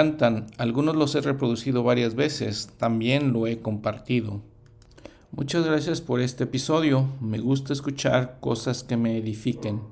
encantan, 0.00 0.46
algunos 0.56 0.96
los 0.96 1.14
he 1.14 1.20
reproducido 1.20 1.82
varias 1.82 2.14
veces, 2.14 2.70
también 2.78 3.34
lo 3.34 3.46
he 3.46 3.58
compartido. 3.58 4.40
Muchas 5.30 5.66
gracias 5.66 6.00
por 6.00 6.22
este 6.22 6.44
episodio, 6.44 7.06
me 7.20 7.38
gusta 7.38 7.74
escuchar 7.74 8.38
cosas 8.40 8.82
que 8.82 8.96
me 8.96 9.18
edifiquen. 9.18 9.82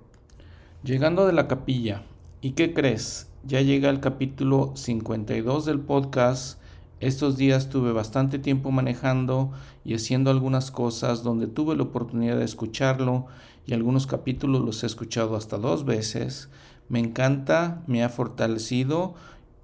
Llegando 0.82 1.26
de 1.26 1.34
la 1.34 1.46
capilla, 1.46 2.04
¿y 2.40 2.52
qué 2.52 2.72
crees? 2.72 3.28
Ya 3.44 3.60
llega 3.60 3.90
el 3.90 4.00
capítulo 4.00 4.72
52 4.76 5.66
del 5.66 5.80
podcast. 5.80 6.58
Estos 7.00 7.36
días 7.36 7.68
tuve 7.68 7.92
bastante 7.92 8.38
tiempo 8.38 8.70
manejando 8.70 9.52
y 9.84 9.92
haciendo 9.92 10.30
algunas 10.30 10.70
cosas 10.70 11.22
donde 11.22 11.48
tuve 11.48 11.76
la 11.76 11.82
oportunidad 11.82 12.38
de 12.38 12.46
escucharlo 12.46 13.26
y 13.66 13.74
algunos 13.74 14.06
capítulos 14.06 14.62
los 14.64 14.82
he 14.82 14.86
escuchado 14.86 15.36
hasta 15.36 15.58
dos 15.58 15.84
veces. 15.84 16.48
Me 16.88 16.98
encanta, 16.98 17.82
me 17.86 18.02
ha 18.02 18.08
fortalecido 18.08 19.14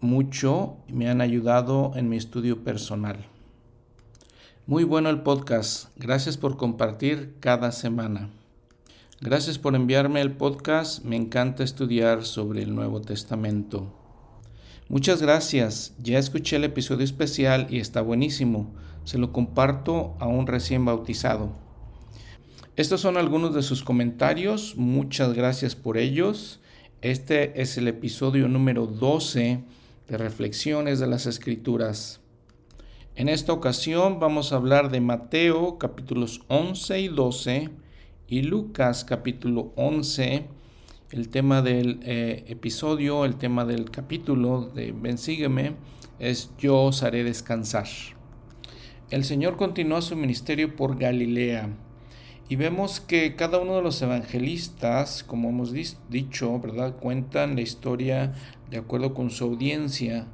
mucho 0.04 0.76
y 0.86 0.92
me 0.92 1.08
han 1.08 1.20
ayudado 1.20 1.92
en 1.96 2.08
mi 2.08 2.16
estudio 2.16 2.62
personal. 2.62 3.26
Muy 4.66 4.84
bueno 4.84 5.10
el 5.10 5.22
podcast. 5.22 5.88
Gracias 5.96 6.36
por 6.36 6.56
compartir 6.56 7.34
cada 7.40 7.72
semana. 7.72 8.30
Gracias 9.20 9.58
por 9.58 9.74
enviarme 9.74 10.20
el 10.20 10.32
podcast. 10.32 11.04
Me 11.04 11.16
encanta 11.16 11.64
estudiar 11.64 12.24
sobre 12.24 12.62
el 12.62 12.74
Nuevo 12.74 13.00
Testamento. 13.00 13.92
Muchas 14.88 15.22
gracias. 15.22 15.94
Ya 15.98 16.18
escuché 16.18 16.56
el 16.56 16.64
episodio 16.64 17.04
especial 17.04 17.66
y 17.70 17.80
está 17.80 18.02
buenísimo. 18.02 18.72
Se 19.04 19.18
lo 19.18 19.32
comparto 19.32 20.14
a 20.20 20.26
un 20.26 20.46
recién 20.46 20.84
bautizado. 20.84 21.52
Estos 22.76 23.00
son 23.00 23.16
algunos 23.16 23.54
de 23.54 23.62
sus 23.62 23.82
comentarios. 23.82 24.76
Muchas 24.76 25.32
gracias 25.32 25.74
por 25.74 25.96
ellos. 25.96 26.60
Este 27.00 27.60
es 27.62 27.78
el 27.78 27.88
episodio 27.88 28.48
número 28.48 28.86
12 28.86 29.64
de 30.08 30.18
Reflexiones 30.18 31.00
de 31.00 31.06
las 31.06 31.26
Escrituras. 31.26 32.20
En 33.16 33.28
esta 33.28 33.52
ocasión 33.52 34.20
vamos 34.20 34.52
a 34.52 34.56
hablar 34.56 34.90
de 34.90 35.00
Mateo 35.00 35.78
capítulos 35.78 36.42
11 36.48 37.00
y 37.00 37.08
12 37.08 37.70
y 38.26 38.42
Lucas 38.42 39.04
capítulo 39.04 39.72
11. 39.76 40.46
El 41.10 41.28
tema 41.28 41.62
del 41.62 42.00
eh, 42.02 42.44
episodio, 42.48 43.24
el 43.24 43.36
tema 43.36 43.64
del 43.64 43.90
capítulo 43.90 44.70
de 44.74 44.92
Ven 44.92 45.16
sígueme 45.16 45.76
es 46.18 46.50
Yo 46.58 46.82
os 46.82 47.02
haré 47.02 47.24
descansar. 47.24 47.86
El 49.10 49.24
Señor 49.24 49.56
continuó 49.56 50.02
su 50.02 50.16
ministerio 50.16 50.74
por 50.74 50.98
Galilea 50.98 51.70
y 52.48 52.56
vemos 52.56 53.00
que 53.00 53.36
cada 53.36 53.58
uno 53.58 53.76
de 53.76 53.82
los 53.82 54.02
evangelistas, 54.02 55.24
como 55.24 55.48
hemos 55.48 55.72
dicho, 55.72 56.60
¿verdad? 56.60 56.94
cuentan 56.96 57.56
la 57.56 57.62
historia 57.62 58.34
de 58.70 58.76
acuerdo 58.76 59.14
con 59.14 59.30
su 59.30 59.44
audiencia. 59.44 60.26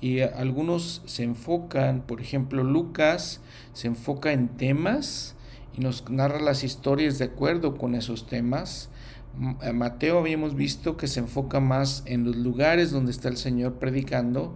Y 0.00 0.20
algunos 0.20 1.00
se 1.06 1.22
enfocan, 1.22 2.02
por 2.02 2.20
ejemplo, 2.20 2.62
Lucas 2.62 3.40
se 3.72 3.86
enfoca 3.86 4.32
en 4.32 4.48
temas 4.48 5.36
y 5.74 5.80
nos 5.80 6.10
narra 6.10 6.38
las 6.40 6.64
historias 6.64 7.18
de 7.18 7.26
acuerdo 7.26 7.78
con 7.78 7.94
esos 7.94 8.26
temas. 8.26 8.90
Eh, 9.62 9.72
Mateo 9.72 10.18
habíamos 10.18 10.54
visto 10.56 10.98
que 10.98 11.08
se 11.08 11.20
enfoca 11.20 11.60
más 11.60 12.02
en 12.04 12.24
los 12.24 12.36
lugares 12.36 12.90
donde 12.90 13.10
está 13.10 13.28
el 13.28 13.38
Señor 13.38 13.78
predicando 13.78 14.54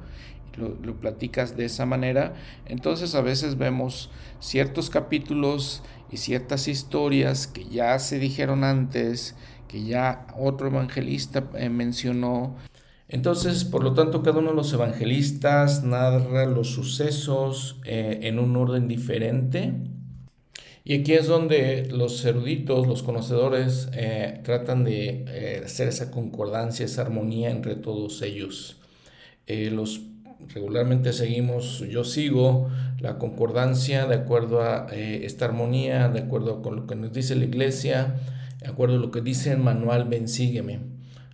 lo, 0.56 0.76
lo, 0.82 0.96
platicas 0.96 1.56
de 1.56 1.64
esa 1.64 1.86
manera, 1.86 2.34
entonces 2.66 3.14
a 3.14 3.20
veces 3.20 3.56
vemos 3.56 4.10
ciertos 4.40 4.90
capítulos 4.90 5.84
y 6.10 6.16
ciertas 6.16 6.68
historias 6.68 7.46
que 7.46 7.64
ya 7.64 7.98
se 7.98 8.18
dijeron 8.18 8.64
antes, 8.64 9.34
que 9.68 9.84
ya 9.84 10.26
otro 10.38 10.68
evangelista 10.68 11.50
eh, 11.54 11.68
mencionó. 11.68 12.56
Entonces, 13.08 13.64
por 13.64 13.84
lo 13.84 13.94
tanto, 13.94 14.22
cada 14.22 14.38
uno 14.38 14.50
de 14.50 14.56
los 14.56 14.72
evangelistas 14.72 15.82
narra 15.82 16.46
los 16.46 16.68
sucesos 16.68 17.80
eh, 17.84 18.20
en 18.22 18.38
un 18.38 18.56
orden 18.56 18.88
diferente. 18.88 19.74
Y 20.84 21.00
aquí 21.00 21.12
es 21.12 21.26
donde 21.26 21.88
los 21.90 22.24
eruditos, 22.24 22.86
los 22.86 23.02
conocedores, 23.02 23.88
eh, 23.92 24.40
tratan 24.42 24.84
de 24.84 25.60
hacer 25.64 25.88
esa 25.88 26.10
concordancia, 26.10 26.86
esa 26.86 27.02
armonía 27.02 27.50
entre 27.50 27.76
todos 27.76 28.22
ellos. 28.22 28.76
los 29.46 30.00
regularmente 30.54 31.12
seguimos, 31.12 31.80
yo 31.80 32.04
sigo 32.04 32.68
la 33.00 33.18
concordancia 33.18 34.06
de 34.06 34.14
acuerdo 34.14 34.62
a 34.62 34.86
eh, 34.92 35.20
esta 35.24 35.44
armonía, 35.44 36.08
de 36.08 36.20
acuerdo 36.20 36.62
con 36.62 36.76
lo 36.76 36.86
que 36.86 36.96
nos 36.96 37.12
dice 37.12 37.34
la 37.36 37.44
iglesia, 37.44 38.16
de 38.60 38.68
acuerdo 38.68 38.96
a 38.96 38.98
lo 38.98 39.10
que 39.10 39.20
dice 39.20 39.52
el 39.52 39.58
manual 39.58 40.04
Ven 40.08 40.28
Sígueme. 40.28 40.80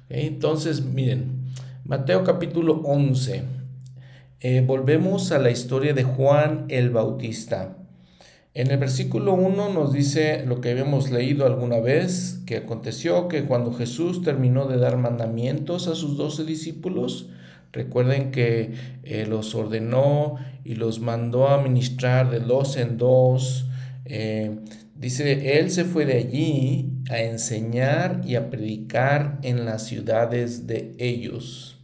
Entonces, 0.09 0.85
miren, 0.85 1.45
Mateo 1.85 2.25
capítulo 2.25 2.83
11. 2.85 3.43
Eh, 4.41 4.63
volvemos 4.67 5.33
a 5.33 5.39
la 5.39 5.51
historia 5.51 5.95
de 5.95 6.05
Juan 6.05 6.67
el 6.69 6.91
Bautista. 6.91 7.79
En 8.53 8.71
el 8.71 8.79
versículo 8.79 9.33
1 9.33 9.73
nos 9.73 9.93
dice 9.93 10.45
lo 10.47 10.61
que 10.61 10.71
habíamos 10.71 11.11
leído 11.11 11.47
alguna 11.47 11.81
vez, 11.81 12.41
que 12.47 12.59
aconteció 12.59 13.27
que 13.27 13.47
cuando 13.47 13.73
Jesús 13.73 14.23
terminó 14.23 14.67
de 14.67 14.77
dar 14.77 14.97
mandamientos 14.97 15.89
a 15.89 15.95
sus 15.95 16.17
doce 16.17 16.45
discípulos, 16.45 17.31
Recuerden 17.75 18.31
que 18.31 18.73
eh, 19.03 19.27
los 19.29 19.57
ordenó 19.57 20.37
y 20.63 20.77
los 20.77 21.01
mandó 21.01 21.49
a 21.49 21.61
ministrar 21.61 22.31
de 22.31 22.39
dos 22.39 22.77
en 22.77 22.97
dos. 22.99 23.67
Eh, 24.05 24.61
dice, 24.95 25.59
Él 25.59 25.73
se 25.73 25.85
fue 25.85 26.07
de 26.07 26.19
allí 26.19 26.93
a 27.11 27.19
enseñar 27.19 28.21
y 28.25 28.37
a 28.37 28.49
predicar 28.49 29.41
en 29.43 29.65
las 29.65 29.87
ciudades 29.87 30.69
de 30.69 30.95
ellos. 30.99 31.81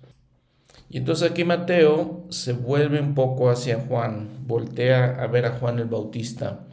Y 0.89 0.99
entonces 0.99 1.29
aquí 1.29 1.43
Mateo 1.43 2.25
se 2.31 2.53
vuelve 2.53 3.01
un 3.01 3.15
poco 3.15 3.51
hacia 3.51 3.81
Juan, 3.81 4.29
voltea 4.47 5.21
a 5.21 5.27
ver 5.27 5.45
a 5.45 5.53
Juan 5.59 5.81
el 5.81 5.87
Bautista. 5.87 6.67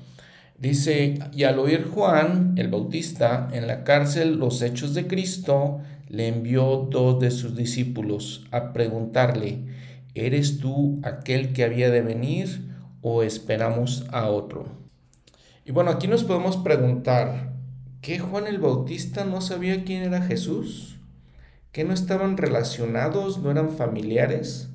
Dice, 0.59 1.19
y 1.33 1.43
al 1.43 1.57
oír 1.57 1.85
Juan 1.85 2.53
el 2.57 2.67
Bautista 2.67 3.47
en 3.51 3.65
la 3.65 3.83
cárcel 3.83 4.37
los 4.37 4.61
hechos 4.61 4.93
de 4.93 5.07
Cristo, 5.07 5.81
le 6.09 6.27
envió 6.27 6.87
dos 6.89 7.19
de 7.19 7.31
sus 7.31 7.55
discípulos 7.55 8.45
a 8.51 8.73
preguntarle, 8.73 9.65
¿eres 10.13 10.59
tú 10.59 10.99
aquel 11.03 11.53
que 11.53 11.63
había 11.63 11.89
de 11.89 12.01
venir 12.01 12.71
o 13.01 13.23
esperamos 13.23 14.05
a 14.11 14.29
otro? 14.29 14.65
Y 15.65 15.71
bueno, 15.71 15.91
aquí 15.91 16.07
nos 16.07 16.23
podemos 16.23 16.57
preguntar, 16.57 17.53
¿qué 18.01 18.19
Juan 18.19 18.47
el 18.47 18.59
Bautista 18.59 19.25
no 19.25 19.41
sabía 19.41 19.83
quién 19.83 20.03
era 20.03 20.21
Jesús? 20.21 20.97
¿Que 21.71 21.83
no 21.83 21.93
estaban 21.93 22.37
relacionados, 22.37 23.39
no 23.39 23.51
eran 23.51 23.71
familiares? 23.71 24.69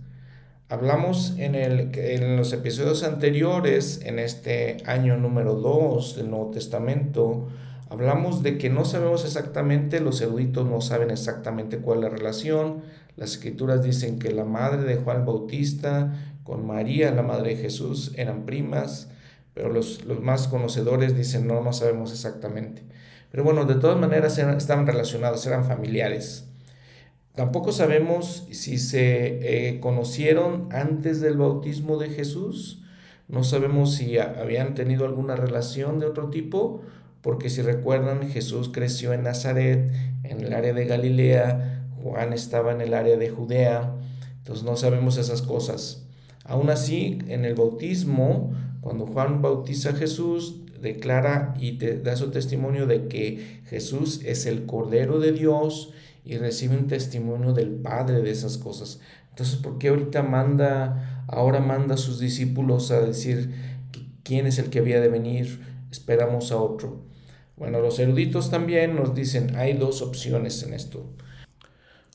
Hablamos 0.69 1.35
en, 1.39 1.55
el, 1.55 1.91
en 1.99 2.37
los 2.37 2.53
episodios 2.53 3.03
anteriores, 3.05 4.01
en 4.05 4.19
este 4.19 4.79
año 4.87 5.17
número 5.17 5.55
2 5.55 6.17
del 6.17 6.31
Nuevo 6.31 6.51
Testamento, 6.51 7.49
Hablamos 7.93 8.43
de 8.43 8.57
que 8.57 8.71
no 8.71 8.87
sabemos 8.87 9.27
exactamente, 9.27 10.01
los 10.01 10.19
eruditos 10.23 10.67
no 10.67 10.81
saben 10.81 11.11
exactamente 11.11 11.77
cuál 11.77 11.99
es 11.99 12.05
la 12.05 12.09
relación. 12.09 12.81
Las 13.17 13.33
escrituras 13.33 13.83
dicen 13.83 14.19
que 14.19 14.33
la 14.33 14.47
madre 14.47 14.85
de 14.85 14.97
Juan 14.97 15.27
Bautista 15.27 16.39
con 16.43 16.67
María, 16.67 17.11
la 17.11 17.21
madre 17.21 17.51
de 17.51 17.61
Jesús, 17.61 18.13
eran 18.17 18.47
primas, 18.47 19.11
pero 19.53 19.69
los, 19.69 20.07
más 20.23 20.49
conocedores 20.49 21.15
dicen 21.15 21.47
no, 21.47 21.61
no 21.61 21.75
sabemos 21.75 22.13
exactamente. 22.13 22.83
Pero 23.31 23.45
bueno, 23.45 23.67
de 23.67 23.75
todas 23.75 24.01
maneras 24.01 24.39
estaban 24.39 24.87
relacionados, 24.87 25.47
eran 25.47 25.67
familiares. 25.67 26.47
Tampoco 27.35 27.73
sabemos 27.73 28.49
si 28.53 28.79
se 28.79 29.69
eh, 29.69 29.81
conocieron 29.81 30.71
antes 30.73 31.21
del 31.21 31.37
bautismo 31.37 31.99
de 31.99 32.09
Jesús. 32.09 32.83
No 33.29 33.45
sabemos 33.45 33.97
si 33.97 34.17
habían 34.17 34.73
tenido 34.73 35.05
alguna 35.05 35.37
relación 35.37 35.99
de 35.99 36.07
otro 36.07 36.31
tipo 36.31 36.81
porque 37.23 37.51
si 37.51 37.63
recuerdan, 37.63 38.29
Jesús 38.29 38.71
creció 38.73 39.13
en 39.13 39.23
Nazaret, 39.23 39.93
en 40.25 40.41
el 40.41 40.53
área 40.53 40.73
de 40.73 40.85
Galilea, 40.85 41.87
Juan 42.03 42.33
estaba 42.33 42.73
en 42.73 42.81
el 42.81 42.95
área 42.95 43.17
de 43.17 43.31
Judea, 43.31 43.95
entonces 44.39 44.65
no 44.65 44.77
sabemos 44.77 45.17
esas 45.17 45.41
cosas. 45.41 46.05
Aún 46.45 46.69
así, 46.69 47.19
en 47.29 47.45
el 47.45 47.55
bautismo, 47.55 48.53
cuando 48.81 49.07
Juan 49.07 49.41
bautiza 49.41 49.91
a 49.91 49.95
Jesús, 49.95 50.63
declara 50.81 51.55
y 51.61 51.79
te 51.79 52.01
da 52.01 52.17
su 52.17 52.31
testimonio 52.33 52.87
de 52.87 53.07
que 53.07 53.63
Jesús 53.67 54.21
es 54.25 54.47
el 54.47 54.67
Cordero 54.67 55.21
de 55.21 55.31
Dios 55.31 55.93
y 56.25 56.37
recibe 56.39 56.77
un 56.77 56.89
testimonio 56.89 57.53
del 57.53 57.71
Padre 57.71 58.21
de 58.21 58.33
esas 58.33 58.59
cosas. 58.59 58.99
Entonces, 59.31 59.57
¿por 59.57 59.79
qué 59.79 59.89
ahorita 59.89 60.25
manda, 60.25 61.25
ahora 61.29 61.61
manda 61.61 61.95
a 61.95 61.99
sus 61.99 62.19
discípulos 62.19 62.91
a 62.91 63.01
decir 63.01 63.55
quién 64.25 64.47
es 64.47 64.59
el 64.59 64.71
que 64.71 64.81
había 64.81 65.01
de 65.01 65.09
venir? 65.09 65.61
Esperamos 65.93 66.51
a 66.51 66.57
otro. 66.57 67.12
Bueno, 67.57 67.81
los 67.81 67.99
eruditos 67.99 68.51
también 68.51 68.97
nos 68.97 69.15
dicen, 69.15 69.57
hay 69.57 69.75
dos 69.75 70.03
opciones 70.03 70.63
en 70.63 70.75
esto. 70.75 71.11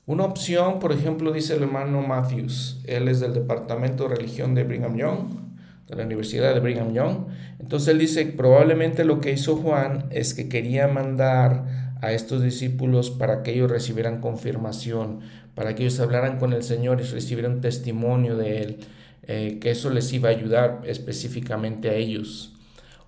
Una 0.06 0.24
opción, 0.24 0.80
por 0.80 0.94
ejemplo, 0.94 1.32
dice 1.32 1.56
el 1.56 1.64
hermano 1.64 2.02
Matthews, 2.02 2.82
él 2.86 3.08
es 3.08 3.20
del 3.20 3.34
Departamento 3.34 4.08
de 4.08 4.16
Religión 4.16 4.56
de 4.56 4.64
Brigham 4.64 4.96
Young, 4.96 5.48
de 5.88 5.96
la 5.96 6.06
Universidad 6.06 6.54
de 6.54 6.60
Brigham 6.60 6.94
Young. 6.94 7.28
Entonces 7.60 7.90
él 7.90 8.00
dice, 8.00 8.26
probablemente 8.26 9.04
lo 9.04 9.20
que 9.20 9.32
hizo 9.32 9.58
Juan 9.58 10.06
es 10.10 10.34
que 10.34 10.48
quería 10.48 10.88
mandar 10.88 11.96
a 12.02 12.12
estos 12.12 12.42
discípulos 12.42 13.10
para 13.10 13.44
que 13.44 13.54
ellos 13.54 13.70
recibieran 13.72 14.22
confirmación, 14.22 15.22
para 15.56 15.76
que 15.76 15.84
ellos 15.84 16.00
hablaran 16.00 16.40
con 16.40 16.54
el 16.54 16.64
Señor 16.64 17.02
y 17.02 17.04
recibieran 17.04 17.62
testimonio 17.62 18.38
de 18.38 18.62
Él, 18.62 18.78
eh, 19.24 19.58
que 19.60 19.72
eso 19.72 19.90
les 19.90 20.14
iba 20.14 20.30
a 20.30 20.32
ayudar 20.32 20.82
específicamente 20.86 21.90
a 21.90 21.96
ellos. 21.96 22.54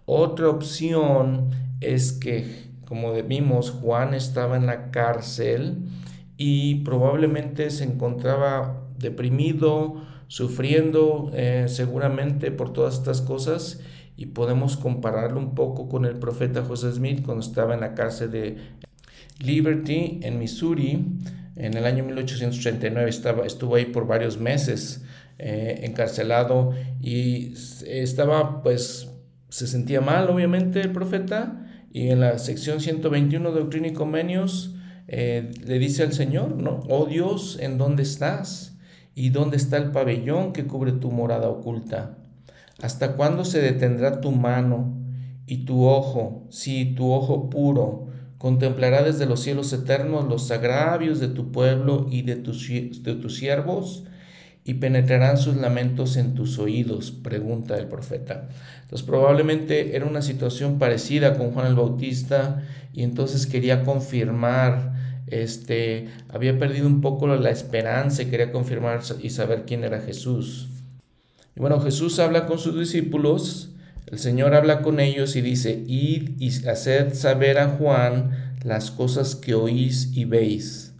Otra 0.05 0.49
opción 0.49 1.51
es 1.81 2.13
que, 2.13 2.69
como 2.85 3.13
vimos, 3.23 3.71
Juan 3.71 4.13
estaba 4.13 4.57
en 4.57 4.65
la 4.65 4.91
cárcel 4.91 5.77
y 6.37 6.83
probablemente 6.83 7.69
se 7.69 7.83
encontraba 7.83 8.87
deprimido, 8.97 10.01
sufriendo 10.27 11.31
eh, 11.33 11.65
seguramente 11.67 12.51
por 12.51 12.73
todas 12.73 12.95
estas 12.95 13.21
cosas. 13.21 13.81
Y 14.15 14.27
podemos 14.27 14.75
compararlo 14.75 15.39
un 15.39 15.55
poco 15.55 15.87
con 15.87 16.05
el 16.05 16.19
profeta 16.19 16.63
José 16.63 16.91
Smith 16.91 17.23
cuando 17.25 17.41
estaba 17.41 17.73
en 17.73 17.79
la 17.79 17.95
cárcel 17.95 18.31
de 18.31 18.57
Liberty 19.39 20.19
en 20.23 20.37
Missouri 20.39 21.05
en 21.59 21.75
el 21.75 21.85
año 21.85 22.03
1839 22.05 23.09
estaba, 23.09 23.45
estuvo 23.45 23.75
ahí 23.75 23.85
por 23.85 24.07
varios 24.07 24.39
meses 24.39 25.03
eh, 25.37 25.81
encarcelado 25.83 26.71
y 27.01 27.53
estaba 27.85 28.63
pues 28.63 29.09
se 29.49 29.67
sentía 29.67 29.99
mal 29.99 30.29
obviamente 30.29 30.79
el 30.79 30.91
profeta 30.91 31.68
y 31.91 32.09
en 32.09 32.19
la 32.19 32.37
sección 32.37 32.79
121 32.79 33.51
de 33.51 33.59
Doctrina 33.59 33.87
y 33.87 33.93
eh, 35.07 35.51
le 35.65 35.79
dice 35.79 36.03
al 36.03 36.13
Señor, 36.13 36.55
¿no? 36.55 36.81
Oh 36.87 37.05
Dios, 37.05 37.57
¿en 37.59 37.77
dónde 37.77 38.03
estás? 38.03 38.77
¿Y 39.15 39.29
dónde 39.29 39.57
está 39.57 39.77
el 39.77 39.91
pabellón 39.91 40.53
que 40.53 40.67
cubre 40.67 40.91
tu 40.91 41.11
morada 41.11 41.49
oculta? 41.49 42.17
¿Hasta 42.81 43.15
cuándo 43.15 43.43
se 43.43 43.59
detendrá 43.59 44.21
tu 44.21 44.31
mano 44.31 44.95
y 45.47 45.65
tu 45.65 45.85
ojo, 45.85 46.45
sí, 46.49 46.93
tu 46.95 47.11
ojo 47.11 47.49
puro, 47.49 48.07
contemplará 48.37 49.01
desde 49.01 49.25
los 49.25 49.41
cielos 49.41 49.73
eternos 49.73 50.29
los 50.29 50.51
agravios 50.51 51.19
de 51.19 51.27
tu 51.27 51.51
pueblo 51.51 52.05
y 52.09 52.21
de 52.21 52.35
tus, 52.35 52.69
de 52.69 53.15
tus 53.15 53.35
siervos? 53.35 54.05
Y 54.63 54.75
penetrarán 54.75 55.37
sus 55.37 55.55
lamentos 55.55 56.17
en 56.17 56.35
tus 56.35 56.59
oídos, 56.59 57.11
pregunta 57.11 57.77
el 57.77 57.87
profeta. 57.87 58.49
Entonces 58.81 59.05
probablemente 59.05 59.95
era 59.95 60.05
una 60.05 60.21
situación 60.21 60.79
parecida 60.79 61.37
con 61.37 61.51
Juan 61.51 61.67
el 61.67 61.75
Bautista 61.75 62.63
y 62.93 63.03
entonces 63.03 63.47
quería 63.47 63.83
confirmar, 63.83 64.93
este, 65.27 66.09
había 66.27 66.57
perdido 66.59 66.87
un 66.87 67.01
poco 67.01 67.27
la 67.27 67.49
esperanza 67.49 68.23
y 68.23 68.27
quería 68.27 68.51
confirmar 68.51 69.01
y 69.21 69.29
saber 69.29 69.63
quién 69.65 69.83
era 69.83 70.01
Jesús. 70.01 70.69
Y 71.55 71.59
bueno, 71.59 71.79
Jesús 71.81 72.19
habla 72.19 72.45
con 72.45 72.59
sus 72.59 72.77
discípulos, 72.79 73.71
el 74.07 74.17
Señor 74.17 74.55
habla 74.55 74.81
con 74.81 74.99
ellos 74.99 75.35
y 75.35 75.41
dice, 75.41 75.83
id 75.87 76.31
y 76.39 76.49
haced 76.67 77.13
saber 77.13 77.59
a 77.59 77.69
Juan 77.69 78.55
las 78.63 78.91
cosas 78.91 79.35
que 79.35 79.53
oís 79.53 80.11
y 80.15 80.25
veis. 80.25 80.93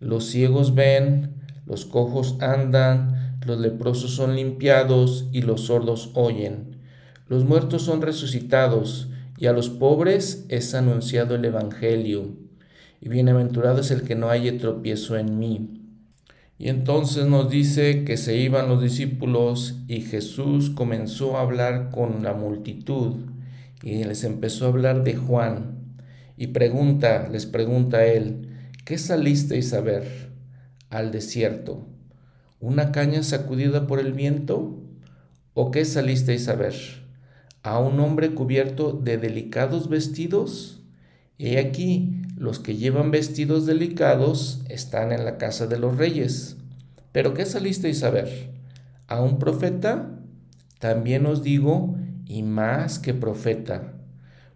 Los 0.00 0.26
ciegos 0.26 0.74
ven, 0.74 1.34
los 1.66 1.84
cojos 1.84 2.36
andan, 2.40 3.38
los 3.44 3.60
leprosos 3.60 4.12
son 4.12 4.36
limpiados 4.36 5.28
y 5.32 5.42
los 5.42 5.62
sordos 5.62 6.10
oyen. 6.14 6.76
Los 7.28 7.44
muertos 7.44 7.82
son 7.82 8.02
resucitados 8.02 9.08
y 9.36 9.46
a 9.46 9.52
los 9.52 9.68
pobres 9.68 10.46
es 10.48 10.74
anunciado 10.74 11.34
el 11.34 11.44
Evangelio. 11.44 12.36
Y 13.00 13.08
bienaventurado 13.08 13.80
es 13.80 13.90
el 13.90 14.02
que 14.02 14.14
no 14.14 14.30
haya 14.30 14.56
tropiezo 14.58 15.16
en 15.16 15.38
mí. 15.38 15.82
Y 16.58 16.68
entonces 16.68 17.26
nos 17.26 17.50
dice 17.50 18.04
que 18.04 18.16
se 18.16 18.36
iban 18.36 18.68
los 18.68 18.80
discípulos 18.80 19.80
y 19.88 20.00
Jesús 20.00 20.70
comenzó 20.70 21.36
a 21.36 21.42
hablar 21.42 21.90
con 21.90 22.22
la 22.22 22.32
multitud 22.32 23.16
y 23.82 24.04
les 24.04 24.24
empezó 24.24 24.64
a 24.64 24.68
hablar 24.68 25.04
de 25.04 25.16
Juan. 25.16 25.76
Y 26.38 26.48
pregunta, 26.48 27.28
les 27.30 27.44
pregunta 27.44 28.06
él, 28.06 28.48
¿qué 28.84 28.96
salisteis 28.96 29.72
a 29.74 29.80
ver? 29.80 30.25
Al 30.90 31.12
desierto? 31.12 31.86
¿Una 32.60 32.92
caña 32.92 33.22
sacudida 33.22 33.86
por 33.86 34.00
el 34.00 34.12
viento? 34.12 34.82
¿O 35.54 35.70
qué 35.70 35.84
salisteis 35.84 36.48
a 36.48 36.54
ver? 36.54 36.74
¿A 37.62 37.78
un 37.78 38.00
hombre 38.00 38.34
cubierto 38.34 38.92
de 38.92 39.18
delicados 39.18 39.88
vestidos? 39.88 40.82
He 41.38 41.58
aquí, 41.58 42.22
los 42.36 42.58
que 42.58 42.76
llevan 42.76 43.10
vestidos 43.10 43.66
delicados 43.66 44.62
están 44.68 45.12
en 45.12 45.24
la 45.24 45.38
casa 45.38 45.66
de 45.66 45.78
los 45.78 45.96
reyes. 45.96 46.56
¿Pero 47.12 47.34
qué 47.34 47.44
salisteis 47.46 48.02
a 48.02 48.10
ver? 48.10 48.50
¿A 49.06 49.20
un 49.22 49.38
profeta? 49.38 50.10
También 50.78 51.26
os 51.26 51.42
digo, 51.42 51.96
y 52.26 52.42
más 52.42 52.98
que 52.98 53.14
profeta, 53.14 53.94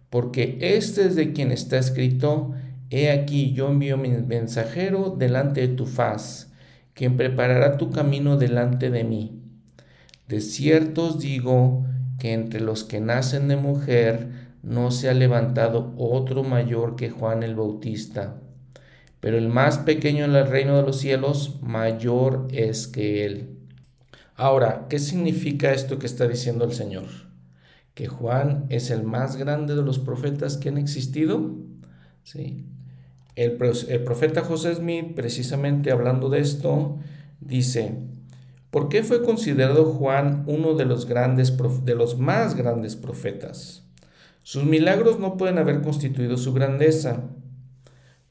porque 0.09 0.57
este 0.59 1.05
es 1.05 1.15
de 1.15 1.33
quien 1.33 1.51
está 1.51 1.77
escrito, 1.77 2.53
He 2.93 3.09
aquí 3.09 3.53
yo 3.53 3.69
envío 3.69 3.95
mi 3.95 4.09
mensajero 4.09 5.15
delante 5.17 5.65
de 5.65 5.73
tu 5.73 5.85
faz, 5.85 6.51
quien 6.93 7.15
preparará 7.15 7.77
tu 7.77 7.89
camino 7.89 8.35
delante 8.35 8.89
de 8.89 9.05
mí. 9.05 9.41
De 10.27 10.41
cierto 10.41 11.07
os 11.07 11.19
digo 11.19 11.85
que 12.19 12.33
entre 12.33 12.59
los 12.59 12.83
que 12.83 12.99
nacen 12.99 13.47
de 13.47 13.55
mujer 13.55 14.51
no 14.61 14.91
se 14.91 15.09
ha 15.09 15.13
levantado 15.13 15.93
otro 15.97 16.43
mayor 16.43 16.97
que 16.97 17.09
Juan 17.09 17.43
el 17.43 17.55
Bautista, 17.55 18.41
pero 19.21 19.37
el 19.37 19.47
más 19.47 19.77
pequeño 19.77 20.25
en 20.25 20.35
el 20.35 20.47
reino 20.47 20.75
de 20.75 20.83
los 20.83 20.99
cielos 20.99 21.61
mayor 21.61 22.49
es 22.51 22.87
que 22.89 23.23
él. 23.23 23.57
Ahora, 24.35 24.87
¿qué 24.89 24.99
significa 24.99 25.71
esto 25.71 25.97
que 25.97 26.07
está 26.07 26.27
diciendo 26.27 26.65
el 26.65 26.73
Señor? 26.73 27.05
¿Que 27.93 28.07
Juan 28.07 28.65
es 28.67 28.89
el 28.91 29.03
más 29.03 29.37
grande 29.37 29.75
de 29.75 29.81
los 29.81 29.97
profetas 29.97 30.57
que 30.57 30.67
han 30.67 30.77
existido? 30.77 31.55
Sí. 32.23 32.65
El, 33.43 34.03
profeta 34.03 34.41
José 34.41 34.75
Smith, 34.75 35.15
precisamente 35.15 35.91
hablando 35.91 36.29
de 36.29 36.39
esto, 36.39 36.99
dice, 37.39 37.95
¿por 38.69 38.87
qué 38.87 39.03
fue 39.03 39.23
considerado 39.23 39.85
Juan 39.85 40.43
uno 40.45 40.75
de 40.75 40.85
los, 40.85 41.07
grandes, 41.07 41.57
de 41.83 41.95
los 41.95 42.19
más 42.19 42.55
grandes 42.55 42.95
profetas? 42.95 43.83
Sus 44.43 44.63
milagros 44.63 45.19
no 45.19 45.37
pueden 45.37 45.57
haber 45.57 45.81
constituido 45.81 46.37
su 46.37 46.53
grandeza. 46.53 47.23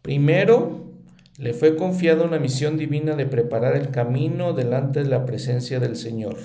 Primero, 0.02 0.92
le 1.38 1.54
fue 1.54 1.74
confiada 1.74 2.24
una 2.24 2.38
misión 2.38 2.76
divina 2.76 3.16
de 3.16 3.26
preparar 3.26 3.76
el 3.76 3.90
camino 3.90 4.52
delante 4.52 5.02
de 5.02 5.08
la 5.08 5.24
presencia 5.24 5.80
del 5.80 5.96
Señor. 5.96 6.36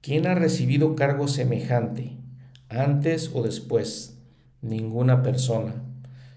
¿Quién 0.00 0.26
ha 0.26 0.34
recibido 0.34 0.94
cargo 0.96 1.28
semejante, 1.28 2.16
antes 2.68 3.30
o 3.34 3.42
después? 3.42 4.18
Ninguna 4.62 5.22
persona. 5.22 5.83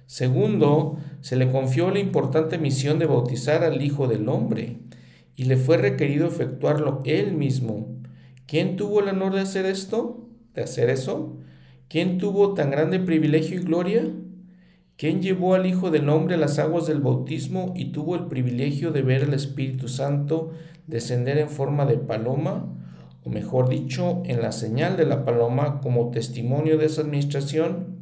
Segundo, 0.07 0.97
se 1.19 1.35
le 1.35 1.51
confió 1.51 1.91
la 1.91 1.99
importante 1.99 2.57
misión 2.57 2.97
de 2.97 3.05
bautizar 3.05 3.65
al 3.65 3.81
Hijo 3.81 4.07
del 4.07 4.29
Hombre 4.29 4.77
y 5.35 5.43
le 5.43 5.57
fue 5.57 5.75
requerido 5.75 6.27
efectuarlo 6.27 7.01
él 7.03 7.33
mismo. 7.33 7.99
¿Quién 8.45 8.77
tuvo 8.77 9.01
el 9.01 9.09
honor 9.09 9.35
de 9.35 9.41
hacer 9.41 9.65
esto? 9.65 10.29
¿De 10.55 10.63
hacer 10.63 10.89
eso? 10.89 11.37
¿Quién 11.89 12.19
tuvo 12.19 12.53
tan 12.53 12.71
grande 12.71 12.99
privilegio 12.99 13.59
y 13.59 13.63
gloria? 13.63 14.03
¿Quién 14.95 15.21
llevó 15.21 15.55
al 15.55 15.65
Hijo 15.65 15.91
del 15.91 16.07
Hombre 16.07 16.35
a 16.35 16.39
las 16.39 16.57
aguas 16.57 16.87
del 16.87 17.01
bautismo 17.01 17.73
y 17.75 17.91
tuvo 17.91 18.15
el 18.15 18.27
privilegio 18.27 18.91
de 18.91 19.01
ver 19.01 19.23
al 19.23 19.33
Espíritu 19.33 19.89
Santo 19.89 20.51
descender 20.87 21.37
en 21.37 21.49
forma 21.49 21.85
de 21.85 21.97
paloma? 21.97 22.73
O 23.25 23.29
mejor 23.29 23.67
dicho, 23.67 24.23
en 24.25 24.41
la 24.41 24.53
señal 24.53 24.95
de 24.95 25.05
la 25.05 25.25
paloma 25.25 25.81
como 25.81 26.11
testimonio 26.11 26.77
de 26.77 26.85
esa 26.85 27.01
administración? 27.01 27.96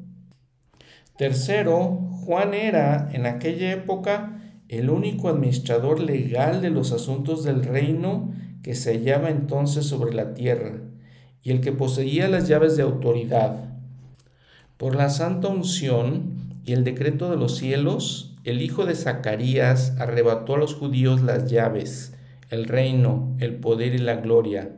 Tercero, 1.18 2.10
Juan 2.26 2.54
era 2.54 3.10
en 3.14 3.26
aquella 3.26 3.72
época 3.72 4.42
el 4.68 4.90
único 4.90 5.30
administrador 5.30 6.02
legal 6.02 6.62
de 6.62 6.70
los 6.70 6.92
asuntos 6.92 7.46
del 7.46 7.64
reino 7.64 8.34
que 8.64 8.76
se 8.76 8.92
hallaba 8.94 9.30
entonces 9.30 9.86
sobre 9.86 10.14
la 10.14 10.34
tierra 10.34 10.74
y 11.42 11.52
el 11.52 11.62
que 11.62 11.72
poseía 11.72 12.28
las 12.28 12.50
llaves 12.50 12.76
de 12.76 12.84
autoridad. 12.84 13.76
Por 14.78 14.96
la 14.96 15.10
santa 15.10 15.48
unción 15.48 16.60
y 16.66 16.74
el 16.74 16.84
decreto 16.84 17.30
de 17.30 17.38
los 17.38 17.56
cielos, 17.56 18.36
el 18.44 18.62
hijo 18.62 18.86
de 18.86 18.96
Zacarías 18.96 19.96
arrebató 20.00 20.56
a 20.56 20.58
los 20.58 20.74
judíos 20.74 21.22
las 21.22 21.50
llaves, 21.50 22.14
el 22.50 22.66
reino, 22.66 23.38
el 23.40 23.56
poder 23.56 23.96
y 23.96 24.00
la 24.00 24.16
gloria. 24.16 24.76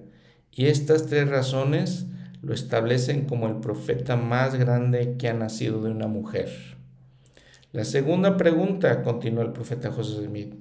Y 0.52 0.68
estas 0.68 1.08
tres 1.08 1.30
razones 1.30 2.06
lo 2.42 2.54
establecen 2.54 3.26
como 3.26 3.48
el 3.48 3.58
profeta 3.58 4.16
más 4.16 4.56
grande 4.56 5.16
que 5.18 5.28
ha 5.28 5.34
nacido 5.34 5.82
de 5.84 5.92
una 5.92 6.08
mujer. 6.08 6.50
La 7.74 7.84
segunda 7.84 8.38
pregunta, 8.38 9.04
continuó 9.04 9.44
el 9.44 9.52
profeta 9.52 9.92
José 9.92 10.26
Smith, 10.26 10.54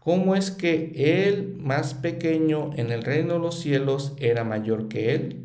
¿cómo 0.00 0.34
es 0.34 0.50
que 0.50 0.92
el 1.30 1.54
más 1.56 1.94
pequeño 1.94 2.70
en 2.74 2.90
el 2.90 3.02
reino 3.02 3.34
de 3.34 3.40
los 3.40 3.60
cielos 3.60 4.14
era 4.18 4.44
mayor 4.44 4.88
que 4.88 5.14
él? 5.14 5.44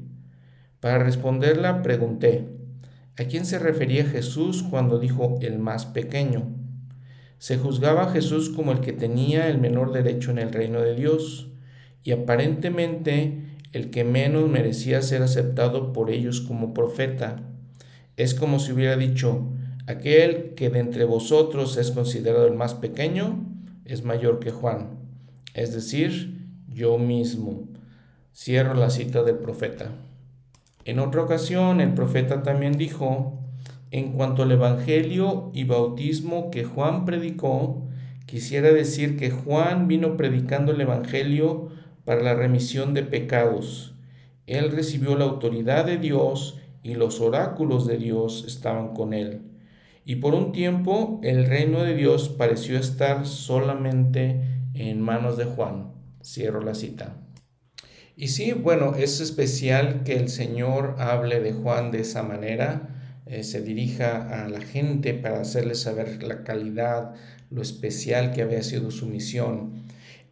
Para 0.80 1.04
responderla 1.04 1.82
pregunté, 1.84 2.48
¿a 3.18 3.26
quién 3.26 3.46
se 3.46 3.60
refería 3.60 4.06
Jesús 4.06 4.64
cuando 4.64 5.00
dijo 5.00 5.38
el 5.42 5.60
más 5.60 5.86
pequeño? 5.86 6.48
Se 7.38 7.58
juzgaba 7.58 8.04
a 8.04 8.12
Jesús 8.12 8.50
como 8.50 8.72
el 8.72 8.82
que 8.82 8.94
tenía 8.94 9.48
el 9.50 9.60
menor 9.60 9.94
derecho 9.94 10.32
en 10.32 10.40
el 10.40 10.52
reino 10.52 10.82
de 10.82 10.96
Dios, 10.96 11.52
y 12.04 12.12
aparentemente 12.12 13.47
el 13.74 13.90
que 13.90 14.04
menos 14.04 14.50
merecía 14.50 15.02
ser 15.02 15.22
aceptado 15.22 15.94
por 15.94 16.10
ellos 16.10 16.42
como 16.42 16.74
profeta. 16.74 17.38
Es 18.16 18.34
como 18.34 18.60
si 18.60 18.72
hubiera 18.72 18.98
dicho, 18.98 19.50
aquel 19.86 20.54
que 20.56 20.70
de 20.70 20.80
entre 20.80 21.04
vosotros 21.04 21.78
es 21.78 21.92
considerado 21.92 22.48
el 22.48 22.56
más 22.56 22.74
pequeño, 22.74 23.46
es 23.86 24.04
mayor 24.04 24.40
que 24.40 24.52
Juan, 24.52 25.00
es 25.54 25.74
decir, 25.74 26.38
yo 26.68 26.98
mismo. 26.98 27.68
Cierro 28.34 28.74
la 28.74 28.90
cita 28.90 29.24
del 29.24 29.38
profeta. 29.38 29.92
En 30.86 31.00
otra 31.00 31.24
ocasión, 31.24 31.82
el 31.82 31.94
profeta 31.94 32.44
también 32.44 32.78
dijo, 32.78 33.42
en 33.92 34.14
cuanto 34.14 34.44
al 34.44 34.52
Evangelio 34.52 35.52
y 35.54 35.64
bautismo 35.64 36.52
que 36.52 36.64
Juan 36.64 37.06
predicó, 37.06 37.88
quisiera 38.26 38.72
decir 38.72 39.18
que 39.18 39.32
Juan 39.32 39.88
vino 39.88 40.18
predicando 40.18 40.72
el 40.72 40.82
Evangelio 40.82 41.70
para 42.08 42.24
la 42.24 42.36
remisión 42.36 42.94
de 42.94 43.04
pecados. 43.04 43.94
Él 44.46 44.72
recibió 44.72 45.18
la 45.18 45.26
autoridad 45.26 45.84
de 45.84 45.98
Dios 45.98 46.58
y 46.82 46.94
los 46.94 47.20
oráculos 47.20 47.86
de 47.86 47.98
Dios 47.98 48.46
estaban 48.48 48.94
con 48.94 49.14
él. 49.14 49.42
Y 50.06 50.16
por 50.16 50.34
un 50.34 50.54
tiempo 50.54 51.20
el 51.22 51.46
reino 51.46 51.84
de 51.84 51.96
Dios 51.96 52.30
pareció 52.30 52.80
estar 52.80 53.28
solamente 53.28 54.40
en 54.74 55.02
manos 55.02 55.36
de 55.36 55.44
Juan. 55.44 55.92
Cierro 56.24 56.62
la 56.62 56.76
cita. 56.76 57.18
Y 58.16 58.30
sí, 58.30 58.54
bueno, 58.54 58.96
es 58.96 59.20
especial 59.20 60.04
que 60.06 60.16
el 60.16 60.30
Señor 60.30 60.96
hable 61.00 61.42
de 61.42 61.52
Juan 61.52 61.92
de 61.92 62.00
esa 62.00 62.24
manera, 62.24 62.88
eh, 63.26 63.44
se 63.44 63.62
dirija 63.62 64.46
a 64.46 64.48
la 64.48 64.62
gente 64.62 65.14
para 65.14 65.42
hacerles 65.42 65.82
saber 65.82 66.24
la 66.24 66.46
calidad, 66.46 67.16
lo 67.50 67.62
especial 67.62 68.32
que 68.32 68.44
había 68.44 68.64
sido 68.64 68.92
su 68.92 69.08
misión. 69.08 69.77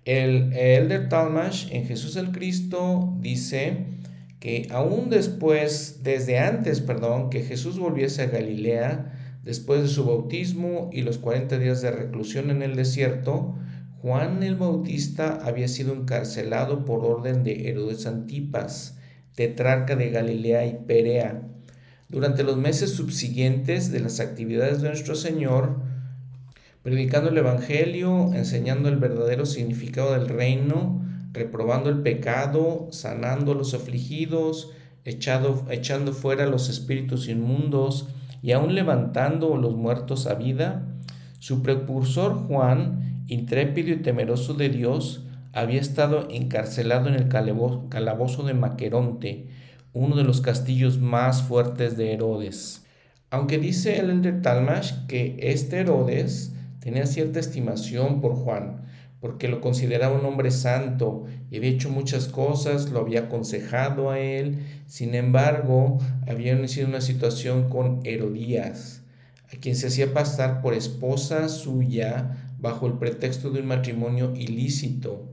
El 0.05 0.53
Elder 0.53 1.09
Talmash 1.09 1.71
en 1.71 1.87
Jesús 1.87 2.15
el 2.15 2.31
Cristo 2.31 3.17
dice 3.21 3.87
que 4.39 4.67
aún 4.69 5.09
después, 5.09 6.01
desde 6.03 6.37
antes, 6.37 6.79
perdón, 6.79 7.31
que 7.31 7.41
Jesús 7.41 7.79
volviese 7.79 8.21
a 8.21 8.27
Galilea, 8.27 9.39
después 9.43 9.81
de 9.81 9.87
su 9.87 10.05
bautismo 10.05 10.91
y 10.93 11.01
los 11.01 11.17
40 11.17 11.57
días 11.57 11.81
de 11.81 11.89
reclusión 11.89 12.51
en 12.51 12.61
el 12.61 12.75
desierto, 12.75 13.55
Juan 14.03 14.43
el 14.43 14.55
Bautista 14.55 15.39
había 15.43 15.67
sido 15.67 15.95
encarcelado 15.95 16.85
por 16.85 17.03
orden 17.03 17.43
de 17.43 17.67
Herodes 17.67 18.05
Antipas, 18.05 18.99
tetrarca 19.33 19.95
de 19.95 20.11
Galilea 20.11 20.67
y 20.67 20.77
Perea. 20.85 21.41
Durante 22.09 22.43
los 22.43 22.57
meses 22.57 22.91
subsiguientes 22.91 23.91
de 23.91 24.01
las 24.01 24.19
actividades 24.19 24.83
de 24.83 24.89
nuestro 24.89 25.15
Señor, 25.15 25.79
predicando 26.85 27.31
el 27.31 27.37
Evangelio, 27.39 28.31
enseñando 28.35 28.89
el 28.89 28.97
verdadero 28.97 29.47
significado 29.47 30.13
del 30.13 30.29
reino, 30.29 31.03
reprobando 31.33 31.89
el 31.89 32.03
pecado, 32.03 32.89
sanando 32.91 33.53
a 33.53 33.55
los 33.55 33.73
afligidos, 33.73 34.71
echando 35.03 36.13
fuera 36.13 36.45
los 36.45 36.69
espíritus 36.69 37.27
inmundos 37.27 38.09
y 38.43 38.51
aún 38.51 38.75
levantando 38.75 39.57
los 39.57 39.75
muertos 39.75 40.27
a 40.27 40.35
vida, 40.35 40.85
su 41.39 41.63
precursor 41.63 42.35
Juan, 42.35 43.23
intrépido 43.25 43.89
y 43.91 44.03
temeroso 44.03 44.53
de 44.53 44.69
Dios, 44.69 45.25
había 45.53 45.81
estado 45.81 46.27
encarcelado 46.29 47.07
en 47.07 47.15
el 47.15 47.29
calabozo 47.29 48.43
de 48.43 48.53
Maqueronte, 48.53 49.47
uno 49.91 50.15
de 50.15 50.23
los 50.23 50.39
castillos 50.39 50.99
más 50.99 51.41
fuertes 51.41 51.97
de 51.97 52.13
Herodes. 52.13 52.85
Aunque 53.31 53.57
dice 53.57 53.97
el 53.97 54.21
de 54.21 54.33
Talmash 54.33 55.07
que 55.07 55.35
este 55.39 55.79
Herodes 55.79 56.51
tenía 56.85 57.07
cierta 57.07 57.39
estimación 57.39 58.21
por 58.21 58.35
Juan, 58.35 58.83
porque 59.19 59.47
lo 59.47 59.59
consideraba 59.59 60.19
un 60.19 60.23
hombre 60.23 60.51
santo 60.51 61.23
y 61.49 61.57
había 61.57 61.71
hecho 61.71 61.89
muchas 61.89 62.27
cosas, 62.27 62.91
lo 62.91 62.99
había 62.99 63.21
aconsejado 63.21 64.11
a 64.11 64.19
él. 64.19 64.59
Sin 64.85 65.15
embargo, 65.15 65.97
había 66.27 66.55
sido 66.67 66.87
una 66.87 67.01
situación 67.01 67.69
con 67.69 68.01
Herodías, 68.03 69.01
a 69.51 69.57
quien 69.59 69.75
se 69.75 69.87
hacía 69.87 70.13
pasar 70.13 70.61
por 70.61 70.75
esposa 70.75 71.49
suya 71.49 72.51
bajo 72.59 72.85
el 72.85 72.99
pretexto 72.99 73.49
de 73.49 73.61
un 73.61 73.65
matrimonio 73.65 74.35
ilícito. 74.35 75.27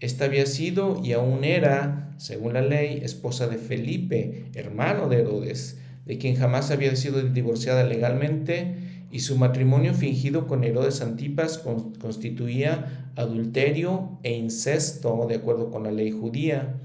Esta 0.00 0.24
había 0.24 0.46
sido 0.46 1.00
y 1.04 1.12
aún 1.12 1.44
era, 1.44 2.16
según 2.16 2.54
la 2.54 2.62
ley, 2.62 2.98
esposa 3.04 3.46
de 3.46 3.58
Felipe, 3.58 4.46
hermano 4.56 5.08
de 5.08 5.20
Herodes, 5.20 5.78
de 6.04 6.18
quien 6.18 6.34
jamás 6.34 6.72
había 6.72 6.96
sido 6.96 7.22
divorciada 7.22 7.84
legalmente 7.84 8.85
y 9.10 9.20
su 9.20 9.36
matrimonio 9.38 9.94
fingido 9.94 10.46
con 10.46 10.64
Herodes 10.64 11.00
Antipas 11.00 11.58
constituía 11.58 13.10
adulterio 13.16 14.18
e 14.22 14.36
incesto 14.36 15.26
de 15.28 15.36
acuerdo 15.36 15.70
con 15.70 15.84
la 15.84 15.92
ley 15.92 16.10
judía. 16.10 16.80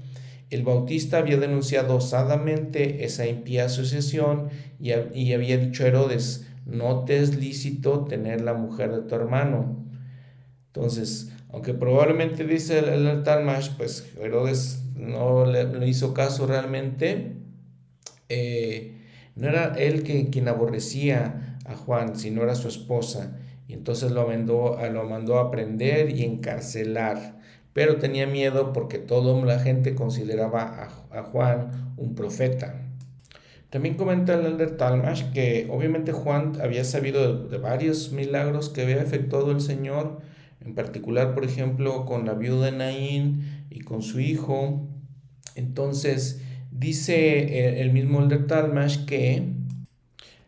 El 0.50 0.62
bautista 0.62 1.18
había 1.18 1.36
denunciado 1.38 1.96
osadamente 1.96 3.04
esa 3.04 3.26
impía 3.26 3.64
asociación 3.66 4.50
y, 4.78 4.92
había 4.92 5.56
dicho 5.56 5.84
a 5.84 5.88
Herodes, 5.88 6.46
no 6.66 7.04
te 7.04 7.18
es 7.18 7.36
lícito 7.36 8.04
tener 8.04 8.42
la 8.42 8.54
mujer 8.54 8.92
de 8.92 9.02
tu 9.02 9.14
hermano. 9.14 9.84
Entonces, 10.66 11.32
aunque 11.50 11.74
probablemente 11.74 12.44
dice 12.44 12.78
el, 12.78 13.06
el 13.06 13.22
Talmash, 13.22 13.70
pues 13.76 14.12
Herodes 14.20 14.84
no 14.94 15.44
le, 15.46 15.88
hizo 15.88 16.14
caso 16.14 16.46
realmente, 16.46 17.36
eh, 18.28 19.00
no 19.34 19.48
era 19.48 19.74
él 19.76 20.02
quien 20.02 20.48
aborrecía 20.48 21.51
a 21.64 21.76
Juan, 21.76 22.16
si 22.16 22.30
no 22.30 22.42
era 22.42 22.54
su 22.54 22.68
esposa. 22.68 23.38
Y 23.68 23.74
entonces 23.74 24.12
lo 24.12 24.26
mandó, 24.26 24.78
lo 24.92 25.04
mandó 25.04 25.38
a 25.38 25.50
prender 25.50 26.10
y 26.10 26.24
encarcelar. 26.24 27.40
Pero 27.72 27.96
tenía 27.96 28.26
miedo 28.26 28.72
porque 28.72 28.98
toda 28.98 29.44
la 29.46 29.58
gente 29.58 29.94
consideraba 29.94 30.90
a, 31.10 31.22
Juan 31.22 31.94
un 31.96 32.14
profeta. 32.14 32.82
También 33.70 33.94
comenta 33.94 34.34
el 34.34 34.44
elder 34.44 34.76
Talmash 34.76 35.32
que 35.32 35.66
obviamente 35.70 36.12
Juan 36.12 36.52
había 36.60 36.84
sabido 36.84 37.48
de, 37.48 37.56
varios 37.56 38.12
milagros 38.12 38.68
que 38.68 38.82
había 38.82 39.00
efectuado 39.00 39.50
el 39.50 39.62
Señor, 39.62 40.20
en 40.60 40.74
particular, 40.74 41.34
por 41.34 41.44
ejemplo, 41.44 42.04
con 42.04 42.26
la 42.26 42.34
viuda 42.34 42.66
de 42.66 42.72
Naín 42.72 43.66
y 43.70 43.80
con 43.80 44.02
su 44.02 44.20
hijo. 44.20 44.86
Entonces, 45.54 46.42
dice 46.70 47.70
el, 47.70 47.76
el 47.76 47.92
mismo 47.92 48.20
elder 48.20 48.46
Talmash 48.46 49.06
que 49.06 49.61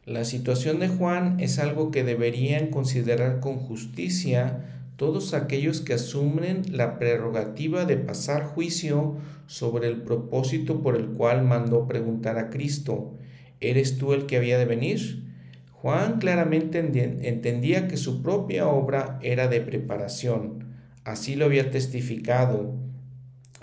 la 0.07 0.25
situación 0.25 0.81
de 0.81 0.89
Juan 0.89 1.41
es 1.41 1.59
algo 1.59 1.91
que 1.91 2.05
deberían 2.05 2.69
considerar 2.69 3.41
con 3.41 3.57
justicia 3.57 4.65
todos 4.97 5.33
aquellos 5.33 5.81
que 5.81 5.95
asumen 5.95 6.63
la 6.71 6.99
prerrogativa 6.99 7.87
de 7.87 7.97
pasar 7.97 8.45
juicio 8.45 9.17
sobre 9.47 9.89
el 9.89 10.03
propósito 10.03 10.83
por 10.83 10.97
el 10.97 11.07
cual 11.09 11.43
mandó 11.43 11.89
preguntar 11.89 12.39
a 12.39 12.51
Cristo, 12.51 13.15
¿eres 13.61 13.99
tú 13.99 14.13
el 14.13 14.27
que 14.27 14.37
había 14.37 14.59
de 14.59 14.67
venir? 14.67 15.25
Juan 15.73 16.19
claramente 16.19 16.79
entendía 16.79 17.89
que 17.89 17.97
su 17.97 18.23
propia 18.23 18.69
obra 18.69 19.19
era 19.23 19.49
de 19.49 19.61
preparación, 19.61 20.65
así 21.05 21.35
lo 21.35 21.47
había 21.47 21.71
testificado, 21.71 22.75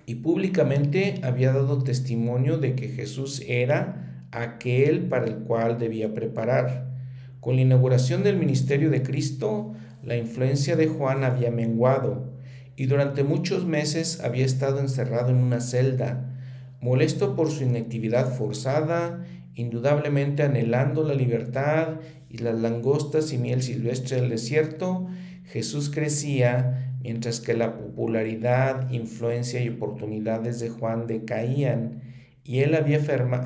y 0.05 0.15
públicamente 0.15 1.21
había 1.24 1.53
dado 1.53 1.83
testimonio 1.83 2.57
de 2.57 2.75
que 2.75 2.89
Jesús 2.89 3.43
era 3.48 4.11
aquel 4.32 5.08
para 5.08 5.26
el 5.26 5.36
cual 5.40 5.78
debía 5.78 6.14
preparar. 6.14 6.92
Con 7.40 7.56
la 7.56 7.62
inauguración 7.62 8.24
del 8.24 8.38
ministerio 8.38 8.90
de 8.90 9.04
Cristo, 9.04 9.74
la 10.04 10.16
influencia 10.16 10.76
de 10.76 10.88
Juan 10.88 11.24
había 11.24 11.52
menguado 11.52 12.32
y 12.76 12.86
durante 12.86 13.24
muchos 13.24 13.66
meses 13.66 14.22
había 14.22 14.46
estado 14.46 14.80
encerrado 14.80 15.30
en 15.30 15.38
una 15.38 15.62
celda, 15.62 16.36
molesto 16.82 17.36
por 17.36 17.52
su 17.52 17.64
inactividad 17.64 18.34
forzada, 18.34 19.26
indudablemente 19.54 20.44
anhelando 20.44 21.04
la 21.04 21.14
libertad 21.14 22.00
y 22.30 22.40
las 22.40 22.60
langostas 22.60 23.34
y 23.34 23.38
miel 23.38 23.62
silvestre 23.62 24.22
del 24.22 24.30
desierto, 24.30 25.08
Jesús 25.46 25.90
crecía 25.90 26.96
mientras 27.04 27.40
que 27.40 27.54
la 27.54 27.78
popularidad, 27.78 28.90
influencia 28.92 29.62
y 29.62 29.70
oportunidades 29.70 30.60
de 30.60 30.70
Juan 30.70 31.08
decaían 31.08 32.02
y 32.43 32.60
él 32.60 32.75
había 32.75 32.98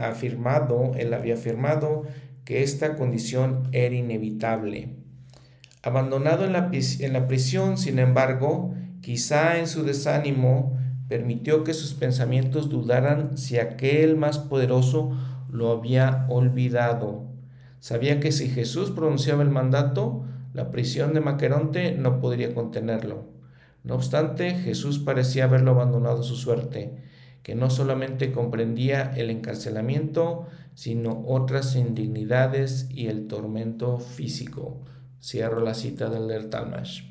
afirmado, 0.01 0.91
él 0.95 1.13
había 1.13 1.33
afirmado 1.33 2.03
que 2.45 2.63
esta 2.63 2.95
condición 2.95 3.67
era 3.71 3.95
inevitable. 3.95 4.95
Abandonado 5.81 6.45
en 6.45 6.53
la, 6.53 7.27
prisión, 7.27 7.77
sin 7.77 7.99
embargo, 7.99 8.73
quizá 9.01 9.59
en 9.59 9.67
su 9.67 9.83
desánimo, 9.83 10.77
permitió 11.07 11.63
que 11.63 11.73
sus 11.73 11.93
pensamientos 11.93 12.69
dudaran 12.69 13.37
si 13.37 13.59
aquel 13.59 14.15
más 14.15 14.39
poderoso 14.39 15.11
lo 15.49 15.71
había 15.71 16.25
olvidado. 16.29 17.27
Sabía 17.79 18.19
que 18.19 18.31
si 18.31 18.49
Jesús 18.49 18.91
pronunciaba 18.91 19.43
el 19.43 19.49
mandato, 19.49 20.25
la 20.53 20.71
prisión 20.71 21.13
de 21.13 21.19
Maqueronte 21.19 21.91
no 21.91 22.19
podría 22.19 22.55
contenerlo. 22.55 23.27
No 23.83 23.95
obstante, 23.95 24.55
Jesús 24.55 24.97
parecía 24.97 25.43
haberlo 25.43 25.71
abandonado 25.71 26.21
a 26.21 26.23
su 26.23 26.35
suerte 26.35 27.03
que 27.45 27.53
no 27.53 27.69
solamente 27.69 28.31
comprendía 28.31 29.13
el 29.15 29.29
encarcelamiento, 29.29 30.47
sino 30.73 31.25
otras 31.27 31.75
indignidades 31.75 32.87
y 32.89 33.05
el 33.05 33.27
tormento 33.27 33.99
físico. 33.99 34.81
Cierro 35.21 35.59
la 35.59 35.75
cita 35.75 36.09
del 36.09 36.49
Talmash. 36.49 37.03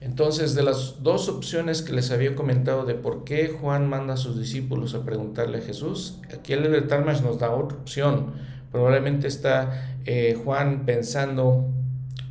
Entonces, 0.00 0.56
de 0.56 0.64
las 0.64 1.04
dos 1.04 1.28
opciones 1.28 1.82
que 1.82 1.92
les 1.92 2.10
había 2.10 2.34
comentado 2.34 2.86
de 2.86 2.94
por 2.96 3.22
qué 3.22 3.56
Juan 3.60 3.88
manda 3.88 4.14
a 4.14 4.16
sus 4.16 4.36
discípulos 4.36 4.96
a 4.96 5.04
preguntarle 5.04 5.58
a 5.58 5.62
Jesús, 5.62 6.18
aquí 6.36 6.54
el 6.54 6.88
Talmash 6.88 7.22
nos 7.22 7.38
da 7.38 7.52
otra 7.52 7.78
opción. 7.78 8.32
Probablemente 8.72 9.28
está 9.28 9.96
eh, 10.06 10.36
Juan 10.44 10.86
pensando, 10.86 11.68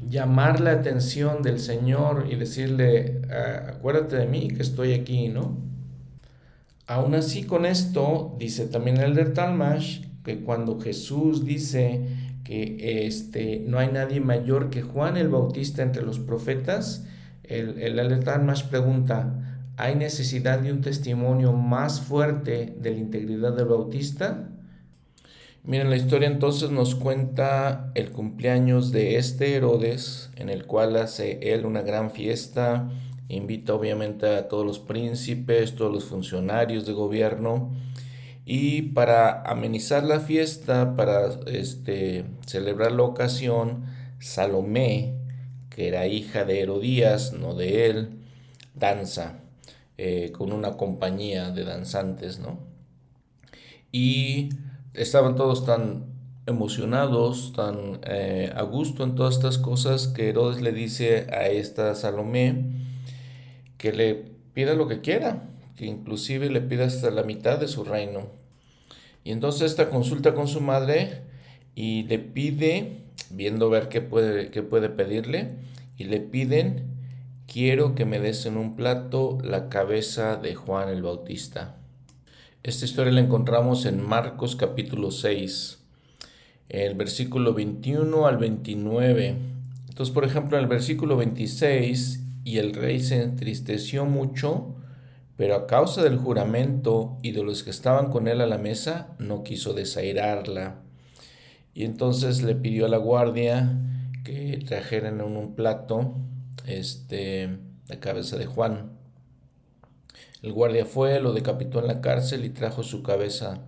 llamar 0.05 0.59
la 0.59 0.71
atención 0.71 1.43
del 1.43 1.61
Señor 1.61 2.27
y 2.29 2.35
decirle, 2.35 3.21
ah, 3.31 3.67
acuérdate 3.69 4.17
de 4.17 4.25
mí 4.25 4.49
que 4.49 4.63
estoy 4.63 4.91
aquí, 4.91 5.29
¿no? 5.29 5.66
Aún 6.87 7.15
así 7.15 7.43
con 7.43 7.65
esto, 7.65 8.35
dice 8.39 8.65
también 8.65 8.97
el 8.97 9.13
de 9.13 9.25
Talmash, 9.25 10.03
que 10.23 10.39
cuando 10.39 10.79
Jesús 10.79 11.45
dice 11.45 12.01
que 12.45 13.05
este, 13.05 13.59
no 13.67 13.77
hay 13.77 13.89
nadie 13.91 14.21
mayor 14.21 14.69
que 14.69 14.81
Juan 14.81 15.17
el 15.17 15.27
Bautista 15.27 15.83
entre 15.83 16.03
los 16.03 16.17
profetas, 16.19 17.05
el, 17.43 17.79
el 17.79 18.23
Talmash 18.23 18.63
pregunta, 18.63 19.61
¿hay 19.75 19.95
necesidad 19.95 20.59
de 20.59 20.71
un 20.71 20.79
testimonio 20.79 21.51
más 21.51 21.99
fuerte 21.99 22.73
de 22.79 22.91
la 22.91 22.97
integridad 22.97 23.53
del 23.53 23.67
Bautista? 23.67 24.49
Miren, 25.63 25.89
la 25.89 25.97
historia 25.97 26.29
entonces 26.29 26.71
nos 26.71 26.95
cuenta 26.95 27.91
el 27.95 28.11
cumpleaños 28.11 28.93
de 28.93 29.17
este 29.17 29.53
Herodes, 29.53 30.29
en 30.37 30.47
el 30.47 30.65
cual 30.65 30.95
hace 30.95 31.53
él 31.53 31.65
una 31.65 31.81
gran 31.81 32.11
fiesta, 32.11 32.89
invita 33.29 33.73
obviamente 33.73 34.27
a 34.35 34.47
todos 34.47 34.65
los 34.65 34.79
príncipes, 34.79 35.75
todos 35.75 35.91
los 35.91 36.05
funcionarios 36.05 36.85
de 36.85 36.93
gobierno, 36.93 37.71
y 38.45 38.83
para 38.93 39.41
amenizar 39.43 40.03
la 40.03 40.21
fiesta, 40.21 40.95
para 40.95 41.29
este, 41.47 42.25
celebrar 42.45 42.93
la 42.93 43.03
ocasión, 43.03 43.85
Salomé, 44.19 45.15
que 45.69 45.89
era 45.89 46.07
hija 46.07 46.45
de 46.45 46.61
Herodías, 46.61 47.33
no 47.33 47.53
de 47.53 47.89
él, 47.89 48.19
danza 48.73 49.41
eh, 49.97 50.31
con 50.31 50.53
una 50.53 50.77
compañía 50.77 51.51
de 51.51 51.65
danzantes, 51.65 52.39
¿no? 52.39 52.59
Y 53.91 54.49
estaban 54.93 55.35
todos 55.35 55.65
tan 55.65 56.05
emocionados, 56.45 57.51
tan 57.53 57.99
eh, 58.03 58.51
a 58.55 58.61
gusto 58.61 59.03
en 59.03 59.15
todas 59.15 59.35
estas 59.35 59.57
cosas 59.57 60.07
que 60.07 60.29
Herodes 60.29 60.61
le 60.61 60.71
dice 60.71 61.27
a 61.31 61.47
esta 61.47 61.93
Salomé 61.95 62.77
que 63.77 63.91
le 63.91 64.25
pida 64.53 64.73
lo 64.73 64.87
que 64.87 65.01
quiera, 65.01 65.49
que 65.75 65.85
inclusive 65.85 66.49
le 66.49 66.61
pida 66.61 66.85
hasta 66.85 67.11
la 67.11 67.23
mitad 67.23 67.59
de 67.59 67.67
su 67.67 67.83
reino. 67.83 68.27
Y 69.23 69.31
entonces 69.31 69.71
esta 69.71 69.89
consulta 69.89 70.33
con 70.33 70.47
su 70.47 70.61
madre 70.61 71.21
y 71.75 72.03
le 72.03 72.19
pide, 72.19 73.03
viendo 73.29 73.69
ver 73.69 73.89
qué 73.89 74.01
puede, 74.01 74.49
qué 74.49 74.63
puede 74.63 74.89
pedirle, 74.89 75.51
y 75.97 76.05
le 76.05 76.19
piden, 76.19 76.85
quiero 77.45 77.93
que 77.93 78.05
me 78.05 78.19
des 78.19 78.45
en 78.45 78.57
un 78.57 78.75
plato 78.75 79.37
la 79.43 79.69
cabeza 79.69 80.37
de 80.37 80.55
Juan 80.55 80.89
el 80.89 81.01
Bautista. 81.01 81.75
Esta 82.63 82.85
historia 82.85 83.13
la 83.13 83.21
encontramos 83.21 83.85
en 83.85 84.01
Marcos 84.01 84.55
capítulo 84.55 85.11
6, 85.11 85.79
el 86.69 86.95
versículo 86.95 87.53
21 87.53 88.27
al 88.27 88.37
29. 88.37 89.35
Entonces, 89.87 90.13
por 90.13 90.25
ejemplo, 90.25 90.57
en 90.57 90.63
el 90.63 90.69
versículo 90.69 91.15
26, 91.15 92.23
y 92.47 92.59
el 92.59 92.73
rey 92.73 93.01
se 93.01 93.21
entristeció 93.21 94.05
mucho, 94.05 94.73
pero 95.35 95.53
a 95.53 95.67
causa 95.67 96.01
del 96.01 96.15
juramento 96.15 97.17
y 97.21 97.31
de 97.31 97.43
los 97.43 97.61
que 97.61 97.71
estaban 97.71 98.09
con 98.09 98.29
él 98.29 98.39
a 98.39 98.45
la 98.45 98.57
mesa, 98.57 99.17
no 99.19 99.43
quiso 99.43 99.73
desairarla. 99.73 100.79
Y 101.73 101.83
entonces 101.83 102.43
le 102.43 102.55
pidió 102.55 102.85
a 102.85 102.89
la 102.89 102.99
guardia 102.99 103.77
que 104.23 104.63
trajeran 104.65 105.19
en 105.19 105.35
un 105.35 105.55
plato 105.55 106.15
este, 106.65 107.49
la 107.89 107.99
cabeza 107.99 108.37
de 108.37 108.45
Juan. 108.45 108.93
El 110.41 110.53
guardia 110.53 110.85
fue, 110.85 111.19
lo 111.19 111.33
decapitó 111.33 111.81
en 111.81 111.87
la 111.87 111.99
cárcel 111.99 112.45
y 112.45 112.49
trajo 112.49 112.81
su 112.81 113.03
cabeza 113.03 113.59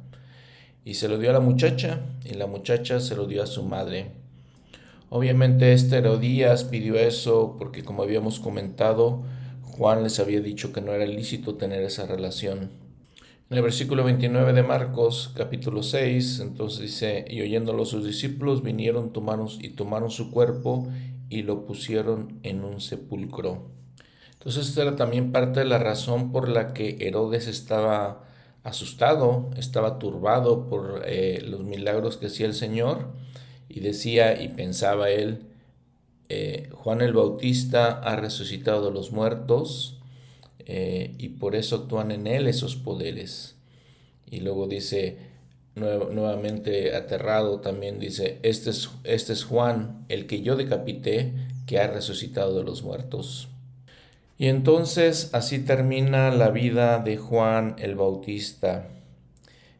y 0.85 0.93
se 0.93 1.09
lo 1.09 1.17
dio 1.17 1.31
a 1.31 1.33
la 1.33 1.41
muchacha 1.41 1.99
y 2.23 2.35
la 2.35 2.47
muchacha 2.47 3.01
se 3.01 3.17
lo 3.17 3.25
dio 3.25 3.43
a 3.43 3.45
su 3.45 3.61
madre. 3.63 4.18
Obviamente 5.11 5.73
este 5.73 5.97
Herodías 5.97 6.65
pidió 6.65 6.95
eso 6.95 7.55
porque 7.57 7.83
como 7.83 8.03
habíamos 8.03 8.39
comentado, 8.39 9.23
Juan 9.63 10.03
les 10.03 10.19
había 10.19 10.39
dicho 10.39 10.71
que 10.71 10.81
no 10.81 10.93
era 10.93 11.05
lícito 11.07 11.55
tener 11.55 11.81
esa 11.81 12.05
relación. 12.05 12.69
En 13.49 13.57
el 13.57 13.63
versículo 13.63 14.03
29 14.03 14.53
de 14.53 14.61
Marcos, 14.61 15.31
capítulo 15.35 15.81
6, 15.81 16.41
entonces 16.41 16.81
dice, 16.81 17.25
y 17.27 17.41
oyéndolo 17.41 17.85
sus 17.85 18.05
discípulos 18.05 18.61
vinieron 18.61 19.11
tomaron, 19.11 19.47
y 19.59 19.69
tomaron 19.69 20.11
su 20.11 20.29
cuerpo 20.29 20.87
y 21.27 21.41
lo 21.41 21.65
pusieron 21.65 22.39
en 22.43 22.63
un 22.63 22.79
sepulcro. 22.79 23.71
Entonces 24.33 24.67
esta 24.67 24.83
era 24.83 24.95
también 24.95 25.31
parte 25.31 25.61
de 25.61 25.65
la 25.65 25.79
razón 25.79 26.31
por 26.31 26.49
la 26.49 26.73
que 26.73 26.97
Herodes 26.99 27.47
estaba 27.47 28.27
asustado, 28.63 29.49
estaba 29.57 29.97
turbado 29.97 30.67
por 30.67 31.01
eh, 31.07 31.41
los 31.43 31.61
milagros 31.61 32.17
que 32.17 32.27
hacía 32.27 32.45
el 32.45 32.53
Señor 32.53 33.07
y 33.69 33.79
decía 33.79 34.41
y 34.41 34.49
pensaba 34.49 35.09
él, 35.09 35.43
eh, 36.27 36.69
Juan 36.73 37.01
el 37.01 37.13
Bautista 37.13 37.99
ha 38.01 38.15
resucitado 38.15 38.85
de 38.85 38.91
los 38.91 39.11
muertos 39.11 39.99
eh, 40.65 41.15
y 41.17 41.29
por 41.29 41.55
eso 41.55 41.77
actúan 41.77 42.11
en 42.11 42.27
él 42.27 42.47
esos 42.47 42.75
poderes. 42.75 43.55
Y 44.29 44.41
luego 44.41 44.67
dice, 44.67 45.17
nuevamente 45.75 46.95
aterrado 46.95 47.61
también 47.61 47.99
dice, 47.99 48.39
este 48.43 48.71
es, 48.71 48.89
este 49.03 49.33
es 49.33 49.43
Juan, 49.43 50.05
el 50.09 50.27
que 50.27 50.41
yo 50.41 50.55
decapité, 50.55 51.33
que 51.65 51.79
ha 51.79 51.87
resucitado 51.87 52.57
de 52.57 52.63
los 52.63 52.83
muertos. 52.83 53.47
Y 54.37 54.47
entonces 54.47 55.29
así 55.33 55.59
termina 55.59 56.31
la 56.31 56.49
vida 56.49 56.99
de 56.99 57.17
Juan 57.17 57.75
el 57.79 57.95
Bautista. 57.95 58.87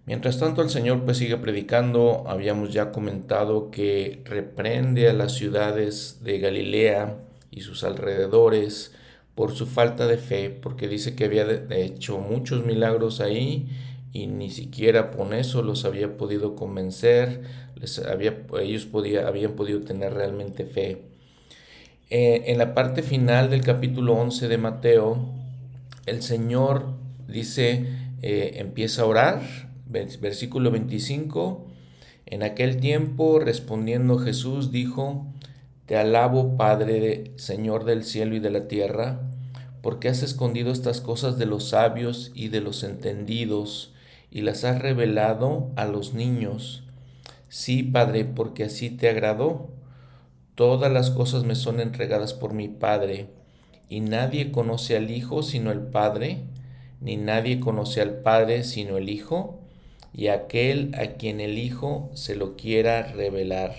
Mientras 0.10 0.40
tanto 0.40 0.64
el 0.64 0.72
Señor 0.72 1.06
pues 1.06 1.18
sigue 1.18 1.38
predicando, 1.38 2.24
habíamos 2.26 2.74
ya 2.74 2.92
comentado 2.92 3.70
que 3.70 4.24
reprende 4.26 5.08
a 5.08 5.14
las 5.14 5.34
ciudades 5.34 6.22
de 6.24 6.40
Galilea 6.40 7.18
y 7.52 7.62
sus 7.62 7.84
alrededores 7.84 8.92
por 9.36 9.52
su 9.52 9.68
falta 9.68 10.08
de 10.08 10.18
fe, 10.18 10.50
porque 10.50 10.88
dice 10.88 11.16
que 11.16 11.26
había 11.26 11.46
hecho 11.70 12.18
muchos 12.18 12.66
milagros 12.66 13.22
ahí 13.22 13.70
y 14.12 14.26
ni 14.26 14.50
siquiera 14.50 15.12
con 15.12 15.32
eso 15.32 15.62
los 15.62 15.86
había 15.86 16.18
podido 16.18 16.56
convencer, 16.56 17.44
les 17.76 18.00
había, 18.00 18.36
ellos 18.60 18.88
podía, 18.88 19.28
habían 19.28 19.52
podido 19.52 19.82
tener 19.82 20.16
realmente 20.16 20.66
fe. 20.66 21.04
Eh, 22.10 22.46
en 22.48 22.58
la 22.58 22.74
parte 22.74 23.04
final 23.04 23.52
del 23.52 23.62
capítulo 23.62 24.14
11 24.14 24.48
de 24.48 24.58
Mateo, 24.58 25.30
el 26.08 26.24
Señor 26.24 26.96
dice, 27.28 27.86
eh, 28.24 28.54
empieza 28.56 29.04
a 29.04 29.06
orar, 29.06 29.69
versículo 29.90 30.72
25, 30.72 31.66
en 32.28 32.44
aquel 32.44 32.78
tiempo 32.78 33.40
respondiendo 33.40 34.20
Jesús 34.20 34.72
dijo, 34.72 35.26
Te 35.88 35.98
alabo 35.98 36.58
Padre, 36.58 37.32
Señor 37.38 37.86
del 37.86 38.04
cielo 38.04 38.36
y 38.36 38.40
de 38.40 38.52
la 38.52 38.68
tierra, 38.68 39.20
porque 39.82 40.10
has 40.10 40.22
escondido 40.22 40.72
estas 40.72 41.02
cosas 41.02 41.40
de 41.40 41.48
los 41.48 41.70
sabios 41.70 42.32
y 42.36 42.50
de 42.50 42.62
los 42.62 42.84
entendidos, 42.84 43.94
y 44.30 44.42
las 44.42 44.64
has 44.64 44.80
revelado 44.80 45.72
a 45.76 45.86
los 45.86 46.14
niños. 46.14 46.84
Sí, 47.48 47.82
Padre, 47.82 48.26
porque 48.26 48.66
así 48.66 48.92
te 48.92 49.10
agradó. 49.10 49.70
Todas 50.54 50.92
las 50.92 51.10
cosas 51.10 51.46
me 51.46 51.56
son 51.56 51.80
entregadas 51.80 52.36
por 52.36 52.54
mi 52.54 52.68
Padre, 52.68 53.30
y 53.90 54.02
nadie 54.02 54.52
conoce 54.52 54.96
al 54.96 55.10
Hijo 55.10 55.42
sino 55.42 55.72
el 55.72 55.82
Padre, 55.82 56.44
ni 57.02 57.18
nadie 57.18 57.60
conoce 57.60 58.02
al 58.02 58.20
Padre 58.20 58.64
sino 58.64 58.98
el 58.98 59.10
Hijo, 59.10 59.62
y 60.14 60.28
aquel 60.28 60.92
a 60.96 61.18
quien 61.18 61.40
el 61.40 61.58
Hijo 61.58 62.10
se 62.14 62.36
lo 62.36 62.56
quiera 62.56 63.04
revelar. 63.04 63.76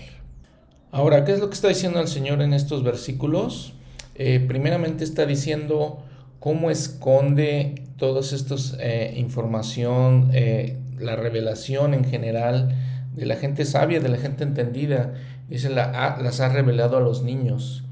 Ahora, 0.91 1.23
¿qué 1.23 1.31
es 1.31 1.39
lo 1.39 1.49
que 1.49 1.55
está 1.55 1.69
diciendo 1.69 1.99
el 1.99 2.07
Señor 2.07 2.41
en 2.41 2.53
estos 2.53 2.83
versículos? 2.83 3.73
Eh, 4.15 4.43
primeramente 4.45 5.03
está 5.03 5.25
diciendo 5.25 6.03
cómo 6.39 6.69
esconde 6.69 7.83
toda 7.97 8.21
esta 8.21 8.55
eh, 8.79 9.13
información, 9.17 10.31
eh, 10.33 10.77
la 10.99 11.15
revelación 11.15 11.93
en 11.93 12.03
general 12.03 12.75
de 13.15 13.25
la 13.25 13.35
gente 13.35 13.65
sabia, 13.65 13.99
de 13.99 14.09
la 14.09 14.17
gente 14.17 14.43
entendida 14.43 15.13
dice, 15.51 15.69
la, 15.69 16.17
las 16.21 16.39
ha 16.39 16.49
revelado 16.49 16.97
a 16.97 17.01
los 17.01 17.23
niños. 17.23 17.83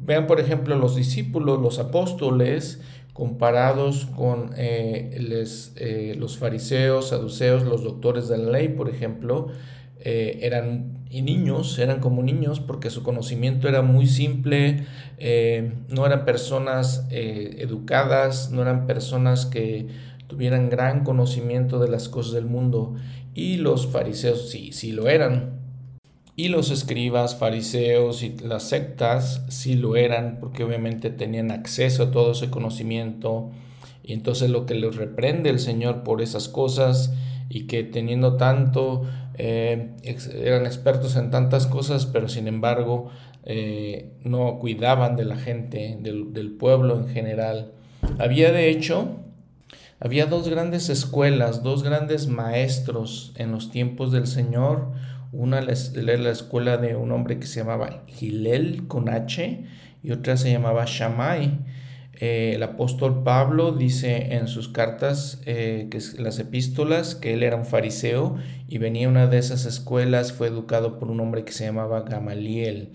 Vean, 0.00 0.26
por 0.26 0.40
ejemplo, 0.40 0.74
los 0.76 0.96
discípulos, 0.96 1.60
los 1.60 1.78
apóstoles, 1.78 2.80
comparados 3.18 4.06
con 4.14 4.52
eh, 4.56 5.10
eh, 5.74 6.14
los 6.16 6.38
fariseos, 6.38 7.08
saduceos, 7.08 7.64
los 7.64 7.82
doctores 7.82 8.28
de 8.28 8.38
la 8.38 8.52
ley, 8.52 8.68
por 8.68 8.88
ejemplo, 8.88 9.48
eh, 9.98 10.38
eran 10.42 11.04
y 11.10 11.22
niños, 11.22 11.80
eran 11.80 11.98
como 11.98 12.22
niños 12.22 12.60
porque 12.60 12.90
su 12.90 13.02
conocimiento 13.02 13.68
era 13.68 13.82
muy 13.82 14.06
simple, 14.06 14.84
no 15.88 16.06
eran 16.06 16.24
personas 16.24 17.08
educadas, 17.10 18.52
no 18.52 18.62
eran 18.62 18.86
personas 18.86 19.46
que 19.46 19.88
tuvieran 20.28 20.70
gran 20.70 21.02
conocimiento 21.02 21.80
de 21.80 21.88
las 21.88 22.08
cosas 22.08 22.34
del 22.34 22.46
mundo. 22.46 22.94
Y 23.34 23.56
los 23.56 23.88
fariseos 23.88 24.48
sí, 24.48 24.70
sí 24.70 24.92
lo 24.92 25.08
eran, 25.08 25.57
y 26.38 26.50
los 26.50 26.70
escribas, 26.70 27.34
fariseos 27.34 28.22
y 28.22 28.38
las 28.38 28.62
sectas 28.62 29.42
sí 29.48 29.74
lo 29.74 29.96
eran 29.96 30.38
porque 30.38 30.62
obviamente 30.62 31.10
tenían 31.10 31.50
acceso 31.50 32.04
a 32.04 32.10
todo 32.12 32.30
ese 32.30 32.48
conocimiento. 32.48 33.50
Y 34.04 34.12
entonces 34.12 34.48
lo 34.48 34.64
que 34.64 34.76
les 34.76 34.94
reprende 34.94 35.50
el 35.50 35.58
Señor 35.58 36.04
por 36.04 36.22
esas 36.22 36.48
cosas 36.48 37.12
y 37.48 37.66
que 37.66 37.82
teniendo 37.82 38.36
tanto, 38.36 39.02
eh, 39.34 39.96
eran 40.40 40.64
expertos 40.64 41.16
en 41.16 41.32
tantas 41.32 41.66
cosas, 41.66 42.06
pero 42.06 42.28
sin 42.28 42.46
embargo 42.46 43.10
eh, 43.42 44.12
no 44.22 44.60
cuidaban 44.60 45.16
de 45.16 45.24
la 45.24 45.36
gente, 45.36 45.98
del, 46.00 46.32
del 46.32 46.52
pueblo 46.52 47.00
en 47.00 47.08
general. 47.08 47.72
Había 48.20 48.52
de 48.52 48.70
hecho, 48.70 49.16
había 49.98 50.26
dos 50.26 50.48
grandes 50.48 50.88
escuelas, 50.88 51.64
dos 51.64 51.82
grandes 51.82 52.28
maestros 52.28 53.32
en 53.34 53.50
los 53.50 53.72
tiempos 53.72 54.12
del 54.12 54.28
Señor. 54.28 54.92
Una 55.32 55.58
era 55.58 56.16
la 56.18 56.30
escuela 56.30 56.78
de 56.78 56.96
un 56.96 57.12
hombre 57.12 57.38
que 57.38 57.46
se 57.46 57.60
llamaba 57.60 58.04
Gilel 58.06 58.86
con 58.86 59.08
H 59.10 59.64
y 60.02 60.10
otra 60.10 60.36
se 60.36 60.50
llamaba 60.50 60.84
Shammai. 60.86 61.58
Eh, 62.20 62.52
el 62.54 62.62
apóstol 62.62 63.22
Pablo 63.22 63.72
dice 63.72 64.34
en 64.34 64.48
sus 64.48 64.68
cartas, 64.68 65.40
eh, 65.44 65.88
que 65.90 66.00
las 66.18 66.38
epístolas, 66.38 67.14
que 67.14 67.34
él 67.34 67.42
era 67.42 67.56
un 67.56 67.66
fariseo 67.66 68.36
y 68.66 68.78
venía 68.78 69.08
una 69.08 69.26
de 69.26 69.38
esas 69.38 69.66
escuelas, 69.66 70.32
fue 70.32 70.48
educado 70.48 70.98
por 70.98 71.10
un 71.10 71.20
hombre 71.20 71.44
que 71.44 71.52
se 71.52 71.64
llamaba 71.64 72.02
Gamaliel. 72.02 72.92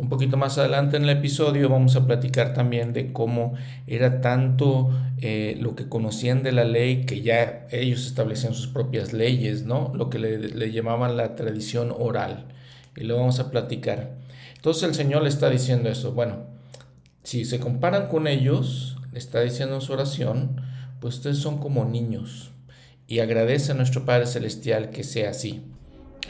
Un 0.00 0.08
poquito 0.08 0.38
más 0.38 0.56
adelante 0.56 0.96
en 0.96 1.02
el 1.02 1.10
episodio 1.10 1.68
vamos 1.68 1.94
a 1.94 2.06
platicar 2.06 2.54
también 2.54 2.94
de 2.94 3.12
cómo 3.12 3.52
era 3.86 4.22
tanto 4.22 4.90
eh, 5.18 5.58
lo 5.60 5.76
que 5.76 5.90
conocían 5.90 6.42
de 6.42 6.52
la 6.52 6.64
ley 6.64 7.04
que 7.04 7.20
ya 7.20 7.66
ellos 7.70 8.06
establecían 8.06 8.54
sus 8.54 8.68
propias 8.68 9.12
leyes, 9.12 9.64
¿no? 9.64 9.92
Lo 9.94 10.08
que 10.08 10.18
le, 10.18 10.72
llamaban 10.72 11.18
la 11.18 11.34
tradición 11.34 11.94
oral. 11.94 12.46
Y 12.96 13.04
lo 13.04 13.18
vamos 13.18 13.40
a 13.40 13.50
platicar. 13.50 14.16
Entonces 14.56 14.84
el 14.84 14.94
Señor 14.94 15.22
le 15.22 15.28
está 15.28 15.50
diciendo 15.50 15.90
eso. 15.90 16.12
Bueno, 16.12 16.46
si 17.22 17.44
se 17.44 17.60
comparan 17.60 18.08
con 18.08 18.26
ellos, 18.26 18.96
le 19.12 19.18
está 19.18 19.42
diciendo 19.42 19.74
en 19.74 19.80
su 19.82 19.92
oración, 19.92 20.62
pues 20.98 21.16
ustedes 21.16 21.36
son 21.36 21.58
como 21.58 21.84
niños. 21.84 22.52
Y 23.06 23.18
agradece 23.18 23.72
a 23.72 23.74
nuestro 23.74 24.06
Padre 24.06 24.26
Celestial 24.26 24.88
que 24.88 25.04
sea 25.04 25.28
así. 25.28 25.62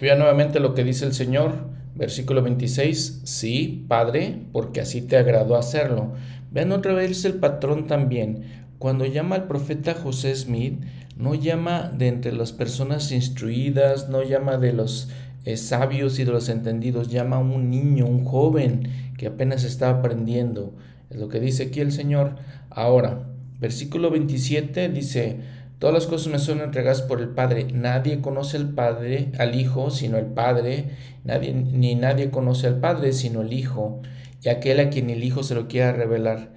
Vean 0.01 0.19
nuevamente 0.19 0.59
lo 0.59 0.75
que 0.75 0.83
dice 0.83 1.05
el 1.05 1.13
Señor 1.15 1.79
Versículo 2.01 2.41
26, 2.41 3.21
sí, 3.25 3.85
Padre, 3.87 4.47
porque 4.53 4.81
así 4.81 5.03
te 5.03 5.19
agradó 5.19 5.55
hacerlo. 5.55 6.15
Vean 6.51 6.73
otra 6.73 6.95
vez 6.95 7.27
el 7.27 7.35
patrón 7.35 7.87
también. 7.87 8.45
Cuando 8.79 9.05
llama 9.05 9.37
al 9.37 9.47
profeta 9.47 9.93
José 9.93 10.35
Smith, 10.35 10.83
no 11.19 11.35
llama 11.35 11.93
de 11.95 12.09
entre 12.09 12.33
las 12.33 12.53
personas 12.53 13.13
instruidas, 13.13 14.09
no 14.09 14.23
llama 14.23 14.57
de 14.57 14.73
los 14.73 15.11
eh, 15.45 15.59
sabios 15.59 16.19
y 16.19 16.25
de 16.25 16.33
los 16.33 16.49
entendidos, 16.49 17.11
llama 17.11 17.37
a 17.37 17.41
un 17.41 17.69
niño, 17.69 18.07
un 18.07 18.25
joven 18.25 18.89
que 19.19 19.27
apenas 19.27 19.65
está 19.65 19.91
aprendiendo. 19.91 20.73
Es 21.11 21.19
lo 21.19 21.29
que 21.29 21.39
dice 21.39 21.65
aquí 21.65 21.81
el 21.81 21.93
Señor. 21.93 22.37
Ahora, 22.71 23.29
versículo 23.59 24.11
27 24.11 24.89
dice, 24.89 25.41
Todas 25.81 25.95
las 25.95 26.07
cosas 26.07 26.31
me 26.31 26.39
son 26.39 26.61
entregadas 26.61 27.01
por 27.01 27.23
el 27.23 27.31
Padre. 27.31 27.67
Nadie 27.73 28.21
conoce 28.21 28.59
al 28.59 28.69
Padre, 28.69 29.33
al 29.39 29.55
Hijo, 29.55 29.91
sino 29.91 30.19
el 30.19 30.27
Padre. 30.27 30.91
Nadie, 31.25 31.55
ni 31.55 31.95
nadie 31.95 32.31
conoce 32.31 32.67
al 32.67 32.81
Padre, 32.81 33.15
sino 33.15 33.41
el 33.41 33.55
Hijo, 33.55 34.03
y 34.43 34.51
aquel 34.51 34.79
a 34.81 34.91
quien 34.91 35.09
el 35.09 35.25
Hijo 35.25 35.43
se 35.43 35.55
lo 35.55 35.69
quiera 35.69 35.93
revelar. 35.93 36.53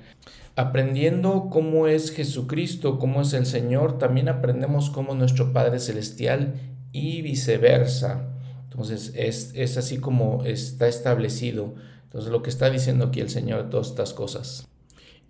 Aprendiendo 0.57 1.47
cómo 1.49 1.87
es 1.87 2.11
Jesucristo, 2.11 2.99
cómo 2.99 3.21
es 3.21 3.31
el 3.31 3.45
Señor, 3.45 3.97
también 3.97 4.27
aprendemos 4.27 4.89
cómo 4.89 5.13
es 5.13 5.19
nuestro 5.19 5.53
Padre 5.53 5.79
Celestial 5.79 6.55
y 6.91 7.21
viceversa. 7.21 8.27
Entonces 8.65 9.13
es, 9.15 9.53
es 9.55 9.77
así 9.77 9.99
como 9.99 10.43
está 10.43 10.89
establecido. 10.89 11.75
Entonces 12.03 12.29
lo 12.29 12.43
que 12.43 12.49
está 12.49 12.69
diciendo 12.69 13.05
aquí 13.05 13.21
el 13.21 13.29
Señor 13.29 13.63
de 13.63 13.69
todas 13.69 13.87
estas 13.87 14.13
cosas. 14.13 14.67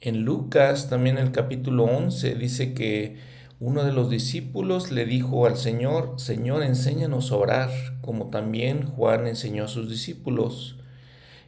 En 0.02 0.24
Lucas, 0.24 0.90
también 0.90 1.20
el 1.20 1.32
capítulo 1.32 1.84
11, 1.84 2.34
dice 2.34 2.74
que 2.74 3.33
uno 3.64 3.86
de 3.86 3.94
los 3.94 4.10
discípulos 4.10 4.92
le 4.92 5.06
dijo 5.06 5.46
al 5.46 5.56
Señor, 5.56 6.16
Señor, 6.18 6.64
enséñanos 6.64 7.32
a 7.32 7.38
orar, 7.38 7.70
como 8.02 8.30
también 8.30 8.86
Juan 8.86 9.26
enseñó 9.26 9.64
a 9.64 9.70
sus 9.70 9.90
discípulos. 9.90 10.76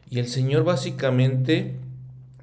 Y 0.08 0.18
el 0.18 0.26
Señor 0.26 0.64
básicamente, 0.64 1.76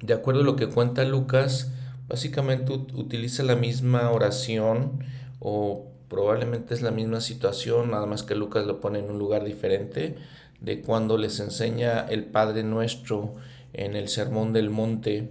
de 0.00 0.14
acuerdo 0.14 0.42
a 0.42 0.44
lo 0.44 0.54
que 0.54 0.68
cuenta 0.68 1.02
Lucas, 1.04 1.72
básicamente 2.06 2.72
utiliza 2.72 3.42
la 3.42 3.56
misma 3.56 4.12
oración 4.12 5.02
o 5.40 5.88
probablemente 6.08 6.72
es 6.72 6.80
la 6.80 6.92
misma 6.92 7.20
situación, 7.20 7.90
nada 7.90 8.06
más 8.06 8.22
que 8.22 8.36
Lucas 8.36 8.66
lo 8.66 8.80
pone 8.80 9.00
en 9.00 9.10
un 9.10 9.18
lugar 9.18 9.42
diferente, 9.42 10.14
de 10.60 10.82
cuando 10.82 11.18
les 11.18 11.40
enseña 11.40 12.06
el 12.08 12.26
Padre 12.26 12.62
Nuestro 12.62 13.34
en 13.72 13.96
el 13.96 14.06
Sermón 14.06 14.52
del 14.52 14.70
Monte 14.70 15.30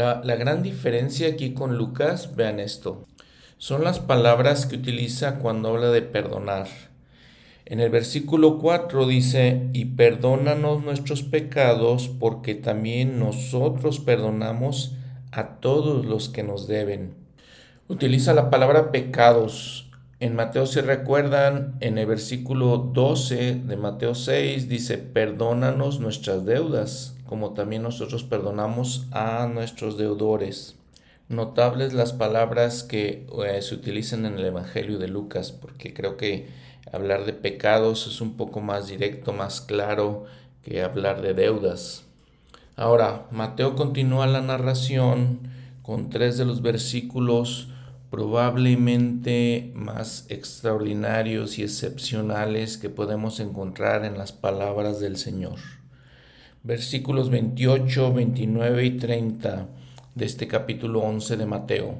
la, 0.00 0.36
gran 0.36 0.62
diferencia 0.62 1.28
aquí 1.28 1.52
con 1.52 1.76
Lucas, 1.76 2.34
vean 2.34 2.58
esto, 2.58 3.04
son 3.58 3.84
las 3.84 3.98
palabras 3.98 4.64
que 4.64 4.76
utiliza 4.76 5.38
cuando 5.38 5.68
habla 5.68 5.90
de 5.90 6.00
perdonar. 6.00 6.68
En 7.66 7.80
el 7.80 7.90
versículo 7.90 8.58
4 8.58 9.06
dice, 9.06 9.68
y 9.74 9.84
perdónanos 9.84 10.82
nuestros 10.82 11.22
pecados 11.22 12.08
porque 12.08 12.54
también 12.54 13.18
nosotros 13.18 14.00
perdonamos 14.00 14.94
a 15.32 15.56
todos 15.60 16.06
los 16.06 16.30
que 16.30 16.42
nos 16.42 16.66
deben. 16.66 17.14
Utiliza 17.86 18.32
la 18.32 18.48
palabra 18.48 18.90
pecados. 18.92 19.90
En 20.18 20.34
Mateo, 20.34 20.66
si 20.66 20.80
recuerdan, 20.80 21.76
en 21.80 21.98
el 21.98 22.06
versículo 22.06 22.78
12 22.78 23.54
de 23.66 23.76
Mateo 23.76 24.14
6 24.14 24.68
dice, 24.68 24.96
perdónanos 24.96 26.00
nuestras 26.00 26.46
deudas 26.46 27.16
como 27.30 27.52
también 27.52 27.84
nosotros 27.84 28.24
perdonamos 28.24 29.06
a 29.12 29.46
nuestros 29.46 29.96
deudores. 29.96 30.74
Notables 31.28 31.92
las 31.92 32.12
palabras 32.12 32.82
que 32.82 33.24
eh, 33.46 33.62
se 33.62 33.76
utilizan 33.76 34.26
en 34.26 34.36
el 34.36 34.46
Evangelio 34.46 34.98
de 34.98 35.06
Lucas, 35.06 35.52
porque 35.52 35.94
creo 35.94 36.16
que 36.16 36.48
hablar 36.92 37.26
de 37.26 37.32
pecados 37.32 38.08
es 38.08 38.20
un 38.20 38.36
poco 38.36 38.60
más 38.60 38.88
directo, 38.88 39.32
más 39.32 39.60
claro 39.60 40.24
que 40.64 40.82
hablar 40.82 41.22
de 41.22 41.34
deudas. 41.34 42.02
Ahora, 42.74 43.28
Mateo 43.30 43.76
continúa 43.76 44.26
la 44.26 44.40
narración 44.40 45.38
con 45.82 46.10
tres 46.10 46.36
de 46.36 46.46
los 46.46 46.62
versículos 46.62 47.68
probablemente 48.10 49.70
más 49.76 50.26
extraordinarios 50.30 51.60
y 51.60 51.62
excepcionales 51.62 52.76
que 52.76 52.90
podemos 52.90 53.38
encontrar 53.38 54.04
en 54.04 54.18
las 54.18 54.32
palabras 54.32 54.98
del 54.98 55.16
Señor 55.16 55.79
versículos 56.62 57.30
28, 57.30 58.12
29 58.12 58.84
y 58.84 58.90
30 58.98 59.68
de 60.14 60.24
este 60.26 60.46
capítulo 60.46 61.00
11 61.00 61.36
de 61.38 61.46
Mateo. 61.46 61.94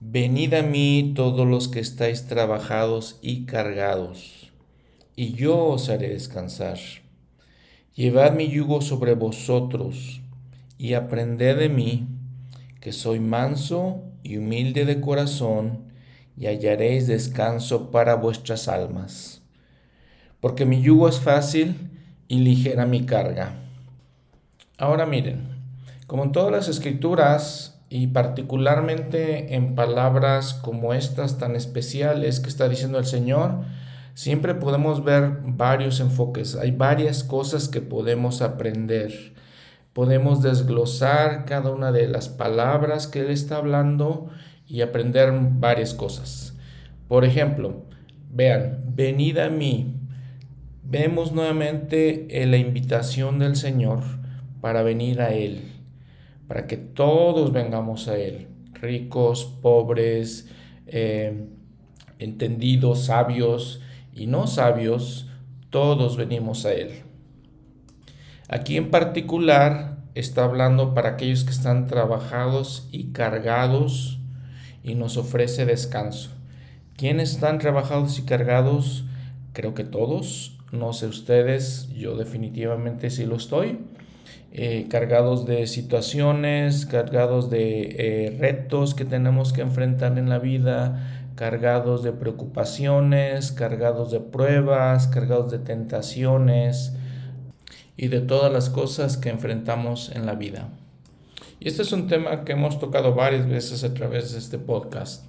Venid 0.00 0.54
a 0.54 0.62
mí 0.62 1.12
todos 1.14 1.46
los 1.46 1.68
que 1.68 1.80
estáis 1.80 2.26
trabajados 2.26 3.18
y 3.20 3.44
cargados, 3.44 4.50
y 5.14 5.34
yo 5.34 5.62
os 5.66 5.90
haré 5.90 6.08
descansar. 6.08 6.78
Llevad 7.94 8.32
mi 8.32 8.48
yugo 8.48 8.80
sobre 8.80 9.14
vosotros, 9.14 10.22
y 10.78 10.94
aprended 10.94 11.58
de 11.58 11.68
mí, 11.68 12.06
que 12.80 12.92
soy 12.92 13.20
manso 13.20 14.04
y 14.22 14.38
humilde 14.38 14.86
de 14.86 15.00
corazón, 15.00 15.92
y 16.36 16.46
hallaréis 16.46 17.08
descanso 17.08 17.90
para 17.90 18.14
vuestras 18.14 18.68
almas. 18.68 19.42
Porque 20.40 20.64
mi 20.64 20.80
yugo 20.80 21.08
es 21.08 21.18
fácil 21.18 21.97
y 22.28 22.38
ligera 22.40 22.86
mi 22.86 23.04
carga. 23.06 23.54
Ahora 24.76 25.06
miren, 25.06 25.48
como 26.06 26.24
en 26.24 26.32
todas 26.32 26.52
las 26.52 26.68
escrituras 26.68 27.80
y 27.90 28.08
particularmente 28.08 29.54
en 29.54 29.74
palabras 29.74 30.54
como 30.54 30.94
estas 30.94 31.38
tan 31.38 31.56
especiales 31.56 32.40
que 32.40 32.48
está 32.48 32.68
diciendo 32.68 32.98
el 32.98 33.06
Señor, 33.06 33.64
siempre 34.14 34.54
podemos 34.54 35.02
ver 35.02 35.38
varios 35.44 36.00
enfoques, 36.00 36.54
hay 36.54 36.70
varias 36.70 37.24
cosas 37.24 37.68
que 37.68 37.80
podemos 37.80 38.42
aprender. 38.42 39.34
Podemos 39.94 40.42
desglosar 40.42 41.44
cada 41.44 41.70
una 41.70 41.90
de 41.90 42.06
las 42.06 42.28
palabras 42.28 43.08
que 43.08 43.20
Él 43.20 43.30
está 43.30 43.56
hablando 43.56 44.28
y 44.68 44.82
aprender 44.82 45.32
varias 45.32 45.92
cosas. 45.92 46.54
Por 47.08 47.24
ejemplo, 47.24 47.82
vean, 48.30 48.84
venid 48.94 49.38
a 49.38 49.48
mí, 49.48 49.97
vemos 50.90 51.32
nuevamente 51.32 52.26
la 52.46 52.56
invitación 52.56 53.38
del 53.38 53.56
Señor 53.56 54.00
para 54.62 54.82
venir 54.82 55.20
a 55.20 55.34
Él, 55.34 55.70
para 56.46 56.66
que 56.66 56.78
todos 56.78 57.52
vengamos 57.52 58.08
a 58.08 58.16
Él, 58.16 58.48
ricos, 58.72 59.44
pobres, 59.60 60.48
eh, 60.86 61.46
entendidos, 62.18 63.04
sabios 63.04 63.82
y 64.14 64.28
no 64.28 64.46
sabios, 64.46 65.30
todos 65.68 66.16
venimos 66.16 66.64
a 66.64 66.72
Él. 66.72 67.02
Aquí 68.48 68.78
en 68.78 68.90
particular 68.90 69.98
está 70.14 70.44
hablando 70.44 70.94
para 70.94 71.10
aquellos 71.10 71.44
que 71.44 71.50
están 71.50 71.86
trabajados 71.86 72.88
y 72.90 73.12
cargados 73.12 74.20
y 74.82 74.94
nos 74.94 75.18
ofrece 75.18 75.66
descanso. 75.66 76.30
¿Quiénes 76.96 77.32
están 77.32 77.58
trabajados 77.58 78.18
y 78.18 78.22
cargados? 78.22 79.04
Creo 79.52 79.74
que 79.74 79.84
todos, 79.84 80.57
no 80.72 80.92
sé 80.92 81.06
ustedes, 81.06 81.88
yo 81.94 82.16
definitivamente 82.16 83.10
sí 83.10 83.24
lo 83.24 83.36
estoy. 83.36 83.78
Eh, 84.50 84.86
cargados 84.88 85.46
de 85.46 85.66
situaciones, 85.66 86.86
cargados 86.86 87.50
de 87.50 87.96
eh, 87.98 88.36
retos 88.38 88.94
que 88.94 89.04
tenemos 89.04 89.52
que 89.52 89.60
enfrentar 89.60 90.18
en 90.18 90.28
la 90.28 90.38
vida, 90.38 91.28
cargados 91.34 92.02
de 92.02 92.12
preocupaciones, 92.12 93.52
cargados 93.52 94.10
de 94.10 94.20
pruebas, 94.20 95.06
cargados 95.06 95.50
de 95.50 95.58
tentaciones 95.58 96.94
y 97.96 98.08
de 98.08 98.20
todas 98.20 98.52
las 98.52 98.70
cosas 98.70 99.16
que 99.16 99.28
enfrentamos 99.28 100.10
en 100.14 100.24
la 100.24 100.34
vida. 100.34 100.70
Y 101.60 101.68
este 101.68 101.82
es 101.82 101.92
un 101.92 102.06
tema 102.06 102.44
que 102.44 102.52
hemos 102.52 102.78
tocado 102.78 103.14
varias 103.14 103.46
veces 103.46 103.84
a 103.84 103.92
través 103.92 104.32
de 104.32 104.38
este 104.38 104.58
podcast, 104.58 105.24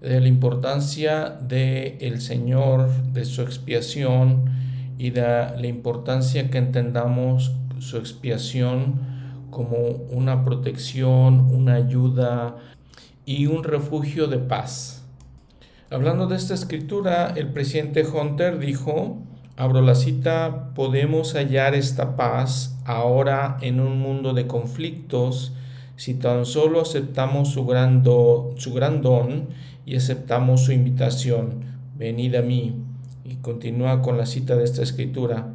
de 0.00 0.20
la 0.20 0.28
importancia 0.28 1.30
de 1.30 1.98
el 2.00 2.20
Señor, 2.20 2.90
de 3.12 3.24
su 3.24 3.42
expiación 3.42 4.71
y 5.02 5.10
de 5.10 5.20
la 5.20 5.66
importancia 5.66 6.48
que 6.48 6.58
entendamos 6.58 7.50
su 7.80 7.96
expiación 7.96 9.00
como 9.50 9.76
una 10.10 10.44
protección, 10.44 11.40
una 11.52 11.74
ayuda 11.74 12.54
y 13.26 13.46
un 13.46 13.64
refugio 13.64 14.28
de 14.28 14.38
paz. 14.38 15.04
Hablando 15.90 16.28
de 16.28 16.36
esta 16.36 16.54
escritura, 16.54 17.34
el 17.34 17.48
presidente 17.48 18.06
Hunter 18.06 18.60
dijo, 18.60 19.18
abro 19.56 19.82
la 19.82 19.96
cita, 19.96 20.72
podemos 20.72 21.34
hallar 21.34 21.74
esta 21.74 22.14
paz 22.14 22.78
ahora 22.84 23.58
en 23.60 23.80
un 23.80 23.98
mundo 23.98 24.34
de 24.34 24.46
conflictos 24.46 25.52
si 25.96 26.14
tan 26.14 26.46
solo 26.46 26.80
aceptamos 26.80 27.48
su 27.48 27.66
gran, 27.66 28.04
su 28.04 28.72
gran 28.72 29.02
don 29.02 29.48
y 29.84 29.96
aceptamos 29.96 30.60
su 30.64 30.70
invitación, 30.70 31.64
venid 31.96 32.36
a 32.36 32.42
mí. 32.42 32.81
Y 33.32 33.36
continúa 33.36 34.02
con 34.02 34.18
la 34.18 34.26
cita 34.26 34.56
de 34.56 34.64
esta 34.64 34.82
escritura. 34.82 35.54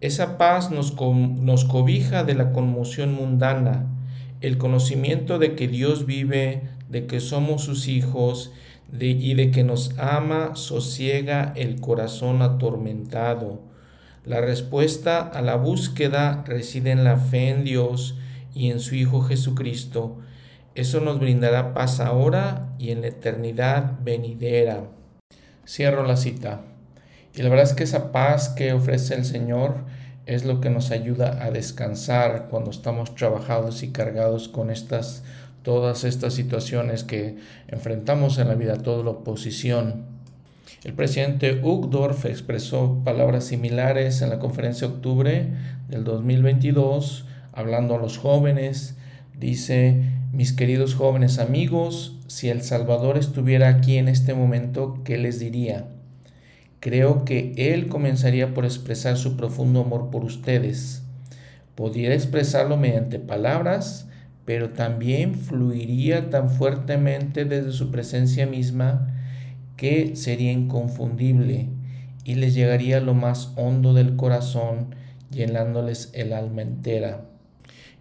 Esa 0.00 0.38
paz 0.38 0.70
nos, 0.70 0.98
nos 0.98 1.66
cobija 1.66 2.24
de 2.24 2.34
la 2.34 2.52
conmoción 2.52 3.12
mundana, 3.12 3.84
el 4.40 4.56
conocimiento 4.56 5.38
de 5.38 5.54
que 5.54 5.68
Dios 5.68 6.06
vive, 6.06 6.62
de 6.88 7.06
que 7.06 7.20
somos 7.20 7.64
sus 7.64 7.86
hijos 7.86 8.50
de, 8.90 9.08
y 9.08 9.34
de 9.34 9.50
que 9.50 9.62
nos 9.62 9.98
ama 9.98 10.56
sosiega 10.56 11.52
el 11.54 11.82
corazón 11.82 12.40
atormentado. 12.40 13.60
La 14.24 14.40
respuesta 14.40 15.20
a 15.20 15.42
la 15.42 15.56
búsqueda 15.56 16.44
reside 16.46 16.92
en 16.92 17.04
la 17.04 17.18
fe 17.18 17.50
en 17.50 17.62
Dios 17.62 18.16
y 18.54 18.70
en 18.70 18.80
su 18.80 18.94
Hijo 18.94 19.20
Jesucristo. 19.20 20.16
Eso 20.74 21.00
nos 21.00 21.20
brindará 21.20 21.74
paz 21.74 22.00
ahora 22.00 22.74
y 22.78 22.90
en 22.90 23.02
la 23.02 23.08
eternidad 23.08 23.98
venidera. 24.02 24.84
Cierro 25.66 26.06
la 26.06 26.16
cita. 26.16 26.71
Y 27.34 27.42
la 27.42 27.48
verdad 27.48 27.66
es 27.66 27.74
que 27.74 27.84
esa 27.84 28.12
paz 28.12 28.50
que 28.50 28.72
ofrece 28.72 29.14
el 29.14 29.24
Señor 29.24 29.76
es 30.26 30.44
lo 30.44 30.60
que 30.60 30.70
nos 30.70 30.90
ayuda 30.90 31.44
a 31.44 31.50
descansar 31.50 32.48
cuando 32.50 32.70
estamos 32.70 33.14
trabajados 33.14 33.82
y 33.82 33.88
cargados 33.90 34.48
con 34.48 34.70
estas 34.70 35.22
todas 35.62 36.04
estas 36.04 36.34
situaciones 36.34 37.04
que 37.04 37.36
enfrentamos 37.68 38.38
en 38.38 38.48
la 38.48 38.54
vida, 38.54 38.78
toda 38.78 39.04
la 39.04 39.10
oposición. 39.10 40.04
El 40.84 40.94
presidente 40.94 41.60
Uchtdorf 41.62 42.26
expresó 42.26 43.00
palabras 43.04 43.44
similares 43.44 44.20
en 44.22 44.30
la 44.30 44.38
conferencia 44.38 44.88
de 44.88 44.94
octubre 44.94 45.48
del 45.88 46.04
2022, 46.04 47.26
hablando 47.52 47.94
a 47.94 47.98
los 47.98 48.18
jóvenes. 48.18 48.96
Dice, 49.38 50.02
mis 50.32 50.52
queridos 50.52 50.94
jóvenes 50.94 51.38
amigos, 51.38 52.16
si 52.26 52.48
El 52.48 52.62
Salvador 52.62 53.16
estuviera 53.16 53.68
aquí 53.68 53.96
en 53.96 54.08
este 54.08 54.34
momento, 54.34 55.00
¿qué 55.04 55.18
les 55.18 55.38
diría? 55.38 55.86
Creo 56.82 57.24
que 57.24 57.52
Él 57.56 57.86
comenzaría 57.86 58.54
por 58.54 58.64
expresar 58.64 59.16
su 59.16 59.36
profundo 59.36 59.82
amor 59.82 60.10
por 60.10 60.24
ustedes. 60.24 61.04
Podría 61.76 62.12
expresarlo 62.12 62.76
mediante 62.76 63.20
palabras, 63.20 64.08
pero 64.44 64.70
también 64.70 65.36
fluiría 65.36 66.28
tan 66.28 66.50
fuertemente 66.50 67.44
desde 67.44 67.70
su 67.70 67.92
presencia 67.92 68.48
misma 68.48 69.14
que 69.76 70.16
sería 70.16 70.50
inconfundible 70.50 71.68
y 72.24 72.34
les 72.34 72.52
llegaría 72.52 72.98
lo 72.98 73.14
más 73.14 73.52
hondo 73.54 73.94
del 73.94 74.16
corazón, 74.16 74.96
llenándoles 75.30 76.10
el 76.14 76.32
alma 76.32 76.62
entera. 76.62 77.26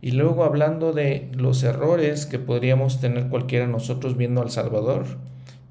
Y 0.02 0.13
luego 0.13 0.44
hablando 0.44 0.91
de 0.91 1.30
los 1.34 1.62
errores 1.62 2.26
que 2.26 2.39
podríamos 2.39 3.00
tener 3.00 3.28
cualquiera 3.28 3.67
de 3.67 3.72
nosotros 3.72 4.17
viendo 4.17 4.41
al 4.41 4.50
Salvador, 4.50 5.06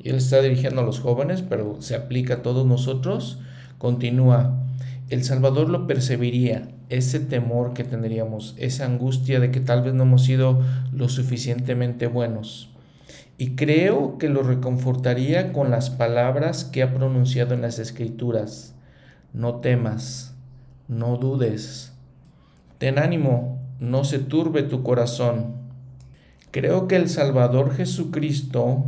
y 0.03 0.09
él 0.09 0.17
está 0.17 0.41
dirigiendo 0.41 0.81
a 0.81 0.85
los 0.85 0.99
jóvenes, 0.99 1.43
pero 1.43 1.77
se 1.81 1.95
aplica 1.95 2.35
a 2.35 2.43
todos 2.43 2.67
nosotros, 2.67 3.39
continúa, 3.79 4.65
el 5.11 5.25
Salvador 5.25 5.69
lo 5.69 5.87
percibiría, 5.87 6.69
ese 6.89 7.21
temor 7.21 7.75
que 7.75 7.85
tendríamos, 7.85 8.55
esa 8.59 8.87
angustia 8.87 9.41
de 9.41 9.51
que 9.51 9.61
tal 9.61 9.83
vez 9.83 9.93
no 9.93 10.05
hemos 10.05 10.25
sido 10.25 10.61
lo 10.93 11.09
suficientemente 11.09 12.07
buenos. 12.07 12.71
Y 13.37 13.57
creo 13.57 14.19
que 14.19 14.29
lo 14.29 14.43
reconfortaría 14.43 15.53
con 15.53 15.71
las 15.71 15.91
palabras 15.91 16.65
que 16.65 16.83
ha 16.83 16.95
pronunciado 16.95 17.55
en 17.55 17.63
las 17.63 17.79
Escrituras. 17.79 18.75
No 19.33 19.57
temas, 19.57 20.35
no 20.89 21.17
dudes. 21.17 21.93
Ten 22.79 22.99
ánimo, 22.99 23.59
no 23.79 24.05
se 24.05 24.19
turbe 24.19 24.63
tu 24.63 24.83
corazón. 24.83 25.55
Creo 26.51 26.89
que 26.89 26.97
el 26.97 27.09
Salvador 27.09 27.75
Jesucristo 27.75 28.85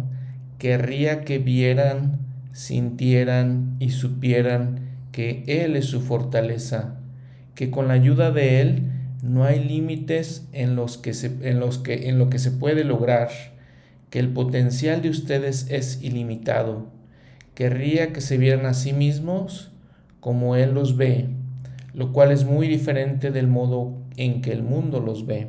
querría 0.62 1.24
que 1.24 1.40
vieran, 1.40 2.20
sintieran 2.52 3.74
y 3.80 3.90
supieran 3.90 4.90
que 5.10 5.42
Él 5.48 5.74
es 5.74 5.86
su 5.86 6.00
fortaleza, 6.00 7.00
que 7.56 7.72
con 7.72 7.88
la 7.88 7.94
ayuda 7.94 8.30
de 8.30 8.60
Él 8.60 8.92
no 9.24 9.42
hay 9.42 9.58
límites 9.64 10.46
en, 10.52 10.76
los 10.76 10.98
que 10.98 11.10
en, 11.40 11.58
los 11.58 11.78
que, 11.78 12.08
en 12.08 12.16
lo 12.20 12.30
que 12.30 12.38
se 12.38 12.52
puede 12.52 12.84
lograr, 12.84 13.30
que 14.08 14.20
el 14.20 14.28
potencial 14.28 15.02
de 15.02 15.08
ustedes 15.08 15.66
es 15.68 16.00
ilimitado. 16.00 16.86
Querría 17.56 18.12
que 18.12 18.20
se 18.20 18.38
vieran 18.38 18.64
a 18.64 18.74
sí 18.74 18.92
mismos 18.92 19.72
como 20.20 20.54
Él 20.54 20.74
los 20.74 20.96
ve, 20.96 21.26
lo 21.92 22.12
cual 22.12 22.30
es 22.30 22.44
muy 22.44 22.68
diferente 22.68 23.32
del 23.32 23.48
modo 23.48 23.98
en 24.16 24.42
que 24.42 24.52
el 24.52 24.62
mundo 24.62 25.00
los 25.00 25.26
ve. 25.26 25.48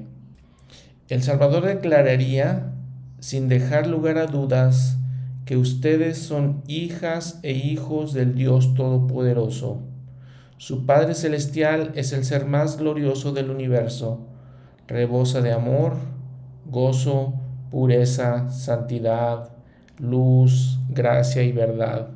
El 1.07 1.21
Salvador 1.21 1.65
declararía, 1.65 2.73
sin 3.19 3.47
dejar 3.47 3.85
lugar 3.85 4.17
a 4.17 4.25
dudas, 4.25 4.97
que 5.45 5.57
ustedes 5.57 6.17
son 6.17 6.63
hijas 6.67 7.39
e 7.43 7.51
hijos 7.51 8.13
del 8.13 8.35
Dios 8.35 8.73
Todopoderoso. 8.75 9.81
Su 10.57 10.85
Padre 10.85 11.15
Celestial 11.15 11.91
es 11.95 12.13
el 12.13 12.23
ser 12.23 12.45
más 12.45 12.77
glorioso 12.77 13.33
del 13.33 13.49
universo, 13.49 14.25
rebosa 14.87 15.41
de 15.41 15.51
amor, 15.51 15.95
gozo, 16.65 17.33
pureza, 17.71 18.49
santidad, 18.49 19.49
luz, 19.99 20.79
gracia 20.89 21.43
y 21.43 21.51
verdad, 21.51 22.09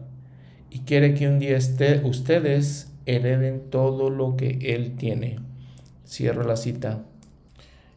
y 0.69 0.79
quiere 0.79 1.13
que 1.13 1.27
un 1.27 1.39
día 1.39 1.57
ustedes 2.03 2.93
hereden 3.05 3.69
todo 3.69 4.09
lo 4.09 4.37
que 4.37 4.59
Él 4.75 4.95
tiene. 4.95 5.39
Cierro 6.05 6.43
la 6.43 6.55
cita. 6.55 7.03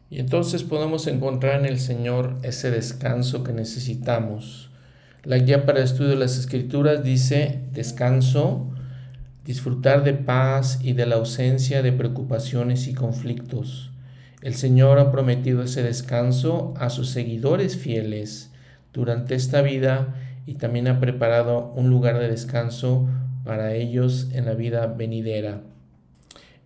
Y 0.09 0.19
entonces 0.19 0.63
podemos 0.63 1.07
encontrar 1.07 1.59
en 1.59 1.65
el 1.65 1.79
Señor 1.79 2.37
ese 2.43 2.71
descanso 2.71 3.43
que 3.43 3.53
necesitamos 3.53 4.70
la 5.23 5.37
guía 5.37 5.67
para 5.67 5.83
estudio 5.83 6.09
de 6.09 6.15
las 6.15 6.39
escrituras 6.39 7.03
dice 7.03 7.59
descanso, 7.73 8.71
disfrutar 9.45 10.03
de 10.03 10.13
paz 10.13 10.79
y 10.81 10.93
de 10.93 11.05
la 11.05 11.17
ausencia 11.17 11.83
de 11.83 11.91
preocupaciones 11.91 12.87
y 12.87 12.95
conflictos. 12.95 13.91
El 14.41 14.55
Señor 14.55 14.97
ha 14.97 15.11
prometido 15.11 15.61
ese 15.61 15.83
descanso 15.83 16.73
a 16.75 16.89
sus 16.89 17.11
seguidores 17.11 17.77
fieles 17.77 18.49
durante 18.93 19.35
esta 19.35 19.61
vida 19.61 20.15
y 20.47 20.55
también 20.55 20.87
ha 20.87 20.99
preparado 20.99 21.71
un 21.75 21.91
lugar 21.91 22.17
de 22.17 22.27
descanso 22.27 23.07
para 23.43 23.75
ellos 23.75 24.29
en 24.33 24.45
la 24.45 24.55
vida 24.55 24.87
venidera. 24.87 25.61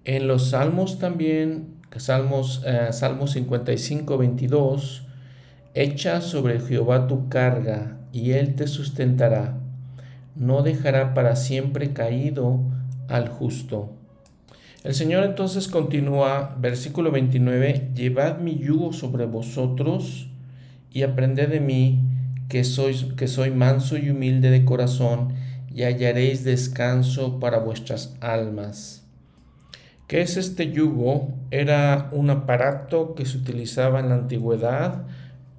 En 0.06 0.28
los 0.28 0.52
salmos 0.52 0.98
también, 0.98 1.76
Salmos, 1.98 2.62
eh, 2.66 2.88
Salmos 2.92 3.32
55, 3.32 4.18
22, 4.18 5.04
Echa 5.74 6.22
sobre 6.22 6.62
Jehová 6.62 7.08
tu 7.08 7.28
carga 7.28 7.95
y 8.16 8.32
él 8.32 8.56
te 8.56 8.66
sustentará. 8.68 9.58
No 10.38 10.62
dejará 10.62 11.14
para 11.14 11.36
siempre 11.36 11.92
caído 11.92 12.62
al 13.10 13.28
justo. 13.28 13.92
El 14.86 14.94
Señor 14.94 15.26
entonces 15.26 15.68
continúa, 15.68 16.56
versículo 16.58 17.12
29, 17.12 17.90
Llevad 17.94 18.40
mi 18.40 18.58
yugo 18.58 18.94
sobre 18.94 19.26
vosotros 19.26 20.30
y 20.94 21.04
aprended 21.04 21.50
de 21.50 21.60
mí, 21.60 22.00
que 22.48 22.64
soy, 22.64 22.96
que 23.18 23.28
soy 23.28 23.52
manso 23.52 23.98
y 23.98 24.10
humilde 24.12 24.50
de 24.50 24.64
corazón, 24.64 25.34
y 25.74 25.84
hallaréis 25.84 26.46
descanso 26.46 27.42
para 27.42 27.60
vuestras 27.60 28.16
almas. 28.22 29.04
¿Qué 30.08 30.22
es 30.22 30.38
este 30.38 30.72
yugo? 30.72 31.34
Era 31.52 32.08
un 32.14 32.30
aparato 32.30 33.14
que 33.14 33.26
se 33.26 33.40
utilizaba 33.40 34.00
en 34.00 34.08
la 34.08 34.16
antigüedad 34.16 35.04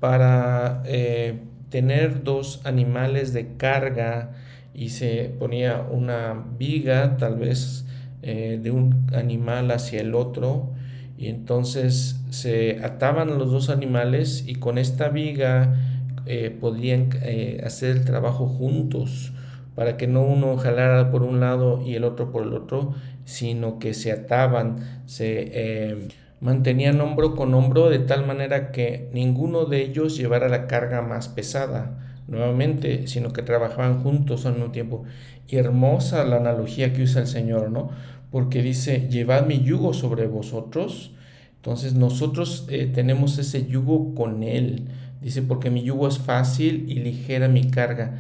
para 0.01 0.83
eh, 0.87 1.43
tener 1.77 2.25
dos 2.25 2.63
animales 2.65 3.35
de 3.35 3.49
carga 3.59 4.31
y 4.73 4.89
se 4.89 5.31
ponía 5.39 5.83
una 5.83 6.47
viga 6.59 7.19
tal 7.19 7.37
vez 7.37 7.85
eh, 8.23 8.59
de 8.63 8.71
un 8.71 9.07
animal 9.13 9.71
hacia 9.71 10.01
el 10.01 10.15
otro 10.15 10.71
y 11.19 11.27
entonces 11.27 12.19
se 12.31 12.83
ataban 12.83 13.37
los 13.37 13.51
dos 13.51 13.69
animales 13.69 14.45
y 14.47 14.55
con 14.55 14.79
esta 14.79 15.11
viga 15.11 15.77
eh, 16.25 16.49
podrían 16.49 17.11
eh, 17.21 17.61
hacer 17.63 17.95
el 17.95 18.07
trabajo 18.07 18.47
juntos 18.47 19.35
para 19.75 19.99
que 19.99 20.07
no 20.07 20.23
uno 20.23 20.57
jalara 20.57 21.11
por 21.11 21.23
un 21.23 21.41
lado 21.41 21.83
y 21.87 21.95
el 21.95 22.05
otro 22.05 22.33
por 22.33 22.45
el 22.45 22.55
otro, 22.55 22.95
sino 23.27 23.79
que 23.79 23.93
se 23.93 24.13
ataban, 24.13 25.03
se 25.05 26.09
mantenían 26.41 27.01
hombro 27.01 27.35
con 27.35 27.55
hombro 27.55 27.89
de 27.89 27.99
tal 27.99 28.27
manera 28.27 28.71
que 28.71 29.09
ninguno 29.13 29.65
de 29.65 29.83
ellos 29.83 30.17
llevara 30.17 30.49
la 30.49 30.67
carga 30.67 31.03
más 31.03 31.29
pesada 31.29 31.99
nuevamente, 32.29 33.07
sino 33.07 33.33
que 33.33 33.43
trabajaban 33.43 34.03
juntos 34.03 34.47
al 34.47 34.55
mismo 34.55 34.73
tiempo. 34.73 35.05
Y 35.49 35.57
hermosa 35.57 36.25
la 36.25 36.37
analogía 36.37 36.93
que 36.93 37.03
usa 37.03 37.23
el 37.23 37.27
Señor, 37.27 37.71
¿no? 37.71 37.91
Porque 38.31 38.63
dice, 38.63 39.09
llevad 39.09 39.47
mi 39.47 39.63
yugo 39.63 39.95
sobre 39.95 40.27
vosotros. 40.27 41.13
Entonces 41.57 41.95
nosotros 41.95 42.67
eh, 42.69 42.91
tenemos 42.93 43.39
ese 43.39 43.67
yugo 43.67 44.15
con 44.15 44.43
Él. 44.43 44.89
Dice, 45.23 45.43
porque 45.43 45.71
mi 45.71 45.83
yugo 45.83 46.09
es 46.09 46.19
fácil 46.19 46.85
y 46.89 46.97
ligera 46.97 47.49
mi 47.49 47.71
carga. 47.71 48.19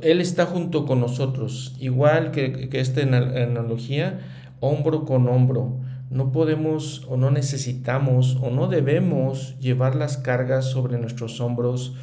Él 0.00 0.20
está 0.20 0.46
junto 0.46 0.86
con 0.86 1.00
nosotros, 1.00 1.76
igual 1.78 2.30
que, 2.30 2.70
que 2.70 2.80
esta 2.80 3.02
analogía, 3.02 4.20
hombro 4.60 5.04
con 5.04 5.28
hombro. 5.28 5.80
No 6.12 6.30
podemos 6.30 7.06
o 7.08 7.16
no 7.16 7.30
necesitamos 7.30 8.36
o 8.40 8.50
no 8.50 8.68
debemos 8.68 9.58
llevar 9.58 9.96
las 9.96 10.18
cargas 10.18 10.66
sobre 10.66 10.98
nuestros 10.98 11.40
hombros 11.40 11.94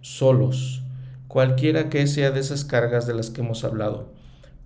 solos, 0.00 0.82
cualquiera 1.28 1.90
que 1.90 2.06
sea 2.06 2.30
de 2.30 2.40
esas 2.40 2.64
cargas 2.64 3.06
de 3.06 3.14
las 3.14 3.30
que 3.30 3.42
hemos 3.42 3.62
hablado. 3.64 4.12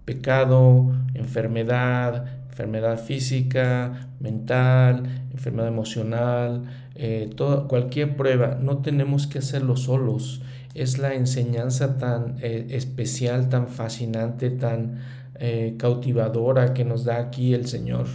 Pecado, 0.04 0.92
enfermedad, 1.14 2.26
enfermedad 2.48 2.98
física, 2.98 4.08
mental, 4.20 5.26
enfermedad 5.32 5.68
emocional, 5.68 6.64
eh, 6.94 7.30
cualquier 7.68 8.16
prueba, 8.16 8.58
no 8.60 8.78
tenemos 8.78 9.26
que 9.26 9.38
hacerlo 9.38 9.76
solos 9.76 10.42
es 10.74 10.98
la 10.98 11.14
enseñanza 11.14 11.98
tan 11.98 12.36
eh, 12.40 12.68
especial, 12.70 13.48
tan 13.48 13.68
fascinante, 13.68 14.50
tan 14.50 15.00
eh, 15.34 15.76
cautivadora 15.78 16.72
que 16.72 16.84
nos 16.84 17.04
da 17.04 17.18
aquí 17.18 17.54
el 17.54 17.66
Señor. 17.66 18.06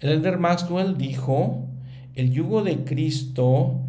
El 0.00 0.12
elder 0.12 0.38
Maxwell 0.38 0.96
dijo, 0.96 1.66
el 2.14 2.32
yugo 2.32 2.62
de 2.62 2.84
Cristo, 2.84 3.80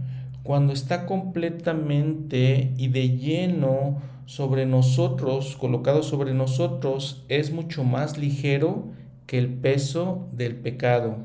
cuando 0.44 0.74
está 0.74 1.06
completamente 1.06 2.74
y 2.76 2.90
de 2.90 3.18
lleno 3.18 4.02
sobre 4.26 4.66
nosotros, 4.66 5.56
colocado 5.56 6.04
sobre 6.04 6.34
nosotros, 6.34 7.24
es 7.30 7.54
mucho 7.54 7.86
más 7.86 8.18
ligero 8.18 8.90
que 9.26 9.38
el 9.38 9.48
peso 9.48 10.28
del 10.34 10.58
pecado. 10.58 11.16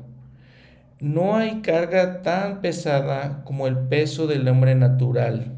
No 1.01 1.35
hay 1.35 1.59
carga 1.61 2.21
tan 2.21 2.61
pesada 2.61 3.43
como 3.43 3.67
el 3.67 3.77
peso 3.77 4.25
del 4.25 4.47
hombre 4.47 4.73
natural. 4.75 5.57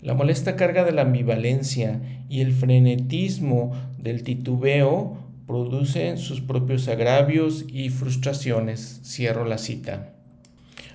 La 0.00 0.14
molesta 0.14 0.56
carga 0.56 0.84
de 0.84 0.92
la 0.92 1.02
ambivalencia 1.02 2.00
y 2.30 2.40
el 2.40 2.54
frenetismo 2.54 3.72
del 3.98 4.22
titubeo 4.22 5.18
producen 5.50 6.16
sus 6.16 6.40
propios 6.40 6.86
agravios 6.86 7.64
y 7.66 7.88
frustraciones. 7.88 9.00
Cierro 9.04 9.44
la 9.44 9.58
cita. 9.58 10.12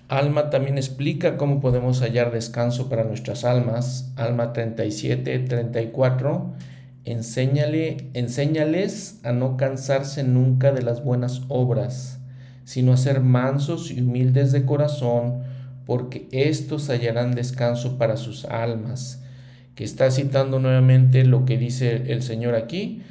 Alma 0.08 0.50
también 0.50 0.78
explica 0.78 1.36
cómo 1.36 1.60
podemos 1.60 2.00
hallar 2.00 2.32
descanso 2.32 2.88
para 2.88 3.04
nuestras 3.04 3.44
almas. 3.44 4.14
Alma 4.16 4.54
37, 4.54 5.40
34. 5.40 6.54
Enséñale, 7.04 8.10
enséñales 8.14 9.20
a 9.24 9.34
no 9.34 9.58
cansarse 9.58 10.24
nunca 10.24 10.72
de 10.72 10.84
las 10.84 11.04
buenas 11.04 11.42
obras, 11.50 12.20
sino 12.64 12.94
a 12.94 12.98
ser 12.98 13.20
mansos 13.20 13.92
y 13.92 14.00
humildes 14.00 14.54
de 14.54 14.64
corazón, 14.64 15.44
porque 15.86 16.30
éstos 16.32 16.90
hallarán 16.90 17.36
descanso 17.36 17.98
para 17.98 18.16
sus 18.16 18.46
almas. 18.46 19.22
Que 19.76 19.84
está 19.84 20.10
citando 20.12 20.60
nuevamente 20.60 21.26
lo 21.26 21.44
que 21.44 21.58
dice 21.58 22.14
el 22.14 22.24
Señor 22.24 22.56
aquí. 22.56 23.02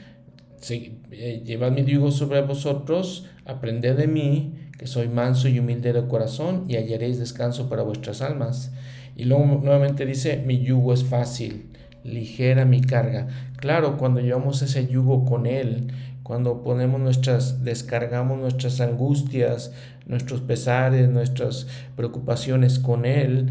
Eh, 0.71 1.43
llevad 1.45 1.73
mi 1.73 1.85
yugo 1.85 2.11
sobre 2.11 2.41
vosotros, 2.43 3.27
aprended 3.45 3.97
de 3.97 4.07
mí, 4.07 4.55
que 4.79 4.87
soy 4.87 5.09
manso 5.09 5.49
y 5.49 5.59
humilde 5.59 5.93
de 5.93 6.07
corazón, 6.07 6.65
y 6.69 6.77
hallaréis 6.77 7.19
descanso 7.19 7.69
para 7.69 7.83
vuestras 7.83 8.23
almas. 8.23 8.73
Y 9.17 9.25
luego 9.25 9.45
nuevamente 9.63 10.07
dice, 10.07 10.43
mi 10.45 10.61
yugo 10.61 10.93
es 10.93 11.05
fácil, 11.05 11.67
ligera 12.03 12.65
mi 12.65 12.81
carga. 12.81 13.29
Claro, 13.57 13.97
cuando 13.97 14.21
llevamos 14.21 14.63
ese 14.63 14.87
yugo 14.87 15.25
con 15.25 15.47
Él, 15.47 15.93
cuando 16.23 16.63
ponemos 16.63 17.01
nuestras, 17.01 17.65
descargamos 17.65 18.39
nuestras 18.39 18.81
angustias, 18.81 19.73
nuestros 20.07 20.41
pesares, 20.41 21.09
nuestras 21.09 21.67
preocupaciones 21.97 22.79
con 22.79 23.05
Él, 23.05 23.51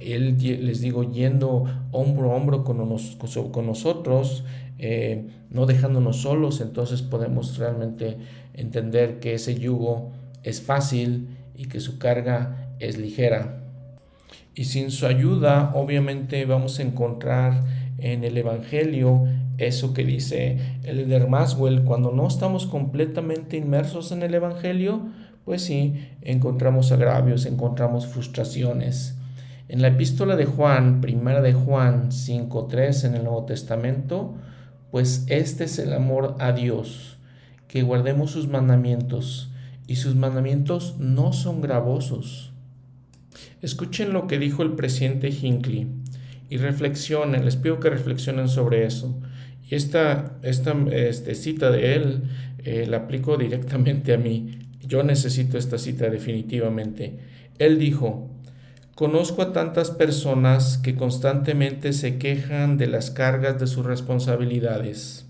Él, 0.00 0.36
les 0.38 0.80
digo, 0.80 1.10
yendo 1.10 1.64
hombro 1.92 2.32
a 2.32 2.36
hombro 2.36 2.64
con, 2.64 2.78
con 3.52 3.66
nosotros, 3.66 4.44
eh, 4.78 5.26
no 5.50 5.66
dejándonos 5.66 6.22
solos, 6.22 6.60
entonces 6.60 7.02
podemos 7.02 7.58
realmente 7.58 8.16
entender 8.54 9.20
que 9.20 9.34
ese 9.34 9.58
yugo 9.58 10.12
es 10.42 10.62
fácil 10.62 11.28
y 11.56 11.66
que 11.66 11.80
su 11.80 11.98
carga 11.98 12.74
es 12.78 12.98
ligera. 12.98 13.62
Y 14.54 14.64
sin 14.64 14.90
su 14.90 15.06
ayuda, 15.06 15.72
obviamente 15.74 16.44
vamos 16.44 16.78
a 16.78 16.82
encontrar 16.82 17.62
en 17.98 18.24
el 18.24 18.36
Evangelio 18.36 19.24
eso 19.58 19.92
que 19.92 20.04
dice 20.04 20.78
el 20.84 21.28
Maswell, 21.28 21.82
cuando 21.82 22.12
no 22.12 22.28
estamos 22.28 22.66
completamente 22.66 23.56
inmersos 23.56 24.12
en 24.12 24.22
el 24.22 24.34
Evangelio, 24.34 25.02
pues 25.44 25.62
sí, 25.62 26.08
encontramos 26.22 26.92
agravios, 26.92 27.44
encontramos 27.46 28.06
frustraciones. 28.06 29.16
En 29.68 29.82
la 29.82 29.88
epístola 29.88 30.36
de 30.36 30.44
Juan, 30.44 31.00
primera 31.00 31.42
de 31.42 31.52
Juan 31.52 32.10
5.3 32.10 33.04
en 33.04 33.14
el 33.16 33.24
Nuevo 33.24 33.44
Testamento, 33.44 34.34
pues 34.90 35.24
este 35.28 35.64
es 35.64 35.78
el 35.78 35.92
amor 35.92 36.36
a 36.38 36.52
Dios, 36.52 37.18
que 37.66 37.82
guardemos 37.82 38.30
sus 38.30 38.48
mandamientos, 38.48 39.50
y 39.86 39.96
sus 39.96 40.14
mandamientos 40.14 40.96
no 40.98 41.32
son 41.32 41.60
gravosos. 41.60 42.52
Escuchen 43.62 44.12
lo 44.12 44.26
que 44.26 44.38
dijo 44.38 44.62
el 44.62 44.72
presidente 44.72 45.30
Hinckley 45.30 45.88
y 46.50 46.58
reflexionen, 46.58 47.44
les 47.44 47.56
pido 47.56 47.80
que 47.80 47.90
reflexionen 47.90 48.48
sobre 48.48 48.84
eso. 48.84 49.18
Y 49.68 49.74
esta, 49.74 50.38
esta 50.42 50.74
este, 50.92 51.34
cita 51.34 51.70
de 51.70 51.94
él 51.94 52.22
eh, 52.58 52.86
la 52.88 52.98
aplico 52.98 53.36
directamente 53.36 54.14
a 54.14 54.18
mí. 54.18 54.58
Yo 54.80 55.02
necesito 55.02 55.58
esta 55.58 55.78
cita 55.78 56.08
definitivamente. 56.08 57.18
Él 57.58 57.78
dijo, 57.78 58.27
conozco 58.98 59.42
a 59.42 59.52
tantas 59.52 59.92
personas 59.92 60.76
que 60.76 60.96
constantemente 60.96 61.92
se 61.92 62.18
quejan 62.18 62.78
de 62.78 62.88
las 62.88 63.12
cargas 63.12 63.60
de 63.60 63.68
sus 63.68 63.86
responsabilidades. 63.86 65.24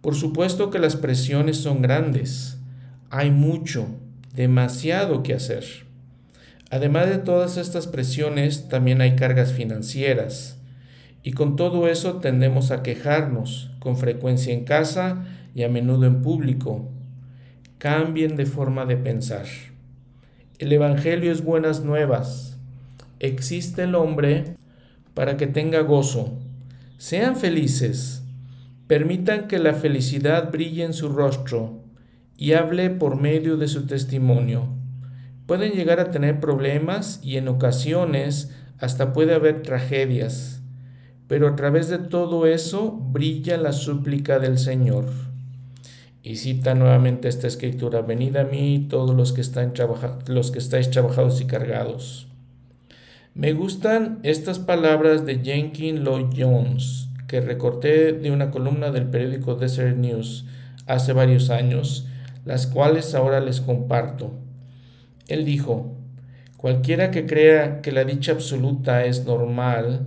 Por 0.00 0.14
supuesto 0.14 0.70
que 0.70 0.78
las 0.78 0.94
presiones 0.94 1.56
son 1.56 1.82
grandes. 1.82 2.58
Hay 3.10 3.32
mucho, 3.32 3.88
demasiado 4.36 5.24
que 5.24 5.34
hacer. 5.34 5.64
Además 6.70 7.08
de 7.08 7.18
todas 7.18 7.56
estas 7.56 7.88
presiones, 7.88 8.68
también 8.68 9.00
hay 9.00 9.16
cargas 9.16 9.52
financieras 9.52 10.56
y 11.24 11.32
con 11.32 11.56
todo 11.56 11.88
eso 11.88 12.18
tendemos 12.18 12.70
a 12.70 12.84
quejarnos, 12.84 13.72
con 13.80 13.96
frecuencia 13.96 14.54
en 14.54 14.62
casa 14.62 15.24
y 15.56 15.64
a 15.64 15.68
menudo 15.68 16.06
en 16.06 16.22
público. 16.22 16.88
Cambien 17.78 18.36
de 18.36 18.46
forma 18.46 18.86
de 18.86 18.96
pensar. 18.96 19.46
El 20.60 20.72
Evangelio 20.72 21.32
es 21.32 21.42
buenas 21.42 21.82
nuevas. 21.82 22.49
Existe 23.20 23.84
el 23.84 23.94
hombre 23.94 24.56
para 25.14 25.36
que 25.36 25.46
tenga 25.46 25.80
gozo. 25.82 26.36
Sean 26.98 27.36
felices. 27.36 28.24
Permitan 28.88 29.46
que 29.46 29.60
la 29.60 29.74
felicidad 29.74 30.50
brille 30.50 30.82
en 30.82 30.92
su 30.92 31.08
rostro 31.08 31.84
y 32.36 32.54
hable 32.54 32.90
por 32.90 33.20
medio 33.20 33.56
de 33.56 33.68
su 33.68 33.86
testimonio. 33.86 34.66
Pueden 35.46 35.72
llegar 35.72 36.00
a 36.00 36.10
tener 36.10 36.40
problemas 36.40 37.20
y 37.22 37.36
en 37.36 37.46
ocasiones 37.46 38.50
hasta 38.78 39.12
puede 39.12 39.34
haber 39.34 39.62
tragedias 39.62 40.60
pero 41.30 41.46
a 41.46 41.54
través 41.54 41.88
de 41.88 41.98
todo 41.98 42.44
eso 42.44 42.90
brilla 42.90 43.56
la 43.56 43.70
súplica 43.70 44.40
del 44.40 44.58
Señor. 44.58 45.04
Y 46.24 46.34
cita 46.34 46.74
nuevamente 46.74 47.28
esta 47.28 47.46
escritura, 47.46 48.02
venid 48.02 48.34
a 48.34 48.42
mí 48.42 48.88
todos 48.90 49.14
los 49.14 49.32
que, 49.32 49.40
están 49.40 49.72
los 50.26 50.50
que 50.50 50.58
estáis 50.58 50.90
trabajados 50.90 51.40
y 51.40 51.44
cargados. 51.44 52.26
Me 53.40 53.54
gustan 53.54 54.18
estas 54.22 54.58
palabras 54.58 55.24
de 55.24 55.38
Jenkins 55.38 56.00
Lloyd 56.00 56.26
Jones, 56.36 57.08
que 57.26 57.40
recorté 57.40 58.12
de 58.12 58.30
una 58.32 58.50
columna 58.50 58.90
del 58.90 59.06
periódico 59.06 59.54
Desert 59.54 59.96
News 59.96 60.44
hace 60.84 61.14
varios 61.14 61.48
años, 61.48 62.06
las 62.44 62.66
cuales 62.66 63.14
ahora 63.14 63.40
les 63.40 63.62
comparto. 63.62 64.32
Él 65.26 65.46
dijo, 65.46 65.96
cualquiera 66.58 67.10
que 67.10 67.24
crea 67.24 67.80
que 67.80 67.92
la 67.92 68.04
dicha 68.04 68.32
absoluta 68.32 69.06
es 69.06 69.24
normal, 69.24 70.04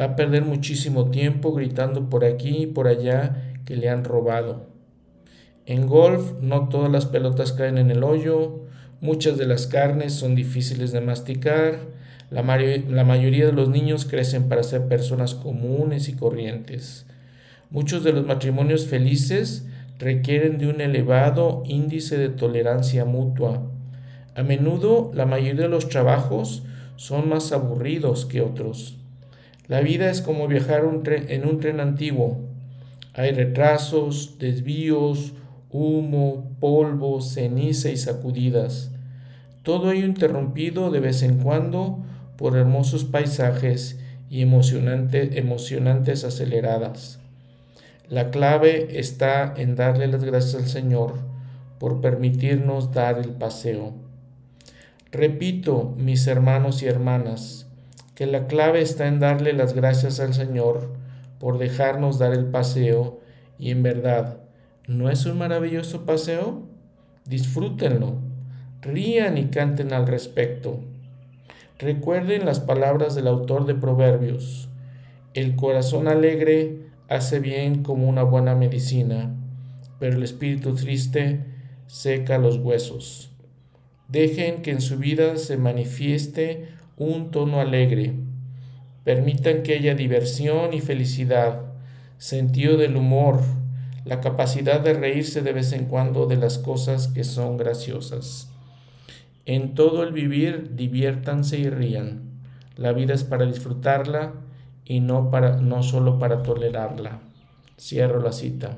Va 0.00 0.06
a 0.06 0.16
perder 0.16 0.46
muchísimo 0.46 1.10
tiempo 1.10 1.52
gritando 1.52 2.08
por 2.08 2.24
aquí 2.24 2.62
y 2.62 2.66
por 2.66 2.88
allá 2.88 3.52
que 3.66 3.76
le 3.76 3.90
han 3.90 4.02
robado. 4.02 4.68
En 5.66 5.86
golf 5.86 6.32
no 6.40 6.70
todas 6.70 6.90
las 6.90 7.04
pelotas 7.04 7.52
caen 7.52 7.76
en 7.76 7.90
el 7.90 8.02
hoyo, 8.02 8.64
muchas 9.02 9.36
de 9.36 9.44
las 9.44 9.66
carnes 9.66 10.14
son 10.14 10.34
difíciles 10.34 10.92
de 10.92 11.02
masticar, 11.02 11.80
La, 12.30 12.42
la 12.42 13.04
mayoría 13.04 13.46
de 13.46 13.52
los 13.52 13.68
niños 13.68 14.04
crecen 14.04 14.48
para 14.48 14.62
ser 14.62 14.86
personas 14.86 15.34
comunes 15.34 16.08
y 16.08 16.14
corrientes. 16.14 17.06
Muchos 17.70 18.04
de 18.04 18.12
los 18.12 18.26
matrimonios 18.26 18.86
felices 18.86 19.66
requieren 19.98 20.58
de 20.58 20.68
un 20.68 20.80
elevado 20.80 21.62
índice 21.66 22.16
de 22.16 22.28
tolerancia 22.28 23.04
mutua. 23.04 23.62
A 24.34 24.42
menudo 24.42 25.10
la 25.14 25.26
mayoría 25.26 25.62
de 25.62 25.68
los 25.68 25.88
trabajos 25.88 26.62
son 26.96 27.28
más 27.28 27.52
aburridos 27.52 28.26
que 28.26 28.40
otros. 28.40 28.96
La 29.68 29.80
vida 29.80 30.10
es 30.10 30.20
como 30.20 30.48
viajar 30.48 30.82
en 31.06 31.46
un 31.46 31.60
tren 31.60 31.80
antiguo. 31.80 32.38
Hay 33.14 33.32
retrasos, 33.32 34.38
desvíos, 34.38 35.32
humo, 35.70 36.56
polvo, 36.60 37.20
ceniza 37.20 37.90
y 37.90 37.96
sacudidas. 37.96 38.90
Todo 39.62 39.92
ello 39.92 40.06
interrumpido 40.06 40.90
de 40.90 41.00
vez 41.00 41.22
en 41.22 41.38
cuando 41.38 42.04
por 42.40 42.56
hermosos 42.56 43.04
paisajes 43.04 43.98
y 44.30 44.40
emocionantes 44.40 46.24
aceleradas. 46.24 47.18
La 48.08 48.30
clave 48.30 48.98
está 48.98 49.52
en 49.58 49.76
darle 49.76 50.06
las 50.06 50.24
gracias 50.24 50.54
al 50.54 50.66
Señor 50.66 51.18
por 51.78 52.00
permitirnos 52.00 52.92
dar 52.92 53.18
el 53.18 53.32
paseo. 53.32 53.92
Repito, 55.12 55.94
mis 55.98 56.26
hermanos 56.26 56.82
y 56.82 56.86
hermanas, 56.86 57.66
que 58.14 58.24
la 58.24 58.46
clave 58.46 58.80
está 58.80 59.06
en 59.06 59.20
darle 59.20 59.52
las 59.52 59.74
gracias 59.74 60.18
al 60.18 60.32
Señor 60.32 60.94
por 61.38 61.58
dejarnos 61.58 62.18
dar 62.18 62.32
el 62.32 62.46
paseo 62.46 63.20
y 63.58 63.70
en 63.70 63.82
verdad, 63.82 64.38
¿no 64.86 65.10
es 65.10 65.26
un 65.26 65.36
maravilloso 65.36 66.06
paseo? 66.06 66.62
Disfrútenlo, 67.26 68.14
rían 68.80 69.36
y 69.36 69.48
canten 69.48 69.92
al 69.92 70.06
respecto. 70.06 70.80
Recuerden 71.80 72.44
las 72.44 72.60
palabras 72.60 73.14
del 73.14 73.26
autor 73.26 73.64
de 73.64 73.74
Proverbios. 73.74 74.68
El 75.32 75.56
corazón 75.56 76.08
alegre 76.08 76.76
hace 77.08 77.40
bien 77.40 77.82
como 77.82 78.06
una 78.06 78.22
buena 78.22 78.54
medicina, 78.54 79.34
pero 79.98 80.18
el 80.18 80.22
espíritu 80.22 80.74
triste 80.74 81.42
seca 81.86 82.36
los 82.36 82.58
huesos. 82.58 83.30
Dejen 84.08 84.60
que 84.60 84.72
en 84.72 84.82
su 84.82 84.98
vida 84.98 85.38
se 85.38 85.56
manifieste 85.56 86.68
un 86.98 87.30
tono 87.30 87.60
alegre. 87.60 88.12
Permitan 89.02 89.62
que 89.62 89.72
haya 89.72 89.94
diversión 89.94 90.74
y 90.74 90.82
felicidad, 90.82 91.62
sentido 92.18 92.76
del 92.76 92.94
humor, 92.94 93.40
la 94.04 94.20
capacidad 94.20 94.80
de 94.80 94.92
reírse 94.92 95.40
de 95.40 95.54
vez 95.54 95.72
en 95.72 95.86
cuando 95.86 96.26
de 96.26 96.36
las 96.36 96.58
cosas 96.58 97.08
que 97.08 97.24
son 97.24 97.56
graciosas. 97.56 98.50
En 99.50 99.74
todo 99.74 100.04
el 100.04 100.12
vivir 100.12 100.76
diviértanse 100.76 101.58
y 101.58 101.68
rían. 101.68 102.20
La 102.76 102.92
vida 102.92 103.14
es 103.14 103.24
para 103.24 103.46
disfrutarla 103.46 104.34
y 104.84 105.00
no, 105.00 105.32
para, 105.32 105.56
no 105.56 105.82
solo 105.82 106.20
para 106.20 106.44
tolerarla. 106.44 107.18
Cierro 107.76 108.22
la 108.22 108.30
cita. 108.30 108.76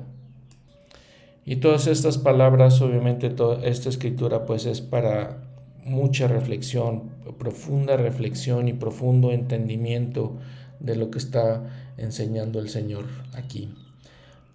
Y 1.45 1.57
todas 1.57 1.85
estas 1.85 2.17
palabras, 2.17 2.81
obviamente, 2.81 3.29
toda 3.29 3.63
esta 3.63 3.87
escritura, 3.87 4.47
pues 4.47 4.65
es 4.65 4.81
para 4.81 5.43
mucha 5.85 6.27
reflexión, 6.27 7.11
profunda 7.37 7.95
reflexión 7.95 8.67
y 8.67 8.73
profundo 8.73 9.31
entendimiento 9.31 10.37
de 10.79 10.95
lo 10.95 11.11
que 11.11 11.19
está 11.19 11.61
enseñando 11.97 12.59
el 12.59 12.69
Señor 12.69 13.05
aquí. 13.35 13.71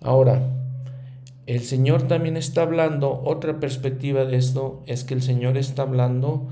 Ahora, 0.00 0.42
el 1.48 1.62
Señor 1.62 2.02
también 2.02 2.36
está 2.36 2.60
hablando, 2.60 3.22
otra 3.24 3.58
perspectiva 3.58 4.26
de 4.26 4.36
esto 4.36 4.82
es 4.84 5.02
que 5.02 5.14
el 5.14 5.22
Señor 5.22 5.56
está 5.56 5.80
hablando 5.80 6.46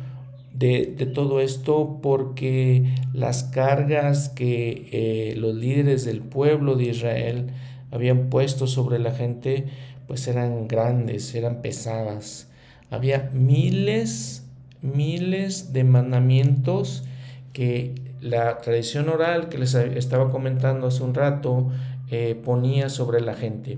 de, 0.54 0.86
todo 1.14 1.40
esto 1.40 1.98
porque 2.02 2.94
las 3.12 3.44
cargas 3.44 4.30
que 4.30 4.88
eh, 4.92 5.34
los 5.36 5.54
líderes 5.54 6.06
del 6.06 6.20
pueblo 6.20 6.76
de 6.76 6.84
Israel 6.84 7.50
habían 7.90 8.30
puesto 8.30 8.66
sobre 8.66 8.98
la 8.98 9.10
gente 9.10 9.66
pues 10.06 10.26
eran 10.28 10.66
grandes, 10.66 11.34
eran 11.34 11.60
pesadas. 11.60 12.48
Había 12.88 13.28
miles, 13.34 14.46
miles 14.80 15.74
de 15.74 15.84
mandamientos 15.84 17.04
que 17.52 17.94
la 18.22 18.56
tradición 18.62 19.10
oral 19.10 19.50
que 19.50 19.58
les 19.58 19.74
estaba 19.74 20.30
comentando 20.30 20.86
hace 20.86 21.02
un 21.02 21.12
rato 21.12 21.70
eh, 22.10 22.34
ponía 22.42 22.88
sobre 22.88 23.20
la 23.20 23.34
gente. 23.34 23.76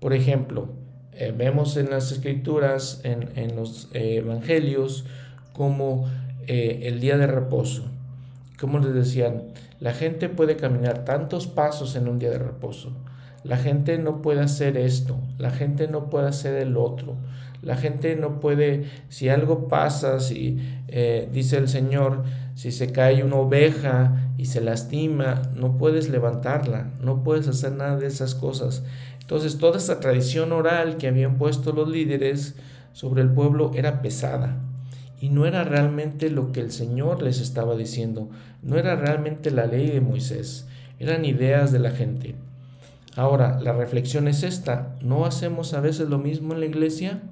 Por 0.00 0.14
ejemplo, 0.14 0.68
eh, 1.12 1.32
vemos 1.36 1.76
en 1.76 1.90
las 1.90 2.10
escrituras, 2.10 3.00
en, 3.04 3.28
en 3.36 3.54
los 3.54 3.88
evangelios, 3.92 5.04
como 5.52 6.08
eh, 6.46 6.88
el 6.88 7.00
día 7.00 7.16
de 7.16 7.26
reposo. 7.26 7.84
Como 8.58 8.78
les 8.78 8.94
decían, 8.94 9.44
la 9.78 9.92
gente 9.92 10.28
puede 10.28 10.56
caminar 10.56 11.04
tantos 11.04 11.46
pasos 11.46 11.96
en 11.96 12.08
un 12.08 12.18
día 12.18 12.30
de 12.30 12.38
reposo. 12.38 12.92
La 13.44 13.56
gente 13.56 13.98
no 13.98 14.20
puede 14.20 14.40
hacer 14.40 14.76
esto, 14.76 15.16
la 15.38 15.50
gente 15.50 15.86
no 15.86 16.10
puede 16.10 16.28
hacer 16.28 16.56
el 16.56 16.76
otro. 16.76 17.16
La 17.62 17.76
gente 17.76 18.16
no 18.16 18.40
puede, 18.40 18.86
si 19.10 19.28
algo 19.28 19.68
pasa, 19.68 20.18
si 20.20 20.58
eh, 20.88 21.28
dice 21.30 21.58
el 21.58 21.68
Señor, 21.68 22.24
si 22.54 22.72
se 22.72 22.90
cae 22.90 23.22
una 23.22 23.36
oveja 23.36 24.32
y 24.38 24.46
se 24.46 24.62
lastima, 24.62 25.42
no 25.54 25.76
puedes 25.76 26.08
levantarla, 26.08 26.90
no 27.02 27.22
puedes 27.22 27.48
hacer 27.48 27.72
nada 27.72 27.96
de 27.96 28.06
esas 28.06 28.34
cosas. 28.34 28.82
Entonces 29.30 29.58
toda 29.58 29.78
esa 29.78 30.00
tradición 30.00 30.50
oral 30.50 30.96
que 30.96 31.06
habían 31.06 31.38
puesto 31.38 31.70
los 31.70 31.88
líderes 31.88 32.56
sobre 32.92 33.22
el 33.22 33.30
pueblo 33.30 33.70
era 33.76 34.02
pesada 34.02 34.56
y 35.20 35.28
no 35.28 35.46
era 35.46 35.62
realmente 35.62 36.30
lo 36.30 36.50
que 36.50 36.58
el 36.58 36.72
Señor 36.72 37.22
les 37.22 37.40
estaba 37.40 37.76
diciendo, 37.76 38.28
no 38.60 38.76
era 38.76 38.96
realmente 38.96 39.52
la 39.52 39.66
ley 39.66 39.88
de 39.88 40.00
Moisés, 40.00 40.66
eran 40.98 41.24
ideas 41.24 41.70
de 41.70 41.78
la 41.78 41.92
gente. 41.92 42.34
Ahora, 43.14 43.60
la 43.60 43.72
reflexión 43.72 44.26
es 44.26 44.42
esta, 44.42 44.96
¿no 45.00 45.24
hacemos 45.24 45.74
a 45.74 45.80
veces 45.80 46.08
lo 46.08 46.18
mismo 46.18 46.52
en 46.52 46.58
la 46.58 46.66
iglesia? 46.66 47.22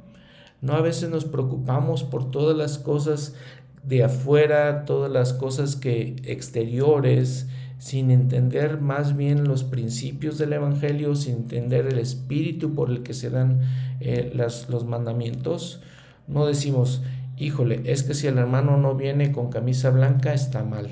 ¿No 0.60 0.74
a 0.74 0.82
veces 0.82 1.10
nos 1.10 1.24
preocupamos 1.24 2.04
por 2.04 2.30
todas 2.30 2.56
las 2.56 2.78
cosas 2.78 3.34
de 3.82 4.04
afuera, 4.04 4.84
todas 4.84 5.10
las 5.10 5.32
cosas 5.32 5.74
que 5.74 6.14
exteriores, 6.26 7.48
sin 7.78 8.10
entender 8.10 8.80
más 8.80 9.16
bien 9.16 9.44
los 9.44 9.64
principios 9.64 10.36
del 10.38 10.52
Evangelio, 10.52 11.14
sin 11.14 11.36
entender 11.36 11.86
el 11.86 11.98
espíritu 11.98 12.74
por 12.74 12.90
el 12.90 13.02
que 13.02 13.14
se 13.14 13.30
dan 13.30 13.60
eh, 14.00 14.32
los 14.34 14.84
mandamientos? 14.84 15.80
No 16.26 16.46
decimos, 16.46 17.02
híjole, 17.36 17.82
es 17.84 18.02
que 18.02 18.14
si 18.14 18.26
el 18.26 18.38
hermano 18.38 18.76
no 18.76 18.94
viene 18.94 19.32
con 19.32 19.50
camisa 19.50 19.90
blanca 19.90 20.34
está 20.34 20.64
mal. 20.64 20.88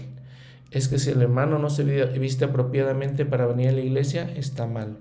Es 0.70 0.88
que 0.88 0.98
si 0.98 1.10
el 1.10 1.22
hermano 1.22 1.58
no 1.58 1.70
se 1.70 1.84
viste 2.18 2.44
apropiadamente 2.44 3.24
para 3.26 3.46
venir 3.46 3.68
a 3.68 3.72
la 3.72 3.80
iglesia 3.80 4.30
está 4.36 4.66
mal. 4.66 4.98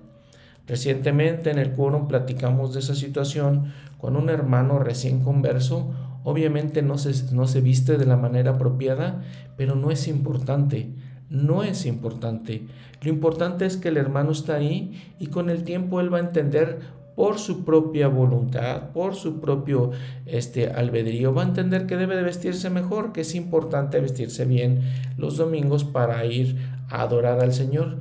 Recientemente 0.66 1.50
en 1.50 1.58
el 1.58 1.72
quórum 1.72 2.08
platicamos 2.08 2.74
de 2.74 2.80
esa 2.80 2.94
situación 2.94 3.72
con 3.98 4.16
un 4.16 4.30
hermano 4.30 4.78
recién 4.78 5.20
converso. 5.20 5.94
Obviamente 6.24 6.82
no 6.82 6.98
se, 6.98 7.32
no 7.32 7.46
se 7.46 7.60
viste 7.60 7.98
de 7.98 8.06
la 8.06 8.16
manera 8.16 8.52
apropiada, 8.52 9.22
pero 9.56 9.76
no 9.76 9.90
es 9.90 10.08
importante. 10.08 10.90
No 11.28 11.62
es 11.62 11.86
importante. 11.86 12.66
Lo 13.02 13.10
importante 13.10 13.66
es 13.66 13.76
que 13.76 13.88
el 13.88 13.96
hermano 13.96 14.32
está 14.32 14.56
ahí 14.56 15.14
y 15.18 15.26
con 15.26 15.50
el 15.50 15.64
tiempo 15.64 16.00
él 16.00 16.12
va 16.12 16.18
a 16.18 16.22
entender 16.22 16.80
por 17.16 17.38
su 17.38 17.64
propia 17.64 18.08
voluntad, 18.08 18.90
por 18.90 19.14
su 19.14 19.40
propio 19.40 19.90
este, 20.26 20.70
albedrío, 20.70 21.34
va 21.34 21.42
a 21.42 21.46
entender 21.46 21.86
que 21.86 21.96
debe 21.96 22.14
de 22.14 22.22
vestirse 22.22 22.68
mejor, 22.68 23.12
que 23.12 23.22
es 23.22 23.34
importante 23.34 24.00
vestirse 24.00 24.44
bien 24.44 24.82
los 25.16 25.38
domingos 25.38 25.82
para 25.82 26.24
ir 26.26 26.56
a 26.90 27.00
adorar 27.00 27.40
al 27.40 27.54
Señor. 27.54 27.96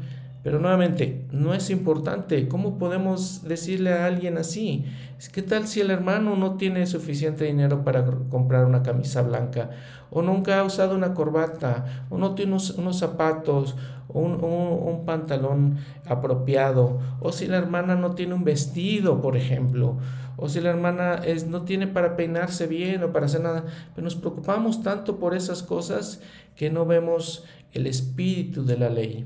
Pero 0.46 0.60
nuevamente, 0.60 1.26
no 1.32 1.56
es 1.56 1.72
importante. 1.72 2.48
¿Cómo 2.48 2.78
podemos 2.78 3.42
decirle 3.46 3.94
a 3.94 4.06
alguien 4.06 4.38
así? 4.38 4.86
¿Qué 5.34 5.42
tal 5.42 5.66
si 5.66 5.82
el 5.82 5.90
hermano 5.90 6.36
no 6.36 6.54
tiene 6.54 6.86
suficiente 6.86 7.46
dinero 7.46 7.84
para 7.84 8.06
comprar 8.30 8.66
una 8.66 8.84
camisa 8.84 9.24
blanca? 9.24 9.72
¿O 10.12 10.22
nunca 10.22 10.60
ha 10.60 10.64
usado 10.64 10.94
una 10.94 11.16
corbata? 11.16 12.06
¿O 12.12 12.20
no 12.20 12.36
tiene 12.36 12.52
unos, 12.52 13.00
zapatos? 13.00 13.76
un, 14.10 15.04
pantalón 15.04 15.78
apropiado? 16.06 17.00
¿O 17.22 17.32
si 17.32 17.48
la 17.48 17.58
hermana 17.58 17.96
no 17.96 18.14
tiene 18.14 18.36
un 18.36 18.44
vestido, 18.44 19.24
por 19.24 19.38
ejemplo? 19.38 19.98
¿O 20.38 20.48
si 20.48 20.62
la 20.62 20.70
hermana 20.70 21.22
no 21.48 21.64
tiene 21.64 21.88
para 21.88 22.16
peinarse 22.16 22.68
bien 22.68 23.02
o 23.02 23.12
para 23.12 23.26
hacer 23.26 23.42
nada? 23.42 23.66
Pero 23.96 24.06
nos 24.06 24.16
preocupamos 24.16 24.84
tanto 24.84 25.18
por 25.18 25.34
esas 25.34 25.64
cosas 25.64 26.22
que 26.56 26.70
no 26.70 26.86
vemos 26.86 27.46
el 27.74 27.88
espíritu 27.88 28.64
de 28.64 28.78
la 28.78 28.90
ley. 28.92 29.26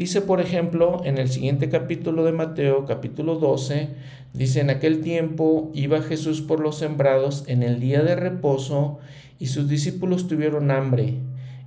Dice, 0.00 0.22
por 0.22 0.40
ejemplo, 0.40 1.02
en 1.04 1.18
el 1.18 1.28
siguiente 1.28 1.68
capítulo 1.68 2.24
de 2.24 2.32
Mateo, 2.32 2.86
capítulo 2.86 3.34
12, 3.34 3.90
dice, 4.32 4.60
en 4.60 4.70
aquel 4.70 5.02
tiempo 5.02 5.70
iba 5.74 6.00
Jesús 6.00 6.40
por 6.40 6.60
los 6.60 6.78
sembrados 6.78 7.44
en 7.48 7.62
el 7.62 7.80
día 7.80 8.02
de 8.02 8.16
reposo 8.16 8.98
y 9.38 9.48
sus 9.48 9.68
discípulos 9.68 10.26
tuvieron 10.26 10.70
hambre 10.70 11.18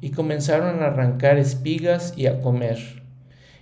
y 0.02 0.10
comenzaron 0.10 0.82
a 0.82 0.88
arrancar 0.88 1.38
espigas 1.38 2.16
y 2.18 2.26
a 2.26 2.42
comer. 2.42 3.04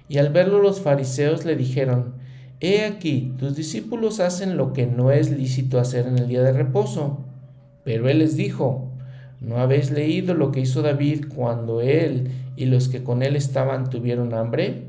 Y 0.08 0.20
al 0.20 0.30
verlo 0.30 0.62
los 0.62 0.80
fariseos 0.80 1.44
le 1.44 1.58
dijeron, 1.58 2.14
He 2.62 2.86
aquí, 2.86 3.34
tus 3.38 3.58
discípulos 3.58 4.22
hacen 4.22 4.56
lo 4.56 4.72
que 4.72 4.86
no 4.88 5.12
es 5.12 5.32
lícito 5.32 5.82
hacer 5.82 6.08
en 6.08 6.18
el 6.18 6.30
día 6.30 6.44
de 6.44 6.54
reposo. 6.54 7.26
Pero 7.84 8.08
él 8.08 8.20
les 8.20 8.38
dijo, 8.38 8.90
¿No 9.42 9.58
habéis 9.58 9.92
leído 9.92 10.34
lo 10.34 10.54
que 10.54 10.62
hizo 10.62 10.82
David 10.82 11.26
cuando 11.36 11.82
él 11.82 12.30
y 12.56 12.66
los 12.66 12.90
que 12.90 13.04
con 13.04 13.24
él 13.24 13.36
estaban 13.36 13.90
tuvieron 13.90 14.34
hambre? 14.34 14.88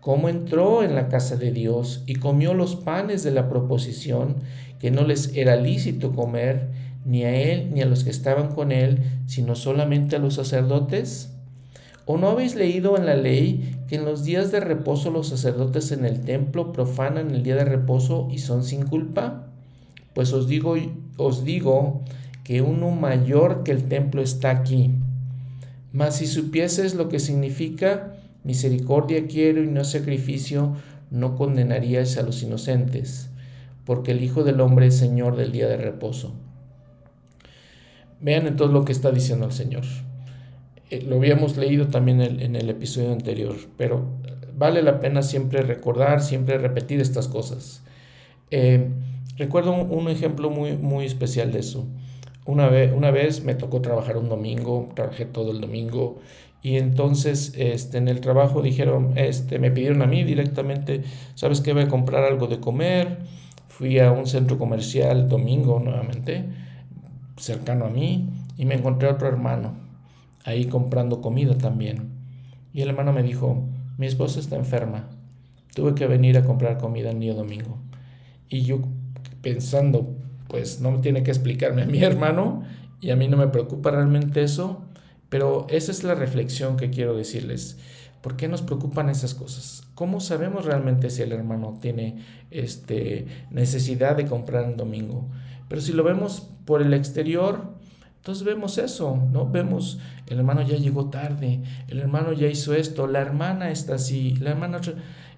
¿Cómo 0.00 0.28
entró 0.28 0.82
en 0.82 0.94
la 0.94 1.08
casa 1.08 1.36
de 1.36 1.50
Dios 1.50 2.02
y 2.06 2.16
comió 2.16 2.52
los 2.52 2.76
panes 2.76 3.22
de 3.22 3.30
la 3.30 3.48
proposición 3.48 4.36
que 4.78 4.90
no 4.90 5.02
les 5.04 5.34
era 5.34 5.56
lícito 5.56 6.12
comer 6.12 6.68
ni 7.06 7.24
a 7.24 7.34
él 7.34 7.70
ni 7.72 7.80
a 7.80 7.86
los 7.86 8.04
que 8.04 8.10
estaban 8.10 8.48
con 8.54 8.70
él, 8.70 8.98
sino 9.26 9.54
solamente 9.54 10.16
a 10.16 10.18
los 10.18 10.34
sacerdotes? 10.34 11.30
¿O 12.06 12.18
no 12.18 12.28
habéis 12.28 12.54
leído 12.54 12.98
en 12.98 13.06
la 13.06 13.16
ley 13.16 13.78
que 13.88 13.96
en 13.96 14.04
los 14.04 14.24
días 14.24 14.52
de 14.52 14.60
reposo 14.60 15.10
los 15.10 15.28
sacerdotes 15.28 15.90
en 15.90 16.04
el 16.04 16.20
templo 16.20 16.70
profanan 16.72 17.30
el 17.30 17.42
día 17.42 17.56
de 17.56 17.64
reposo 17.64 18.28
y 18.30 18.38
son 18.38 18.62
sin 18.62 18.84
culpa? 18.84 19.46
Pues 20.12 20.34
os 20.34 20.46
digo, 20.46 20.76
os 21.16 21.44
digo 21.44 22.02
que 22.44 22.60
uno 22.60 22.90
mayor 22.90 23.64
que 23.64 23.72
el 23.72 23.84
templo 23.84 24.20
está 24.20 24.50
aquí. 24.50 24.90
Mas 25.94 26.16
si 26.16 26.26
supieses 26.26 26.96
lo 26.96 27.08
que 27.08 27.20
significa 27.20 28.16
misericordia 28.42 29.28
quiero 29.28 29.62
y 29.62 29.68
no 29.68 29.84
sacrificio, 29.84 30.74
no 31.12 31.36
condenaríais 31.36 32.18
a 32.18 32.22
los 32.22 32.42
inocentes, 32.42 33.30
porque 33.86 34.10
el 34.10 34.22
Hijo 34.22 34.42
del 34.42 34.60
Hombre 34.60 34.88
es 34.88 34.96
Señor 34.96 35.36
del 35.36 35.52
día 35.52 35.68
de 35.68 35.76
reposo. 35.76 36.34
Vean 38.20 38.48
entonces 38.48 38.74
lo 38.74 38.84
que 38.84 38.90
está 38.90 39.12
diciendo 39.12 39.46
el 39.46 39.52
Señor. 39.52 39.84
Eh, 40.90 41.00
lo 41.02 41.16
habíamos 41.16 41.56
leído 41.56 41.86
también 41.86 42.20
en 42.20 42.56
el 42.56 42.68
episodio 42.68 43.12
anterior, 43.12 43.54
pero 43.78 44.04
vale 44.58 44.82
la 44.82 44.98
pena 44.98 45.22
siempre 45.22 45.62
recordar, 45.62 46.20
siempre 46.22 46.58
repetir 46.58 47.00
estas 47.00 47.28
cosas. 47.28 47.84
Eh, 48.50 48.88
recuerdo 49.36 49.72
un, 49.72 50.08
ejemplo 50.08 50.50
muy, 50.50 50.76
muy 50.76 51.04
especial 51.04 51.52
de 51.52 51.60
eso. 51.60 51.86
Una 52.46 52.68
vez, 52.68 52.92
una 52.92 53.10
vez 53.10 53.42
me 53.44 53.54
tocó 53.54 53.80
trabajar 53.80 54.16
un 54.16 54.28
domingo, 54.28 54.90
trabajé 54.94 55.24
todo 55.24 55.50
el 55.50 55.60
domingo 55.60 56.20
y 56.62 56.76
entonces 56.76 57.52
este, 57.56 57.98
en 57.98 58.08
el 58.08 58.20
trabajo 58.20 58.62
dijeron, 58.62 59.12
este, 59.16 59.58
me 59.58 59.70
pidieron 59.70 60.02
a 60.02 60.06
mí 60.06 60.24
directamente, 60.24 61.02
¿sabes 61.34 61.60
qué? 61.60 61.72
Voy 61.72 61.82
a 61.82 61.88
comprar 61.88 62.24
algo 62.24 62.46
de 62.46 62.60
comer. 62.60 63.18
Fui 63.68 63.98
a 63.98 64.12
un 64.12 64.26
centro 64.26 64.56
comercial 64.56 65.28
domingo 65.28 65.80
nuevamente, 65.80 66.44
cercano 67.36 67.86
a 67.86 67.90
mí, 67.90 68.30
y 68.56 68.66
me 68.66 68.76
encontré 68.76 69.08
a 69.08 69.12
otro 69.12 69.26
hermano 69.26 69.74
ahí 70.44 70.66
comprando 70.66 71.20
comida 71.20 71.58
también. 71.58 72.12
Y 72.72 72.82
el 72.82 72.90
hermano 72.90 73.12
me 73.12 73.22
dijo, 73.22 73.64
mi 73.98 74.06
esposa 74.06 74.40
está 74.40 74.56
enferma, 74.56 75.08
tuve 75.74 75.94
que 75.94 76.06
venir 76.06 76.38
a 76.38 76.44
comprar 76.44 76.78
comida 76.78 77.10
el 77.10 77.20
día 77.20 77.34
domingo. 77.34 77.78
Y 78.48 78.62
yo 78.62 78.80
pensando, 79.42 80.14
pues 80.54 80.80
no 80.80 81.00
tiene 81.00 81.24
que 81.24 81.32
explicarme 81.32 81.82
a 81.82 81.86
mi 81.86 81.98
hermano 82.04 82.62
y 83.00 83.10
a 83.10 83.16
mí 83.16 83.26
no 83.26 83.36
me 83.36 83.48
preocupa 83.48 83.90
realmente 83.90 84.40
eso, 84.44 84.84
pero 85.28 85.66
esa 85.68 85.90
es 85.90 86.04
la 86.04 86.14
reflexión 86.14 86.76
que 86.76 86.90
quiero 86.90 87.16
decirles. 87.16 87.76
¿Por 88.20 88.36
qué 88.36 88.46
nos 88.46 88.62
preocupan 88.62 89.08
esas 89.08 89.34
cosas? 89.34 89.82
¿Cómo 89.96 90.20
sabemos 90.20 90.64
realmente 90.64 91.10
si 91.10 91.22
el 91.22 91.32
hermano 91.32 91.76
tiene 91.82 92.24
este, 92.52 93.26
necesidad 93.50 94.16
de 94.16 94.26
comprar 94.26 94.64
un 94.64 94.76
domingo? 94.76 95.28
Pero 95.68 95.80
si 95.80 95.92
lo 95.92 96.04
vemos 96.04 96.48
por 96.64 96.82
el 96.82 96.94
exterior, 96.94 97.74
entonces 98.18 98.44
vemos 98.44 98.78
eso, 98.78 99.26
¿no? 99.32 99.50
Vemos, 99.50 99.98
el 100.28 100.38
hermano 100.38 100.62
ya 100.62 100.76
llegó 100.76 101.10
tarde, 101.10 101.62
el 101.88 101.98
hermano 101.98 102.32
ya 102.32 102.46
hizo 102.46 102.74
esto, 102.74 103.08
la 103.08 103.22
hermana 103.22 103.72
está 103.72 103.96
así, 103.96 104.36
la 104.36 104.50
hermana... 104.50 104.80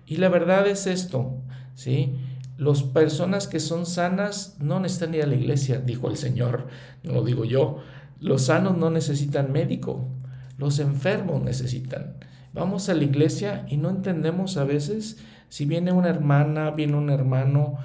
Y 0.07 0.19
la 0.19 0.29
verdad 0.29 0.67
es 0.69 0.87
esto, 0.87 1.39
¿sí? 1.75 2.15
Las 2.57 2.83
personas 2.83 3.49
que 3.49 3.61
son 3.61 3.87
sanas 3.87 4.57
no 4.61 4.81
necesitan 4.81 5.15
ir 5.15 5.23
a 5.23 5.27
la 5.27 5.35
iglesia, 5.35 5.79
dijo 5.79 6.09
el 6.09 6.17
Señor, 6.17 6.69
no 7.03 7.13
lo 7.13 7.25
digo 7.25 7.45
yo. 7.45 7.79
Los 8.21 8.47
sanos 8.47 8.79
no 8.79 8.91
necesitan 8.91 9.53
médico, 9.53 10.09
los 10.57 10.79
enfermos 10.79 11.43
necesitan. 11.43 12.17
Vamos 12.55 12.89
a 12.89 12.95
la 12.95 13.05
iglesia 13.05 13.67
y 13.69 13.77
no 13.77 13.91
entendemos 13.91 14.57
a 14.57 14.65
veces 14.65 15.19
si 15.49 15.67
viene 15.67 15.93
una 15.93 16.09
hermana, 16.09 16.71
viene 16.71 16.97
un 16.97 17.11
hermano 17.11 17.79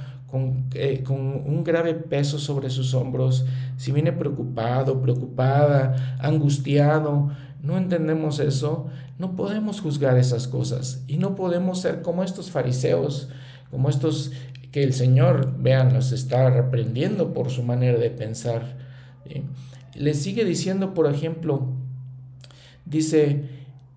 eh, 0.74 1.04
con, 1.04 1.20
un 1.20 1.64
grave 1.64 1.94
peso 1.94 2.40
sobre 2.40 2.70
sus 2.70 2.94
hombros, 2.94 3.46
si 3.78 3.92
viene 3.92 4.14
preocupado, 4.14 5.02
preocupada, 5.02 6.18
angustiado, 6.20 7.32
no 7.62 7.78
entendemos 7.78 8.40
eso, 8.40 8.88
no 9.20 9.36
podemos 9.36 9.82
juzgar 9.82 10.18
esas 10.18 10.48
cosas 10.48 11.04
y 11.08 11.18
no 11.18 11.36
podemos 11.36 11.82
ser 11.82 12.02
como 12.02 12.24
estos 12.24 12.50
fariseos, 12.50 13.30
como 13.70 13.90
estos 13.90 14.32
que 14.72 14.84
el 14.84 14.94
Señor, 14.94 15.56
vean, 15.60 15.94
los 15.94 16.12
está 16.12 16.50
reprendiendo 16.50 17.34
por 17.34 17.50
su 17.50 17.64
manera 17.64 17.98
de 17.98 18.10
pensar. 18.10 18.78
Le 19.96 20.14
sigue 20.14 20.46
diciendo, 20.46 20.94
por 20.94 21.14
ejemplo, 21.14 21.68
dice, 22.86 23.44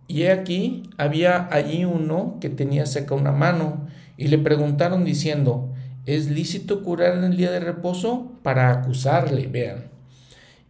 y 0.08 0.24
aquí 0.24 0.90
había 0.98 1.48
allí 1.52 1.84
uno 1.84 2.38
que 2.40 2.50
tenía 2.50 2.86
seca 2.86 3.14
una 3.14 3.32
mano 3.32 3.86
y 4.16 4.28
le 4.28 4.38
preguntaron 4.38 5.04
diciendo, 5.04 5.72
¿es 6.06 6.30
lícito 6.30 6.82
curar 6.82 7.16
en 7.16 7.24
el 7.24 7.36
día 7.36 7.50
de 7.50 7.60
reposo? 7.60 8.32
Para 8.42 8.70
acusarle, 8.70 9.46
vean. 9.46 9.86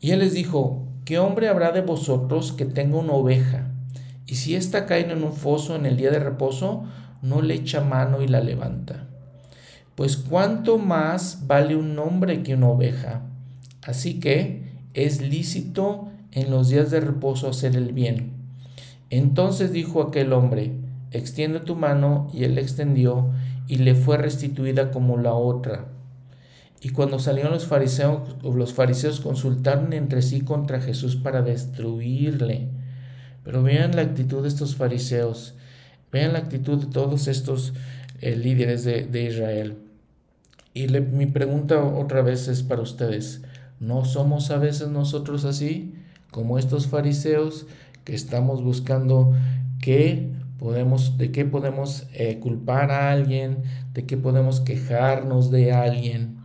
Y 0.00 0.11
él 0.11 0.20
les 0.20 0.34
dijo, 0.34 0.86
¿qué 1.07 1.18
hombre 1.18 1.48
habrá 1.48 1.72
de 1.72 1.80
vosotros 1.80 2.52
que 2.52 2.66
tenga 2.66 2.98
una 2.98 3.14
oveja? 3.14 3.70
Y 4.26 4.36
si 4.36 4.55
ésta 4.55 4.84
cae 4.86 5.11
en 5.11 5.24
un 5.24 5.32
foso 5.32 5.76
en 5.76 5.86
el 5.86 5.96
día 5.96 6.11
de 6.11 6.18
reposo, 6.18 6.84
no 7.22 7.40
le 7.40 7.55
echa 7.55 7.80
mano 7.80 8.22
y 8.22 8.28
la 8.28 8.40
levanta. 8.40 9.09
Pues 9.95 10.16
cuánto 10.16 10.78
más 10.78 11.47
vale 11.47 11.76
un 11.76 11.99
hombre 11.99 12.42
que 12.42 12.55
una 12.55 12.68
oveja. 12.68 13.22
Así 13.82 14.20
que 14.20 14.72
es 14.95 15.20
lícito 15.20 16.09
en 16.32 16.51
los 16.51 16.68
días 16.68 16.90
de 16.90 17.01
reposo 17.01 17.49
hacer 17.49 17.76
el 17.76 17.92
bien. 17.92 18.32
Entonces 19.11 19.72
dijo 19.72 20.03
aquel 20.03 20.32
hombre, 20.32 20.72
extiende 21.12 21.61
tu 21.61 21.76
mano, 21.76 22.28
y 22.32 22.45
él 22.45 22.59
extendió, 22.59 23.30
y 23.68 23.76
le 23.76 23.95
fue 23.95 24.16
restituida 24.16 24.90
como 24.90 25.16
la 25.16 25.34
otra. 25.34 25.86
Y 26.80 26.90
cuando 26.90 27.18
salieron 27.18 27.53
los 27.53 27.66
fariseos, 27.66 28.36
los 28.42 28.74
fariseos 28.74 29.20
consultaron 29.20 29.92
entre 29.92 30.20
sí 30.20 30.42
contra 30.42 30.80
Jesús 30.80 31.16
para 31.16 31.40
destruirle. 31.40 32.68
Pero 33.42 33.62
vean 33.62 33.97
la 33.97 34.03
actitud 34.03 34.42
de 34.42 34.49
estos 34.49 34.76
fariseos, 34.76 35.55
vean 36.12 36.32
la 36.32 36.40
actitud 36.40 36.84
de 36.84 36.90
todos 36.92 37.28
estos 37.28 37.72
eh, 38.20 38.36
líderes 38.36 38.84
de, 38.84 39.22
Israel. 39.22 39.78
Y 40.75 40.89
mi 40.89 41.27
pregunta 41.27 41.81
otra 41.85 42.20
vez 42.22 42.49
es 42.49 42.64
para 42.64 42.83
ustedes, 42.83 43.43
¿no 43.79 44.05
somos 44.05 44.51
a 44.51 44.59
veces 44.59 44.89
nosotros 44.89 45.45
así, 45.45 45.95
como 46.33 46.59
estos 46.59 46.89
fariseos, 46.89 47.66
que 48.03 48.14
estamos 48.14 48.61
buscando 48.62 49.33
que 49.81 50.33
podemos, 50.59 51.16
de 51.16 51.31
qué 51.31 51.45
podemos 51.45 52.09
eh, 52.12 52.41
culpar 52.41 52.91
a 52.91 53.12
alguien, 53.12 53.62
de 53.93 54.05
qué 54.05 54.16
podemos 54.16 54.61
quejarnos 54.61 55.53
de 55.53 55.72
alguien, 55.72 56.39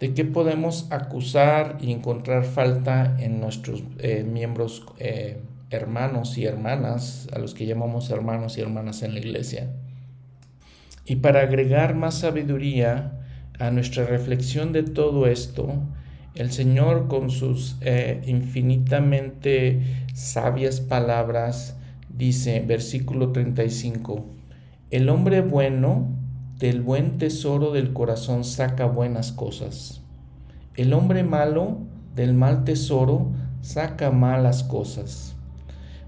de 0.00 0.14
qué 0.14 0.24
podemos 0.24 0.90
acusar 0.90 1.78
y 1.80 1.92
encontrar 1.92 2.44
falta 2.44 3.16
en 3.20 3.38
nuestros 3.40 3.84
eh, 3.98 4.24
miembros 4.24 4.84
eh, 4.98 5.40
hermanos 5.70 6.38
y 6.38 6.46
hermanas, 6.46 7.28
a 7.32 7.38
los 7.38 7.54
que 7.54 7.66
llamamos 7.66 8.10
hermanos 8.10 8.58
y 8.58 8.62
hermanas 8.62 9.02
en 9.02 9.14
la 9.14 9.20
iglesia. 9.20 9.70
Y 11.04 11.16
para 11.16 11.40
agregar 11.40 11.94
más 11.94 12.20
sabiduría 12.20 13.18
a 13.58 13.70
nuestra 13.70 14.04
reflexión 14.04 14.72
de 14.72 14.82
todo 14.82 15.26
esto, 15.26 15.82
el 16.34 16.50
Señor 16.52 17.08
con 17.08 17.30
sus 17.30 17.76
infinitamente 18.24 19.82
sabias 20.14 20.80
palabras, 20.80 21.76
dice 22.08 22.64
versículo 22.66 23.32
35, 23.32 24.26
el 24.90 25.08
hombre 25.08 25.40
bueno 25.40 26.08
del 26.58 26.80
buen 26.80 27.18
tesoro 27.18 27.72
del 27.72 27.92
corazón 27.92 28.44
saca 28.44 28.86
buenas 28.86 29.32
cosas. 29.32 30.02
El 30.76 30.92
hombre 30.92 31.24
malo 31.24 31.78
del 32.14 32.34
mal 32.34 32.64
tesoro 32.64 33.32
saca 33.60 34.10
malas 34.10 34.62
cosas. 34.62 35.34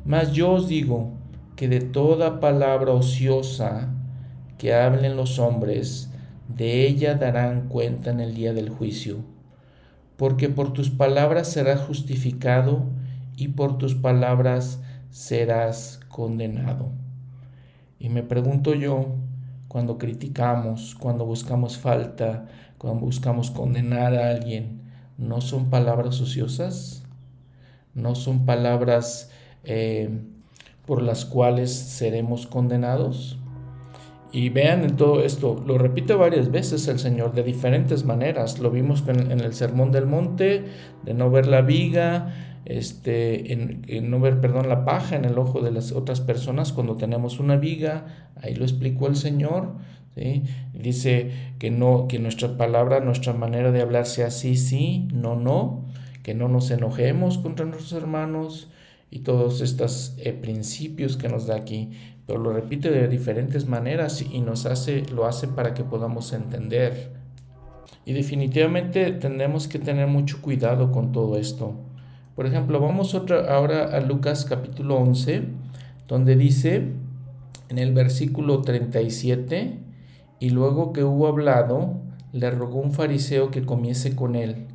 Mas 0.05 0.32
yo 0.32 0.53
os 0.53 0.68
digo 0.68 1.12
que 1.57 1.68
de 1.68 1.80
toda 1.80 2.40
palabra 2.40 2.92
ociosa 2.92 3.93
que 4.59 4.75
hablen 4.75 5.17
los 5.17 5.39
hombres, 5.39 6.11
de 6.49 6.87
ella 6.87 7.15
darán 7.15 7.69
cuenta 7.69 8.11
en 8.11 8.21
el 8.21 8.35
día 8.35 8.53
del 8.53 8.69
juicio. 8.69 9.19
Porque 10.17 10.49
por 10.49 10.73
tus 10.73 10.91
palabras 10.91 11.49
serás 11.49 11.81
justificado 11.81 12.85
y 13.37 13.49
por 13.49 13.79
tus 13.79 13.95
palabras 13.95 14.81
serás 15.11 16.01
condenado. 16.09 16.91
Y 17.99 18.09
me 18.09 18.23
pregunto 18.23 18.75
yo, 18.75 19.17
cuando 19.69 19.99
criticamos, 19.99 20.95
cuando 20.95 21.25
buscamos 21.25 21.79
falta, 21.79 22.47
cuando 22.79 23.01
buscamos 23.01 23.51
condenar 23.51 24.15
a 24.15 24.31
alguien, 24.31 24.83
¿no 25.19 25.41
son 25.41 25.71
palabras 25.71 26.21
ociosas? 26.21 27.03
¿No 27.95 28.15
son 28.15 28.45
palabras 28.45 29.31
eh, 29.65 30.11
por 30.87 31.03
las 31.03 31.25
cuales 31.25 31.73
seremos 31.73 32.47
condenados? 32.47 33.39
Y 34.35 34.49
vean 34.49 34.82
en 34.82 34.97
todo 34.97 35.22
esto, 35.22 35.62
lo 35.64 35.78
repite 35.78 36.12
varias 36.14 36.51
veces 36.51 36.89
el 36.89 36.99
Señor 36.99 37.35
de 37.35 37.45
diferentes 37.45 38.05
maneras. 38.05 38.59
Lo 38.59 38.72
vimos 38.72 39.05
en, 39.07 39.30
el 39.30 39.55
Sermón 39.55 39.93
del 39.93 40.07
Monte, 40.07 40.64
de 41.05 41.14
no 41.14 41.30
ver 41.30 41.47
la 41.47 41.62
viga, 41.62 42.59
este, 42.64 43.53
en, 43.53 44.11
no 44.11 44.18
ver, 44.18 44.41
perdón, 44.41 44.68
la 44.68 44.85
paja 44.85 45.14
en 45.14 45.24
el 45.24 45.39
ojo 45.39 45.61
de 45.61 45.70
las 45.70 45.93
otras 45.93 46.20
personas 46.20 46.72
cuando 46.72 46.97
tenemos 46.97 47.39
una 47.39 47.55
viga. 47.55 48.32
Ahí 48.43 48.57
lo 48.57 48.64
explicó 48.64 49.07
el 49.07 49.14
Señor. 49.14 49.74
¿sí? 50.16 50.43
Dice 50.72 51.30
que, 51.61 51.70
no, 51.70 52.09
que 52.09 52.18
nuestra 52.18 52.57
palabra, 52.57 52.99
nuestra 52.99 53.35
manera 53.35 53.70
de 53.70 53.82
hablar 53.82 54.05
sea 54.05 54.32
sí, 54.32 54.57
sí, 54.57 55.07
no, 55.12 55.37
no, 55.37 55.85
que 56.24 56.35
no 56.35 56.49
nos 56.49 56.72
enojemos 56.72 57.39
contra 57.39 57.66
nuestros 57.66 57.93
hermanos 57.93 58.68
y 59.12 59.20
todos 59.20 59.61
estos 59.61 60.16
eh, 60.18 60.32
principios 60.32 61.16
que 61.16 61.28
nos 61.28 61.47
da 61.47 61.55
aquí 61.55 61.93
pero 62.27 62.39
lo 62.39 62.53
repite 62.53 62.91
de 62.91 63.09
diferentes 63.09 63.66
maneras 63.66 64.22
y 64.22 64.41
nos 64.41 64.66
hace, 64.66 65.03
lo 65.07 65.27
hace 65.27 65.49
para 65.49 65.75
que 65.75 65.85
podamos 65.85 66.33
entender. 66.33 67.12
Y 68.07 68.12
definitivamente 68.12 69.12
tenemos 69.12 69.68
que 69.68 69.79
tener 69.79 70.07
mucho 70.07 70.41
cuidado 70.41 70.91
con 70.91 71.12
todo 71.12 71.37
esto. 71.37 71.75
Por 72.35 72.47
ejemplo, 72.47 72.81
vamos 72.81 73.14
otra, 73.14 73.55
ahora 73.55 73.97
a 73.97 74.01
Lucas 74.01 74.45
capítulo 74.45 74.97
11, 74.97 75.45
donde 76.09 76.37
dice 76.37 76.93
en 77.68 77.79
el 77.79 77.93
versículo 77.93 78.62
37, 78.62 79.79
y 80.41 80.51
luego 80.51 80.93
que 80.93 81.05
hubo 81.05 81.27
hablado, 81.27 82.03
le 82.33 82.51
rogó 82.51 82.81
un 82.81 82.93
fariseo 82.93 83.51
que 83.51 83.64
comiese 83.64 84.14
con 84.14 84.35
él. 84.35 84.66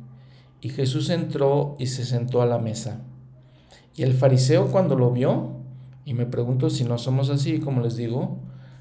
Y 0.60 0.70
Jesús 0.70 1.10
entró 1.10 1.76
y 1.78 1.86
se 1.86 2.04
sentó 2.04 2.42
a 2.42 2.46
la 2.46 2.58
mesa. 2.58 3.02
Y 3.94 4.02
el 4.02 4.14
fariseo 4.14 4.66
cuando 4.68 4.96
lo 4.96 5.10
vio, 5.10 5.59
y 6.10 6.14
me 6.14 6.26
pregunto 6.26 6.70
si 6.70 6.82
no 6.82 6.98
somos 6.98 7.30
así, 7.30 7.60
como 7.60 7.82
les 7.82 7.94
digo, 7.94 8.40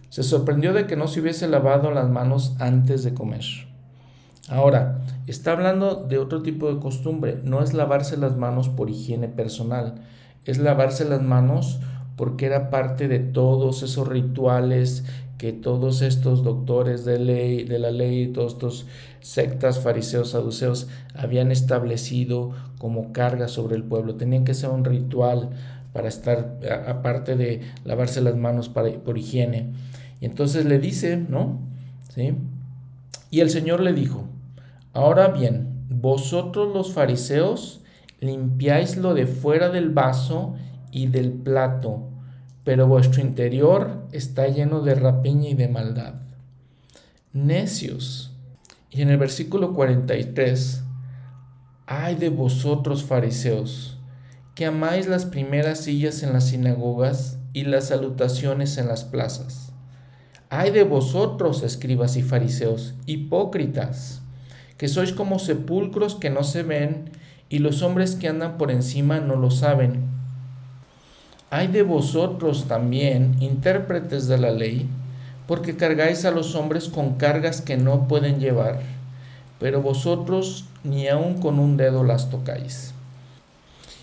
se 0.09 0.23
sorprendió 0.23 0.73
de 0.73 0.87
que 0.87 0.95
no 0.95 1.07
se 1.07 1.21
hubiese 1.21 1.47
lavado 1.47 1.91
las 1.91 2.09
manos 2.09 2.55
antes 2.57 3.03
de 3.03 3.13
comer. 3.13 3.43
Ahora, 4.47 5.01
está 5.27 5.51
hablando 5.51 6.07
de 6.07 6.17
otro 6.17 6.41
tipo 6.41 6.73
de 6.73 6.79
costumbre, 6.79 7.39
no 7.43 7.61
es 7.61 7.75
lavarse 7.75 8.17
las 8.17 8.35
manos 8.35 8.67
por 8.67 8.89
higiene 8.89 9.27
personal, 9.27 10.01
es 10.45 10.57
lavarse 10.57 11.05
las 11.05 11.21
manos 11.21 11.79
porque 12.15 12.47
era 12.47 12.71
parte 12.71 13.07
de 13.07 13.19
todos 13.19 13.83
esos 13.83 14.07
rituales 14.07 15.05
que 15.37 15.53
todos 15.53 16.01
estos 16.01 16.43
doctores 16.43 17.05
de 17.05 17.19
ley, 17.19 17.63
de 17.63 17.77
la 17.77 17.91
ley, 17.91 18.27
todos 18.33 18.53
estos 18.53 18.87
sectas, 19.21 19.79
fariseos, 19.79 20.31
saduceos 20.31 20.87
habían 21.13 21.51
establecido 21.51 22.53
como 22.79 23.13
carga 23.13 23.47
sobre 23.47 23.75
el 23.75 23.83
pueblo. 23.83 24.15
Tenían 24.15 24.45
que 24.45 24.55
ser 24.55 24.71
un 24.71 24.83
ritual 24.83 25.51
para 25.93 26.07
estar, 26.07 26.59
aparte 26.87 27.35
de 27.35 27.61
lavarse 27.83 28.21
las 28.21 28.35
manos 28.35 28.69
para, 28.69 28.91
por 28.99 29.17
higiene. 29.17 29.71
Y 30.21 30.25
entonces 30.25 30.65
le 30.65 30.79
dice, 30.79 31.17
¿no? 31.17 31.59
¿Sí? 32.13 32.35
Y 33.31 33.41
el 33.41 33.49
Señor 33.49 33.79
le 33.79 33.93
dijo, 33.93 34.25
ahora 34.93 35.27
bien, 35.29 35.85
vosotros 35.89 36.73
los 36.73 36.93
fariseos 36.93 37.81
limpiáis 38.19 38.97
lo 38.97 39.13
de 39.13 39.27
fuera 39.27 39.69
del 39.69 39.89
vaso 39.89 40.55
y 40.91 41.07
del 41.07 41.31
plato, 41.31 42.09
pero 42.63 42.87
vuestro 42.87 43.21
interior 43.21 44.03
está 44.11 44.47
lleno 44.47 44.81
de 44.81 44.95
rapiña 44.95 45.49
y 45.49 45.53
de 45.53 45.67
maldad. 45.67 46.15
Necios. 47.33 48.31
Y 48.89 49.01
en 49.01 49.09
el 49.09 49.17
versículo 49.17 49.73
43, 49.73 50.83
ay 51.85 52.15
de 52.15 52.29
vosotros 52.29 53.03
fariseos, 53.03 53.98
que 54.59 54.65
amáis 54.65 55.07
las 55.07 55.23
primeras 55.23 55.79
sillas 55.79 56.21
en 56.21 56.33
las 56.33 56.49
sinagogas 56.49 57.37
y 57.53 57.63
las 57.63 57.87
salutaciones 57.87 58.77
en 58.77 58.89
las 58.89 59.05
plazas. 59.05 59.71
Ay 60.49 60.71
de 60.71 60.83
vosotros, 60.83 61.63
escribas 61.63 62.17
y 62.17 62.23
fariseos, 62.23 62.93
hipócritas, 63.05 64.21
que 64.75 64.89
sois 64.89 65.13
como 65.13 65.39
sepulcros 65.39 66.15
que 66.15 66.29
no 66.29 66.43
se 66.43 66.63
ven, 66.63 67.05
y 67.47 67.59
los 67.59 67.81
hombres 67.83 68.17
que 68.17 68.27
andan 68.27 68.57
por 68.57 68.69
encima 68.69 69.21
no 69.21 69.37
lo 69.37 69.49
saben. 69.49 70.09
Ay 71.51 71.67
de 71.67 71.83
vosotros 71.83 72.65
también, 72.67 73.37
intérpretes 73.39 74.27
de 74.27 74.39
la 74.39 74.51
ley, 74.51 74.89
porque 75.47 75.77
cargáis 75.77 76.25
a 76.25 76.31
los 76.31 76.53
hombres 76.55 76.89
con 76.89 77.13
cargas 77.13 77.61
que 77.61 77.77
no 77.77 78.09
pueden 78.09 78.41
llevar, 78.41 78.81
pero 79.57 79.81
vosotros 79.81 80.65
ni 80.83 81.07
aun 81.07 81.39
con 81.39 81.59
un 81.59 81.77
dedo 81.77 82.03
las 82.03 82.29
tocáis. 82.29 82.93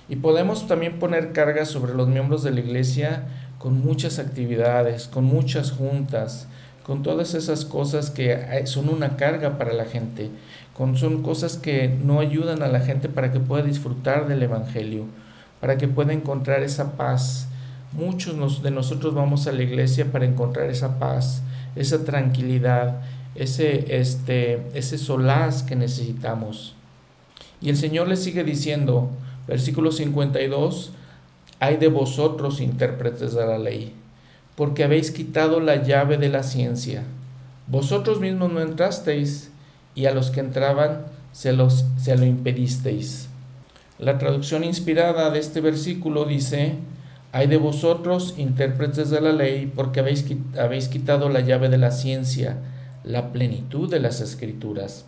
Y 0.09 0.17
podemos 0.17 0.69
también 0.69 0.99
poner 0.99 1.33
cargas 1.33 1.69
sobre 1.69 1.95
los 1.95 2.09
miembros 2.09 2.43
de 2.43 2.53
la 2.53 2.61
iglesia 2.61 3.25
con 3.59 3.85
muchas 3.85 4.19
actividades, 4.19 5.09
con 5.09 5.25
muchas 5.25 5.73
juntas, 5.73 6.47
con 6.85 7.03
todas 7.03 7.35
esas 7.35 7.65
cosas 7.65 8.11
que 8.11 8.63
son 8.67 8.89
una 8.89 9.17
carga 9.17 9.59
para 9.59 9.73
la 9.73 9.87
gente, 9.87 10.31
con, 10.73 10.97
son 10.97 11.23
cosas 11.25 11.57
que 11.57 11.89
no 11.89 12.21
ayudan 12.21 12.63
a 12.63 12.69
la 12.69 12.79
gente 12.79 13.09
para 13.09 13.33
que 13.33 13.41
pueda 13.41 13.65
disfrutar 13.65 14.29
del 14.29 14.45
Evangelio, 14.45 15.07
para 15.61 15.79
que 15.79 15.89
pueda 15.89 16.13
encontrar 16.13 16.63
esa 16.63 16.97
paz. 16.97 17.49
Muchos 17.93 18.63
de 18.63 18.71
nosotros 18.71 19.15
vamos 19.15 19.49
a 19.49 19.53
la 19.53 19.65
iglesia 19.65 20.13
para 20.13 20.27
encontrar 20.27 20.71
esa 20.71 21.01
paz, 21.01 21.43
esa 21.75 22.05
tranquilidad, 22.05 23.01
ese, 23.35 23.99
este, 23.99 24.63
ese 24.75 24.99
solaz 24.99 25.65
que 25.65 25.75
necesitamos. 25.75 26.77
Y 27.61 27.71
el 27.71 27.77
Señor 27.77 28.07
le 28.07 28.17
sigue 28.17 28.45
diciendo, 28.45 29.11
Versículo 29.47 29.93
52, 29.93 30.93
hay 31.61 31.77
de 31.77 31.89
vosotros 31.89 32.61
intérpretes 32.61 33.35
de 33.35 33.47
la 33.47 33.59
ley, 33.59 33.95
porque 34.57 34.85
habéis 34.85 35.11
quitado 35.11 35.61
la 35.61 35.83
llave 35.83 36.19
de 36.19 36.29
la 36.29 36.43
ciencia. 36.43 37.05
Vosotros 37.69 38.21
mismos 38.21 38.53
no 38.53 38.61
entrasteis, 38.61 39.51
y 39.95 40.07
a 40.07 40.13
los 40.13 40.31
que 40.31 40.41
entraban 40.41 41.07
se, 41.33 41.53
los, 41.53 41.85
se 41.99 42.17
lo 42.17 42.25
impedisteis. 42.27 43.29
La 43.99 44.19
traducción 44.19 44.63
inspirada 44.63 45.31
de 45.31 45.39
este 45.39 45.61
versículo 45.61 46.27
dice, 46.27 46.75
hay 47.33 47.47
de 47.47 47.57
vosotros 47.57 48.35
intérpretes 48.37 49.11
de 49.11 49.21
la 49.21 49.33
ley, 49.33 49.73
porque 49.75 50.01
habéis, 50.01 50.27
habéis 50.59 50.89
quitado 50.89 51.29
la 51.29 51.41
llave 51.41 51.69
de 51.69 51.79
la 51.79 51.91
ciencia, 51.91 52.59
la 53.05 53.33
plenitud 53.33 53.91
de 53.91 54.01
las 54.01 54.21
escrituras. 54.21 55.07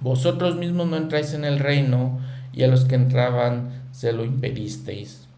Vosotros 0.00 0.56
mismos 0.56 0.86
no 0.88 0.96
entráis 0.96 1.34
en 1.34 1.44
el 1.44 1.58
reino, 1.58 2.20
y 2.56 2.64
a 2.64 2.68
los 2.68 2.86
que 2.86 2.96
entraban 2.96 3.84
se 3.92 4.12
lo 4.12 4.24
impedisteis. 4.24 5.28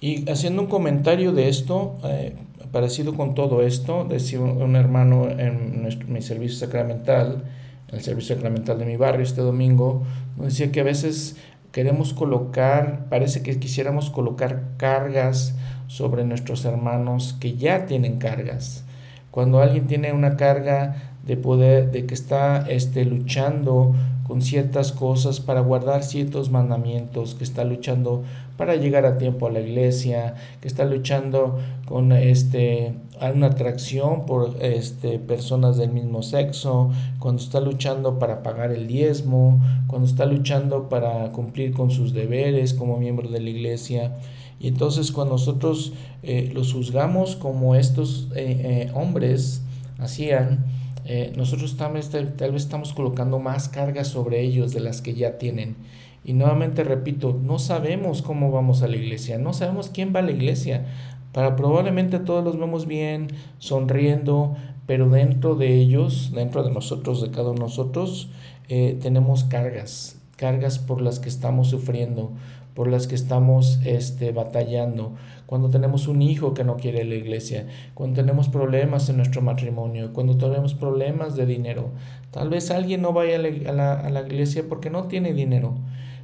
Y 0.00 0.28
haciendo 0.28 0.62
un 0.62 0.68
comentario 0.68 1.32
de 1.32 1.48
esto, 1.48 1.96
eh, 2.04 2.34
parecido 2.72 3.14
con 3.14 3.34
todo 3.34 3.62
esto, 3.62 4.04
decía 4.04 4.40
un, 4.40 4.74
hermano 4.74 5.30
en 5.30 5.88
mi 6.08 6.20
servicio 6.20 6.58
sacramental, 6.58 7.44
el 7.92 8.00
servicio 8.00 8.34
sacramental 8.34 8.78
de 8.78 8.86
mi 8.86 8.96
barrio 8.96 9.22
este 9.22 9.42
domingo, 9.42 10.02
decía 10.36 10.72
que 10.72 10.80
a 10.80 10.84
veces 10.84 11.36
queremos 11.70 12.14
colocar, 12.14 13.06
parece 13.08 13.42
que 13.42 13.58
quisiéramos 13.60 14.10
colocar 14.10 14.64
cargas 14.78 15.54
sobre 15.86 16.24
nuestros 16.24 16.64
hermanos 16.64 17.36
que 17.38 17.54
ya 17.54 17.86
tienen 17.86 18.18
cargas. 18.18 18.84
Cuando 19.30 19.60
alguien 19.60 19.86
tiene 19.86 20.12
una 20.12 20.36
carga 20.36 21.14
de 21.24 21.36
poder, 21.36 21.90
de 21.92 22.06
que 22.06 22.14
está 22.14 22.66
este, 22.68 23.04
luchando 23.04 23.94
con 24.32 24.40
ciertas 24.40 24.92
cosas 24.92 25.40
para 25.40 25.60
guardar 25.60 26.02
ciertos 26.02 26.50
mandamientos, 26.50 27.34
que 27.34 27.44
está 27.44 27.64
luchando 27.64 28.22
para 28.56 28.76
llegar 28.76 29.04
a 29.04 29.18
tiempo 29.18 29.46
a 29.46 29.50
la 29.50 29.60
iglesia, 29.60 30.36
que 30.62 30.68
está 30.68 30.86
luchando 30.86 31.58
con 31.84 32.12
este 32.12 32.94
una 33.34 33.48
atracción 33.48 34.24
por 34.24 34.56
este 34.62 35.18
personas 35.18 35.76
del 35.76 35.90
mismo 35.90 36.22
sexo, 36.22 36.90
cuando 37.18 37.42
está 37.42 37.60
luchando 37.60 38.18
para 38.18 38.42
pagar 38.42 38.72
el 38.72 38.86
diezmo, 38.86 39.60
cuando 39.86 40.08
está 40.08 40.24
luchando 40.24 40.88
para 40.88 41.30
cumplir 41.32 41.74
con 41.74 41.90
sus 41.90 42.14
deberes 42.14 42.72
como 42.72 42.96
miembro 42.96 43.28
de 43.28 43.38
la 43.38 43.50
iglesia. 43.50 44.16
Y 44.58 44.68
entonces 44.68 45.12
cuando 45.12 45.34
nosotros 45.34 45.92
eh, 46.22 46.50
los 46.54 46.72
juzgamos 46.72 47.36
como 47.36 47.74
estos 47.74 48.28
eh, 48.34 48.86
eh, 48.88 48.92
hombres 48.94 49.60
hacían, 49.98 50.64
eh, 51.04 51.32
nosotros 51.36 51.76
tal 51.76 51.94
vez, 51.94 52.10
tal 52.10 52.52
vez 52.52 52.62
estamos 52.62 52.92
colocando 52.92 53.38
más 53.38 53.68
cargas 53.68 54.08
sobre 54.08 54.40
ellos 54.40 54.72
de 54.72 54.80
las 54.80 55.02
que 55.02 55.14
ya 55.14 55.38
tienen. 55.38 55.76
Y 56.24 56.34
nuevamente 56.34 56.84
repito, 56.84 57.38
no 57.42 57.58
sabemos 57.58 58.22
cómo 58.22 58.52
vamos 58.52 58.82
a 58.82 58.88
la 58.88 58.96
iglesia, 58.96 59.38
no 59.38 59.52
sabemos 59.52 59.90
quién 59.92 60.14
va 60.14 60.20
a 60.20 60.22
la 60.22 60.30
iglesia. 60.30 60.86
Para 61.32 61.56
probablemente 61.56 62.18
todos 62.18 62.44
los 62.44 62.58
vemos 62.58 62.86
bien, 62.86 63.28
sonriendo, 63.58 64.54
pero 64.86 65.08
dentro 65.08 65.56
de 65.56 65.74
ellos, 65.74 66.30
dentro 66.34 66.62
de 66.62 66.70
nosotros, 66.70 67.22
de 67.22 67.30
cada 67.30 67.50
uno 67.50 67.54
de 67.54 67.60
nosotros, 67.60 68.28
eh, 68.68 68.96
tenemos 69.00 69.44
cargas, 69.44 70.18
cargas 70.36 70.78
por 70.78 71.00
las 71.00 71.18
que 71.18 71.28
estamos 71.28 71.68
sufriendo, 71.68 72.32
por 72.74 72.88
las 72.88 73.06
que 73.06 73.14
estamos 73.14 73.80
este, 73.84 74.32
batallando, 74.32 75.14
cuando 75.52 75.68
tenemos 75.68 76.08
un 76.08 76.22
hijo 76.22 76.54
que 76.54 76.64
no 76.64 76.78
quiere 76.78 77.04
la 77.04 77.14
iglesia, 77.14 77.66
cuando 77.92 78.22
tenemos 78.22 78.48
problemas 78.48 79.10
en 79.10 79.18
nuestro 79.18 79.42
matrimonio, 79.42 80.14
cuando 80.14 80.38
tenemos 80.38 80.72
problemas 80.72 81.36
de 81.36 81.44
dinero. 81.44 81.90
Tal 82.30 82.48
vez 82.48 82.70
alguien 82.70 83.02
no 83.02 83.12
vaya 83.12 83.36
a 83.36 83.72
la, 83.72 83.92
a 84.00 84.08
la 84.08 84.22
iglesia 84.22 84.64
porque 84.66 84.88
no 84.88 85.08
tiene 85.08 85.34
dinero. 85.34 85.74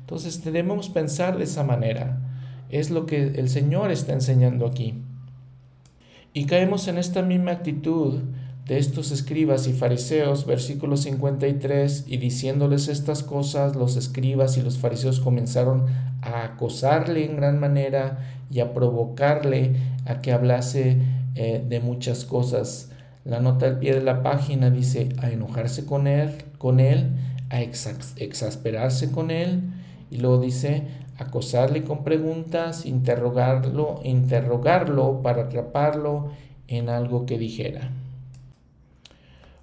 Entonces 0.00 0.42
debemos 0.42 0.88
pensar 0.88 1.36
de 1.36 1.44
esa 1.44 1.62
manera. 1.62 2.22
Es 2.70 2.88
lo 2.88 3.04
que 3.04 3.22
el 3.22 3.50
Señor 3.50 3.90
está 3.90 4.14
enseñando 4.14 4.64
aquí. 4.64 4.94
Y 6.32 6.46
caemos 6.46 6.88
en 6.88 6.96
esta 6.96 7.20
misma 7.20 7.50
actitud 7.50 8.20
de 8.68 8.76
estos 8.76 9.12
escribas 9.12 9.66
y 9.66 9.72
fariseos, 9.72 10.44
versículo 10.44 10.98
53, 10.98 12.04
y 12.06 12.18
diciéndoles 12.18 12.88
estas 12.88 13.22
cosas, 13.22 13.74
los 13.74 13.96
escribas 13.96 14.58
y 14.58 14.62
los 14.62 14.76
fariseos 14.76 15.20
comenzaron 15.20 15.86
a 16.20 16.44
acosarle 16.44 17.24
en 17.24 17.36
gran 17.36 17.58
manera 17.58 18.18
y 18.50 18.60
a 18.60 18.74
provocarle 18.74 19.72
a 20.04 20.20
que 20.20 20.32
hablase 20.32 20.98
eh, 21.34 21.64
de 21.66 21.80
muchas 21.80 22.26
cosas. 22.26 22.90
La 23.24 23.40
nota 23.40 23.64
al 23.64 23.78
pie 23.78 23.94
de 23.94 24.02
la 24.02 24.22
página 24.22 24.68
dice 24.68 25.08
a 25.22 25.30
enojarse 25.30 25.86
con 25.86 26.06
él, 26.06 26.32
con 26.58 26.78
él, 26.78 27.12
a 27.48 27.62
exasperarse 27.62 29.10
con 29.10 29.30
él, 29.30 29.62
y 30.10 30.18
luego 30.18 30.42
dice 30.42 30.82
acosarle 31.16 31.84
con 31.84 32.04
preguntas, 32.04 32.84
interrogarlo, 32.84 34.02
interrogarlo 34.04 35.22
para 35.22 35.44
atraparlo 35.44 36.32
en 36.68 36.90
algo 36.90 37.24
que 37.24 37.38
dijera. 37.38 37.90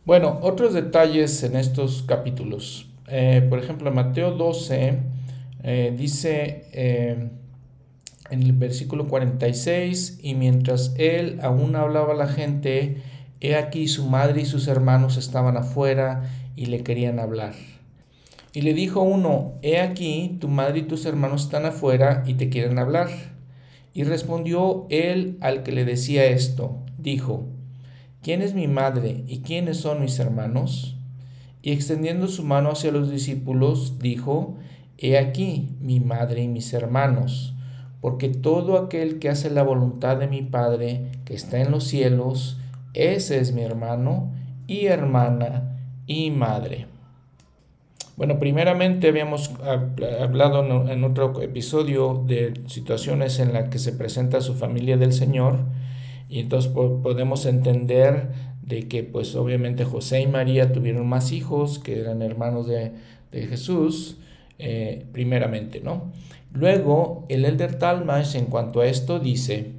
Bueno, 0.06 0.38
otros 0.44 0.76
detalles 0.76 1.42
en 1.42 1.56
estos 1.56 2.04
capítulos. 2.04 2.88
Eh, 3.08 3.44
por 3.50 3.58
ejemplo, 3.58 3.92
Mateo 3.92 4.34
12 4.34 5.00
eh, 5.64 5.96
dice 5.98 6.68
eh, 6.74 7.30
en 8.30 8.44
el 8.44 8.54
versículo 8.54 9.08
46, 9.08 10.20
y 10.22 10.36
mientras 10.36 10.94
él 11.00 11.40
aún 11.42 11.76
hablaba 11.76 12.14
a 12.14 12.16
la 12.16 12.28
gente, 12.28 13.02
he 13.40 13.56
aquí 13.56 13.88
su 13.88 14.08
madre 14.08 14.42
y 14.42 14.46
sus 14.46 14.68
hermanos 14.68 15.18
estaban 15.18 15.58
afuera 15.58 16.30
y 16.56 16.68
le 16.68 16.84
querían 16.84 17.20
hablar. 17.20 17.56
Y 18.54 18.62
le 18.62 18.76
dijo 18.76 19.02
uno, 19.02 19.54
He 19.64 19.80
aquí, 19.80 20.38
tu 20.40 20.50
madre 20.50 20.80
y 20.80 20.84
tus 20.84 21.08
hermanos 21.08 21.46
están 21.46 21.66
afuera 21.66 22.24
y 22.28 22.36
te 22.36 22.50
quieren 22.50 22.78
hablar. 22.78 23.10
Y 23.96 24.04
respondió 24.04 24.86
él 24.92 25.40
al 25.42 25.64
que 25.64 25.72
le 25.72 25.84
decía 25.84 26.26
esto, 26.26 26.78
dijo, 27.00 27.55
¿quién 28.26 28.42
es 28.42 28.56
mi 28.56 28.68
madre 28.68 29.24
y 29.28 29.42
quiénes 29.42 29.78
son 29.78 30.02
mis 30.02 30.18
hermanos? 30.18 30.98
Y 31.62 31.74
extendiendo 31.74 32.28
su 32.28 32.44
mano 32.44 32.72
hacia 32.72 32.92
los 32.92 33.12
discípulos, 33.12 34.00
dijo, 34.00 34.56
He 34.98 35.20
aquí 35.20 35.76
mi 35.80 36.00
madre 36.00 36.42
y 36.42 36.48
mis 36.48 36.74
hermanos, 36.74 37.54
porque 38.02 38.30
todo 38.30 38.80
aquel 38.80 39.20
que 39.20 39.30
hace 39.30 39.52
la 39.52 39.62
voluntad 39.62 40.18
de 40.18 40.28
mi 40.28 40.42
Padre 40.42 41.12
que 41.24 41.36
está 41.36 41.60
en 41.60 41.70
los 41.70 41.84
cielos, 41.84 42.58
ese 42.96 43.40
es 43.40 43.54
mi 43.54 43.62
hermano 43.62 44.32
y 44.66 44.88
hermana 44.88 45.78
y 46.08 46.32
madre. 46.32 46.88
Bueno, 48.18 48.40
primeramente 48.40 49.10
habíamos 49.10 49.52
hablado 50.20 50.90
en 50.90 51.04
otro 51.04 51.40
episodio 51.44 52.24
de 52.26 52.56
situaciones 52.66 53.38
en 53.38 53.54
las 53.54 53.70
que 53.70 53.78
se 53.78 53.92
presenta 53.92 54.42
su 54.42 54.56
familia 54.56 54.98
del 54.98 55.14
Señor 55.14 55.60
y 56.30 56.40
entonces 56.40 56.72
podemos 56.72 57.46
entender 57.46 58.30
de 58.62 58.88
que 58.88 59.04
pues 59.04 59.36
obviamente 59.36 59.86
José 59.86 60.22
y 60.22 60.28
María 60.28 60.72
tuvieron 60.72 61.08
más 61.08 61.32
hijos 61.32 61.80
que 61.80 62.00
eran 62.00 62.22
hermanos 62.22 62.68
de, 62.68 62.92
Jesús, 63.32 64.18
eh, 64.60 65.06
primeramente, 65.12 65.82
¿no? 65.82 66.14
Luego, 66.54 67.26
el 67.28 67.44
Elder 67.44 67.78
Talmash 67.78 68.38
en 68.38 68.46
cuanto 68.46 68.80
a 68.80 68.86
esto 68.86 69.20
dice, 69.20 69.74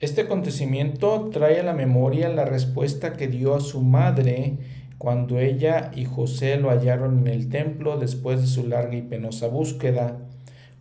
este 0.00 0.22
acontecimiento 0.22 1.30
trae 1.32 1.60
a 1.60 1.62
la 1.62 1.74
memoria 1.74 2.28
la 2.28 2.44
respuesta 2.44 3.12
que 3.12 3.28
dio 3.28 3.54
a 3.54 3.60
su 3.60 3.82
madre 3.82 4.58
cuando 4.98 5.38
ella 5.38 5.92
y 5.94 6.06
José 6.06 6.56
lo 6.56 6.70
hallaron 6.70 7.20
en 7.20 7.28
el 7.28 7.48
templo 7.48 7.98
después 7.98 8.40
de 8.40 8.48
su 8.48 8.66
larga 8.66 8.96
y 8.96 9.02
penosa 9.02 9.46
búsqueda. 9.46 10.18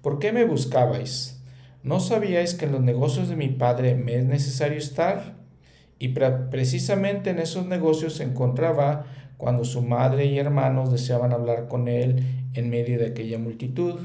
¿Por 0.02 0.18
qué 0.18 0.32
me 0.32 0.44
buscabais? 0.46 1.43
¿No 1.84 2.00
sabíais 2.00 2.54
que 2.54 2.64
en 2.64 2.72
los 2.72 2.82
negocios 2.82 3.28
de 3.28 3.36
mi 3.36 3.50
padre 3.50 3.96
me 3.96 4.16
es 4.16 4.24
necesario 4.24 4.78
estar? 4.78 5.36
Y 6.00 6.10
precisamente 6.10 7.30
en 7.30 7.40
esos 7.40 7.66
negocios 7.66 8.16
se 8.16 8.24
encontraba 8.24 9.06
cuando 9.36 9.66
su 9.66 9.82
madre 9.82 10.26
y 10.26 10.40
hermanos 10.40 10.94
deseaban 10.94 11.34
hablar 11.34 11.68
con 11.68 11.90
él 11.90 12.24
en 12.54 12.70
medio 12.70 12.98
de 13.00 13.08
aquella 13.08 13.38
multitud. 13.38 14.00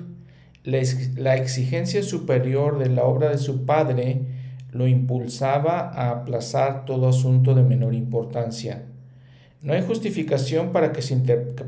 La 0.64 1.36
exigencia 1.36 2.02
superior 2.02 2.80
de 2.80 2.90
la 2.90 3.04
obra 3.04 3.30
de 3.30 3.38
su 3.38 3.64
padre 3.64 4.22
lo 4.72 4.88
impulsaba 4.88 5.88
a 5.88 6.10
aplazar 6.10 6.84
todo 6.84 7.08
asunto 7.08 7.54
de 7.54 7.62
menor 7.62 7.94
importancia. 7.94 8.86
No 9.62 9.72
hay 9.72 9.82
justificación 9.82 10.72
para 10.72 10.90
que, 10.90 11.00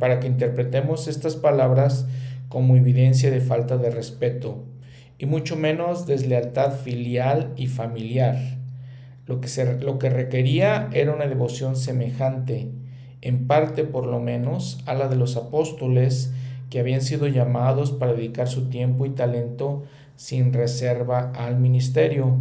para 0.01 0.19
que 0.19 0.27
interpretemos 0.27 1.07
estas 1.07 1.37
palabras 1.37 2.07
como 2.49 2.75
evidencia 2.75 3.31
de 3.31 3.41
falta 3.41 3.79
de 3.79 3.91
respeto, 3.91 4.65
y 5.21 5.27
mucho 5.27 5.55
menos 5.55 6.07
deslealtad 6.07 6.73
filial 6.73 7.53
y 7.55 7.67
familiar. 7.67 8.39
Lo 9.27 9.43
que, 9.43 9.49
lo 9.81 9.99
que 9.99 10.09
requería 10.09 10.89
era 10.95 11.15
una 11.15 11.27
devoción 11.27 11.77
semejante, 11.77 12.71
en 13.21 13.47
parte 13.47 13.85
por 13.85 14.07
lo 14.07 14.19
menos, 14.19 14.83
a 14.87 14.95
la 14.95 15.09
de 15.09 15.17
los 15.17 15.37
apóstoles 15.37 16.33
que 16.71 16.81
habían 16.81 17.03
sido 17.03 17.29
llamados 17.29 17.93
para 17.93 18.15
dedicar 18.15 18.49
su 18.49 18.71
tiempo 18.71 19.05
y 19.05 19.11
talento 19.11 19.83
sin 20.17 20.55
reserva 20.55 21.33
al 21.37 21.61
ministerio. 21.61 22.37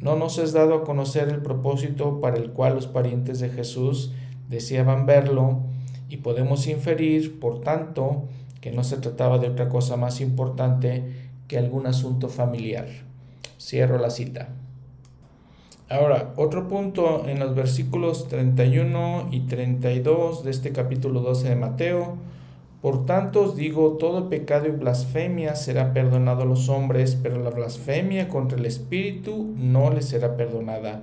No 0.00 0.16
nos 0.16 0.38
es 0.38 0.54
dado 0.54 0.76
a 0.76 0.84
conocer 0.84 1.28
el 1.28 1.42
propósito 1.42 2.22
para 2.22 2.38
el 2.38 2.52
cual 2.52 2.74
los 2.74 2.86
parientes 2.86 3.38
de 3.40 3.50
Jesús 3.50 4.14
deseaban 4.48 5.04
verlo 5.04 5.60
y 6.08 6.16
podemos 6.18 6.68
inferir, 6.68 7.38
por 7.38 7.60
tanto, 7.60 8.28
que 8.62 8.70
no 8.70 8.82
se 8.82 8.96
trataba 8.96 9.36
de 9.36 9.48
otra 9.48 9.68
cosa 9.68 9.98
más 9.98 10.22
importante 10.22 11.23
que 11.48 11.58
algún 11.58 11.86
asunto 11.86 12.28
familiar. 12.28 12.86
Cierro 13.58 13.98
la 13.98 14.10
cita. 14.10 14.48
Ahora, 15.88 16.32
otro 16.36 16.68
punto 16.68 17.28
en 17.28 17.38
los 17.38 17.54
versículos 17.54 18.28
31 18.28 19.28
y 19.30 19.40
32 19.40 20.44
de 20.44 20.50
este 20.50 20.72
capítulo 20.72 21.20
12 21.20 21.50
de 21.50 21.56
Mateo. 21.56 22.16
Por 22.80 23.06
tanto 23.06 23.42
os 23.42 23.56
digo, 23.56 23.92
todo 23.98 24.28
pecado 24.28 24.66
y 24.66 24.70
blasfemia 24.70 25.54
será 25.56 25.92
perdonado 25.92 26.42
a 26.42 26.46
los 26.46 26.68
hombres, 26.68 27.18
pero 27.22 27.42
la 27.42 27.50
blasfemia 27.50 28.28
contra 28.28 28.58
el 28.58 28.66
Espíritu 28.66 29.54
no 29.56 29.90
les 29.90 30.06
será 30.06 30.36
perdonada 30.36 31.02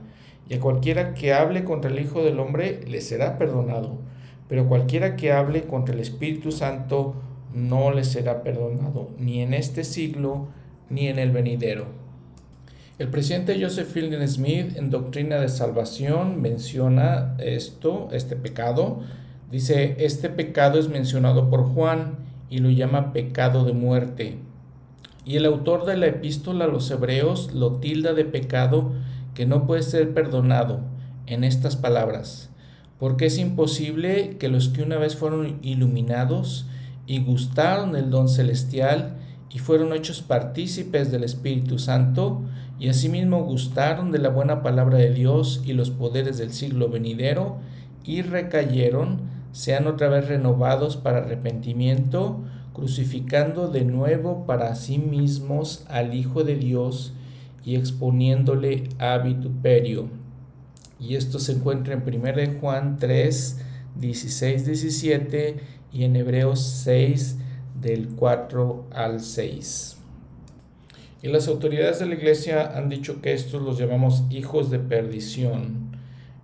y 0.52 0.56
a 0.56 0.60
cualquiera 0.60 1.14
que 1.14 1.34
hable 1.34 1.64
contra 1.64 1.90
el 1.90 1.98
Hijo 1.98 2.24
del 2.24 2.38
Hombre 2.42 2.82
le 2.86 3.00
será 3.00 3.38
perdonado, 3.38 4.00
pero 4.50 4.68
cualquiera 4.68 5.16
que 5.16 5.32
hable 5.32 5.64
contra 5.64 5.96
el 5.96 6.02
Espíritu 6.02 6.52
Santo 6.52 7.16
no 7.54 7.92
le 7.92 8.04
será 8.04 8.44
perdonado, 8.44 9.10
ni 9.18 9.42
en 9.42 9.54
este 9.54 9.84
siglo 9.84 10.48
ni 10.90 11.08
en 11.08 11.20
el 11.20 11.32
venidero. 11.32 11.86
El 13.00 13.08
presidente 13.08 13.60
Joseph 13.60 13.88
Fielding 13.88 14.28
Smith 14.28 14.78
en 14.78 14.92
Doctrina 14.92 15.38
de 15.38 15.50
Salvación 15.50 16.40
menciona 16.42 17.36
esto, 17.40 18.10
este 18.12 18.36
pecado. 18.36 19.00
Dice, 19.50 19.96
este 19.98 20.30
pecado 20.30 20.78
es 20.80 20.88
mencionado 20.88 21.50
por 21.50 21.64
Juan 21.64 22.18
y 22.50 22.60
lo 22.60 22.70
llama 22.70 23.12
pecado 23.12 23.66
de 23.66 23.74
muerte. 23.74 24.38
Y 25.26 25.38
el 25.38 25.46
autor 25.46 25.86
de 25.86 25.98
la 25.98 26.08
epístola 26.08 26.66
a 26.66 26.68
los 26.68 26.92
hebreos 26.92 27.54
lo 27.54 27.78
tilda 27.78 28.14
de 28.14 28.26
pecado 28.26 28.92
que 29.34 29.46
no 29.46 29.66
puede 29.66 29.84
ser 29.84 30.14
perdonado 30.14 30.82
en 31.26 31.44
estas 31.44 31.76
palabras, 31.76 32.50
porque 33.00 33.26
es 33.26 33.38
imposible 33.38 34.38
que 34.38 34.50
los 34.50 34.70
que 34.70 34.84
una 34.84 34.98
vez 34.98 35.16
fueron 35.16 35.60
iluminados 35.62 36.68
y 37.12 37.20
gustaron 37.20 37.92
del 37.92 38.10
don 38.10 38.30
celestial 38.30 39.18
y 39.50 39.60
fueron 39.60 39.92
hechos 39.92 40.22
partícipes 40.22 41.12
del 41.12 41.26
Espíritu 41.26 41.78
Santo, 41.78 42.42
y 42.80 42.88
asimismo 42.88 43.44
gustaron 43.44 44.14
de 44.14 44.20
la 44.20 44.30
buena 44.30 44.64
palabra 44.64 44.98
de 44.98 45.14
Dios 45.14 45.62
y 45.66 45.74
los 45.74 45.92
poderes 45.92 46.38
del 46.38 46.54
siglo 46.54 46.88
venidero, 46.88 47.58
y 48.06 48.22
recayeron, 48.22 49.24
sean 49.52 49.88
otra 49.88 50.08
vez 50.08 50.30
renovados 50.30 50.96
para 50.96 51.18
arrepentimiento, 51.18 52.46
crucificando 52.72 53.68
de 53.68 53.84
nuevo 53.84 54.46
para 54.46 54.74
sí 54.76 54.98
mismos 54.98 55.84
al 55.90 56.14
Hijo 56.14 56.46
de 56.46 56.56
Dios, 56.56 57.12
y 57.66 57.76
exponiéndole 57.76 58.88
a 59.00 59.18
vituperio. 59.18 60.08
Y 60.98 61.16
esto 61.18 61.40
se 61.40 61.52
encuentra 61.52 61.94
en 61.94 62.04
1 62.04 62.60
Juan 62.62 62.96
3, 62.98 63.66
16, 64.00 64.66
17 64.66 65.81
y 65.94 66.04
en 66.04 66.16
Hebreos 66.16 66.62
6, 66.84 67.38
del 67.80 68.10
4 68.10 68.86
al 68.92 69.20
6. 69.20 69.98
Y 71.24 71.28
las 71.28 71.48
autoridades 71.48 72.00
de 72.00 72.08
la 72.08 72.16
iglesia 72.16 72.76
han 72.76 72.90
dicho 72.90 73.22
que 73.22 73.34
estos 73.34 73.62
los 73.62 73.78
llamamos 73.78 74.24
hijos 74.30 74.72
de 74.72 74.80
perdición. 74.80 75.92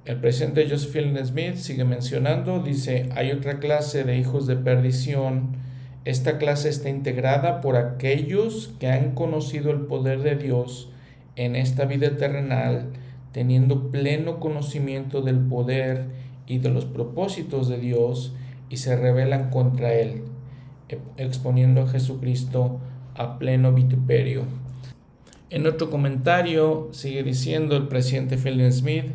El 0.05 0.17
presidente 0.17 0.69
Josephine 0.69 1.25
Smith 1.25 1.55
sigue 1.55 1.83
mencionando, 1.83 2.61
dice, 2.61 3.09
hay 3.15 3.31
otra 3.31 3.59
clase 3.59 4.03
de 4.03 4.17
hijos 4.17 4.47
de 4.47 4.55
perdición. 4.55 5.57
Esta 6.05 6.37
clase 6.37 6.69
está 6.69 6.89
integrada 6.89 7.59
por 7.59 7.75
aquellos 7.75 8.73
que 8.79 8.87
han 8.87 9.15
conocido 9.15 9.71
el 9.71 9.81
poder 9.81 10.21
de 10.21 10.35
Dios 10.35 10.91
en 11.35 11.55
esta 11.55 11.85
vida 11.85 12.15
terrenal, 12.15 12.89
teniendo 13.31 13.91
pleno 13.91 14.39
conocimiento 14.39 15.21
del 15.21 15.39
poder 15.39 16.05
y 16.45 16.59
de 16.59 16.69
los 16.69 16.85
propósitos 16.85 17.67
de 17.67 17.77
Dios, 17.77 18.33
y 18.69 18.77
se 18.77 18.95
rebelan 18.95 19.49
contra 19.49 19.93
Él, 19.93 20.23
exponiendo 21.17 21.81
a 21.81 21.87
Jesucristo 21.87 22.79
a 23.15 23.39
pleno 23.39 23.73
vituperio. 23.73 24.43
En 25.49 25.65
otro 25.65 25.89
comentario 25.89 26.89
sigue 26.91 27.23
diciendo 27.23 27.77
el 27.77 27.87
presidente 27.87 28.37
Philip 28.37 28.71
Smith, 28.71 29.05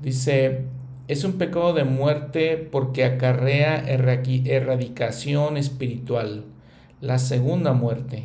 dice, 0.00 0.64
es 1.08 1.24
un 1.24 1.34
pecado 1.34 1.72
de 1.72 1.84
muerte 1.84 2.56
porque 2.56 3.04
acarrea 3.04 3.76
erradicación 3.76 5.56
espiritual, 5.56 6.44
la 7.00 7.18
segunda 7.18 7.72
muerte, 7.72 8.24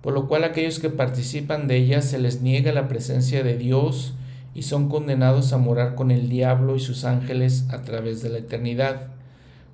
por 0.00 0.12
lo 0.12 0.26
cual 0.26 0.44
aquellos 0.44 0.80
que 0.80 0.90
participan 0.90 1.68
de 1.68 1.76
ella 1.76 2.02
se 2.02 2.18
les 2.18 2.42
niega 2.42 2.72
la 2.72 2.88
presencia 2.88 3.44
de 3.44 3.56
Dios 3.56 4.14
y 4.54 4.62
son 4.62 4.88
condenados 4.88 5.52
a 5.52 5.58
morar 5.58 5.94
con 5.94 6.10
el 6.10 6.28
diablo 6.28 6.74
y 6.74 6.80
sus 6.80 7.04
ángeles 7.04 7.66
a 7.70 7.82
través 7.82 8.22
de 8.22 8.28
la 8.28 8.38
eternidad. 8.38 9.11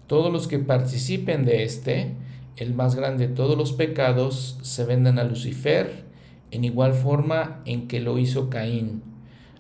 Todos 0.09 0.33
los 0.33 0.49
que 0.49 0.59
participen 0.59 1.45
de 1.45 1.65
este, 1.65 2.15
el 2.57 2.73
más 2.73 2.95
grande 2.95 3.29
de 3.29 3.35
todos 3.35 3.59
los 3.59 3.73
pecados, 3.73 4.59
se 4.63 4.85
vendan 4.85 5.19
a 5.19 5.25
Lucifer, 5.25 6.07
en 6.51 6.65
igual 6.65 6.95
forma 6.95 7.61
en 7.67 7.89
que 7.89 8.01
lo 8.01 8.19
hizo 8.19 8.49
Caín. 8.49 9.03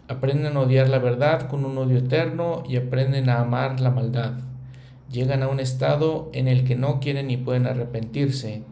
Aprenden 0.08 0.56
a 0.56 0.60
odiar 0.60 0.88
la 0.88 0.98
verdad 0.98 1.48
con 1.48 1.66
un 1.66 1.76
odio 1.76 1.98
eterno 1.98 2.62
y 2.66 2.76
aprenden 2.76 3.28
a 3.28 3.40
amar 3.40 3.78
la 3.80 3.90
maldad. 3.90 4.38
Llegan 5.12 5.42
a 5.42 5.48
un 5.48 5.60
estado 5.60 6.30
en 6.32 6.48
el 6.48 6.64
que 6.64 6.76
no 6.76 6.98
quieren 6.98 7.26
ni 7.26 7.36
pueden 7.36 7.66
arrepentirse. 7.66 8.62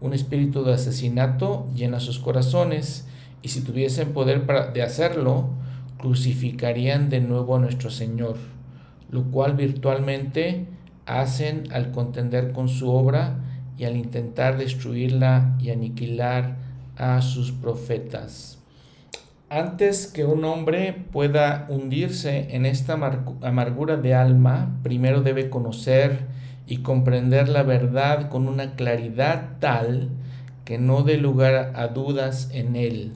Un 0.00 0.14
espíritu 0.14 0.64
de 0.64 0.74
asesinato 0.74 1.68
llena 1.72 2.00
sus 2.00 2.18
corazones 2.18 3.06
y 3.42 3.48
si 3.50 3.60
tuviesen 3.60 4.12
poder 4.12 4.44
de 4.72 4.82
hacerlo, 4.82 5.50
crucificarían 5.98 7.10
de 7.10 7.20
nuevo 7.20 7.54
a 7.54 7.60
nuestro 7.60 7.90
Señor, 7.90 8.38
lo 9.08 9.22
cual 9.30 9.54
virtualmente 9.54 10.66
hacen 11.06 11.64
al 11.72 11.90
contender 11.90 12.52
con 12.52 12.68
su 12.68 12.90
obra 12.90 13.36
y 13.76 13.84
al 13.84 13.96
intentar 13.96 14.58
destruirla 14.58 15.56
y 15.60 15.70
aniquilar 15.70 16.56
a 16.96 17.20
sus 17.22 17.52
profetas. 17.52 18.58
Antes 19.48 20.06
que 20.06 20.24
un 20.24 20.44
hombre 20.44 20.94
pueda 21.12 21.66
hundirse 21.68 22.54
en 22.56 22.64
esta 22.64 22.94
amargura 23.42 23.96
de 23.98 24.14
alma, 24.14 24.78
primero 24.82 25.22
debe 25.22 25.50
conocer 25.50 26.26
y 26.66 26.78
comprender 26.78 27.48
la 27.48 27.62
verdad 27.62 28.30
con 28.30 28.48
una 28.48 28.76
claridad 28.76 29.58
tal 29.60 30.08
que 30.64 30.78
no 30.78 31.02
dé 31.02 31.18
lugar 31.18 31.72
a 31.74 31.88
dudas 31.88 32.48
en 32.52 32.76
él. 32.76 33.12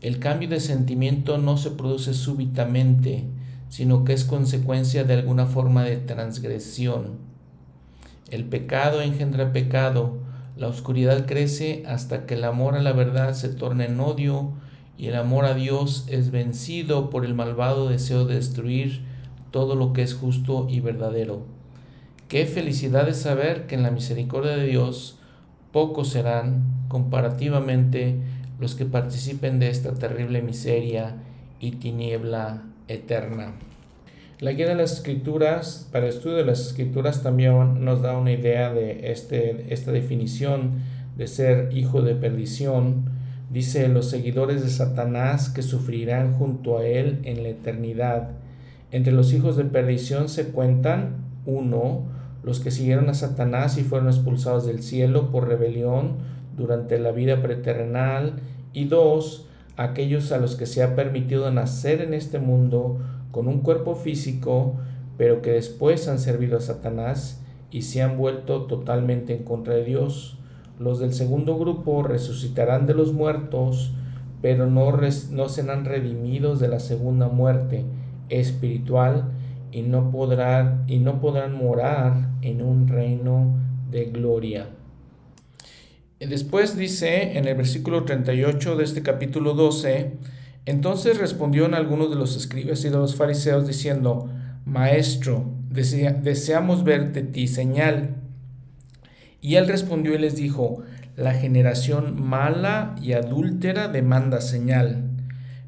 El 0.00 0.18
cambio 0.18 0.48
de 0.48 0.60
sentimiento 0.60 1.36
no 1.36 1.56
se 1.56 1.72
produce 1.72 2.14
súbitamente, 2.14 3.24
sino 3.74 4.04
que 4.04 4.12
es 4.12 4.22
consecuencia 4.22 5.02
de 5.02 5.14
alguna 5.14 5.46
forma 5.46 5.82
de 5.82 5.96
transgresión. 5.96 7.18
El 8.30 8.44
pecado 8.44 9.02
engendra 9.02 9.52
pecado, 9.52 10.18
la 10.56 10.68
oscuridad 10.68 11.26
crece 11.26 11.82
hasta 11.84 12.24
que 12.24 12.34
el 12.34 12.44
amor 12.44 12.76
a 12.76 12.82
la 12.82 12.92
verdad 12.92 13.34
se 13.34 13.48
torna 13.48 13.84
en 13.84 13.98
odio, 13.98 14.52
y 14.96 15.08
el 15.08 15.16
amor 15.16 15.44
a 15.44 15.54
Dios 15.54 16.04
es 16.06 16.30
vencido 16.30 17.10
por 17.10 17.24
el 17.24 17.34
malvado 17.34 17.88
deseo 17.88 18.26
de 18.26 18.36
destruir 18.36 19.00
todo 19.50 19.74
lo 19.74 19.92
que 19.92 20.02
es 20.02 20.14
justo 20.14 20.68
y 20.70 20.78
verdadero. 20.78 21.44
Qué 22.28 22.46
felicidad 22.46 23.08
es 23.08 23.16
saber 23.16 23.66
que 23.66 23.74
en 23.74 23.82
la 23.82 23.90
misericordia 23.90 24.52
de 24.52 24.66
Dios 24.66 25.18
pocos 25.72 26.10
serán 26.10 26.62
comparativamente 26.86 28.20
los 28.60 28.76
que 28.76 28.84
participen 28.84 29.58
de 29.58 29.70
esta 29.70 29.94
terrible 29.94 30.42
miseria 30.42 31.16
y 31.58 31.72
tiniebla 31.72 32.66
eterna. 32.88 33.52
La 34.40 34.52
guía 34.52 34.68
de 34.68 34.74
las 34.74 34.92
escrituras, 34.92 35.88
para 35.92 36.06
el 36.06 36.12
estudio 36.12 36.36
de 36.36 36.44
las 36.44 36.60
escrituras, 36.60 37.22
también 37.22 37.84
nos 37.84 38.02
da 38.02 38.18
una 38.18 38.32
idea 38.32 38.72
de 38.72 39.12
este, 39.12 39.72
esta 39.72 39.92
definición 39.92 40.82
de 41.16 41.26
ser 41.26 41.70
hijo 41.72 42.02
de 42.02 42.14
perdición 42.14 43.14
Dice 43.54 43.86
los 43.86 44.10
seguidores 44.10 44.64
de 44.64 44.68
Satanás 44.68 45.48
que 45.48 45.62
sufrirán 45.62 46.32
junto 46.32 46.78
a 46.78 46.86
él 46.86 47.20
en 47.22 47.44
la 47.44 47.50
eternidad. 47.50 48.30
Entre 48.90 49.12
los 49.12 49.32
hijos 49.32 49.56
de 49.56 49.64
perdición 49.64 50.28
se 50.28 50.48
cuentan, 50.48 51.24
uno, 51.46 52.02
los 52.42 52.58
que 52.58 52.72
siguieron 52.72 53.08
a 53.08 53.14
Satanás 53.14 53.78
y 53.78 53.84
fueron 53.84 54.08
expulsados 54.08 54.66
del 54.66 54.82
cielo 54.82 55.30
por 55.30 55.46
rebelión 55.46 56.16
durante 56.56 56.98
la 56.98 57.12
vida 57.12 57.42
preterrenal, 57.42 58.40
y 58.72 58.86
dos, 58.86 59.46
aquellos 59.76 60.32
a 60.32 60.38
los 60.38 60.56
que 60.56 60.66
se 60.66 60.82
ha 60.82 60.94
permitido 60.94 61.50
nacer 61.50 62.00
en 62.00 62.14
este 62.14 62.38
mundo 62.38 62.98
con 63.30 63.48
un 63.48 63.60
cuerpo 63.60 63.94
físico, 63.94 64.76
pero 65.16 65.42
que 65.42 65.50
después 65.50 66.08
han 66.08 66.18
servido 66.18 66.56
a 66.56 66.60
Satanás 66.60 67.42
y 67.70 67.82
se 67.82 68.02
han 68.02 68.16
vuelto 68.16 68.66
totalmente 68.66 69.34
en 69.36 69.42
contra 69.42 69.74
de 69.74 69.84
Dios. 69.84 70.38
Los 70.78 71.00
del 71.00 71.12
segundo 71.12 71.58
grupo 71.58 72.02
resucitarán 72.02 72.86
de 72.86 72.94
los 72.94 73.12
muertos, 73.12 73.94
pero 74.40 74.70
no, 74.70 74.92
no 75.30 75.48
serán 75.48 75.84
redimidos 75.84 76.60
de 76.60 76.68
la 76.68 76.80
segunda 76.80 77.28
muerte 77.28 77.84
espiritual 78.28 79.32
y 79.72 79.82
no, 79.82 80.10
podrán, 80.10 80.84
y 80.86 80.98
no 80.98 81.20
podrán 81.20 81.56
morar 81.56 82.30
en 82.42 82.62
un 82.62 82.86
reino 82.86 83.56
de 83.90 84.04
gloria. 84.06 84.68
Después 86.28 86.76
dice 86.76 87.36
en 87.36 87.46
el 87.46 87.54
versículo 87.54 88.04
38 88.04 88.76
de 88.76 88.84
este 88.84 89.02
capítulo 89.02 89.54
12, 89.54 90.12
entonces 90.64 91.18
respondieron 91.18 91.74
algunos 91.74 92.08
de 92.08 92.16
los 92.16 92.36
escribas 92.36 92.84
y 92.84 92.88
de 92.88 92.96
los 92.96 93.16
fariseos 93.16 93.66
diciendo, 93.66 94.30
Maestro, 94.64 95.52
deseamos 95.68 96.84
verte 96.84 97.22
ti 97.22 97.46
señal. 97.46 98.16
Y 99.42 99.56
él 99.56 99.68
respondió 99.68 100.14
y 100.14 100.18
les 100.18 100.36
dijo, 100.36 100.82
la 101.16 101.34
generación 101.34 102.20
mala 102.26 102.96
y 103.02 103.12
adúltera 103.12 103.88
demanda 103.88 104.40
señal, 104.40 105.10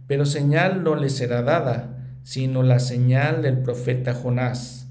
pero 0.07 0.24
señal 0.24 0.82
no 0.82 0.96
le 0.96 1.11
será 1.11 1.42
dada, 1.42 1.98
sino 2.22 2.62
la 2.62 2.78
señal 2.78 3.42
del 3.42 3.59
profeta 3.59 4.14
Jonás. 4.14 4.86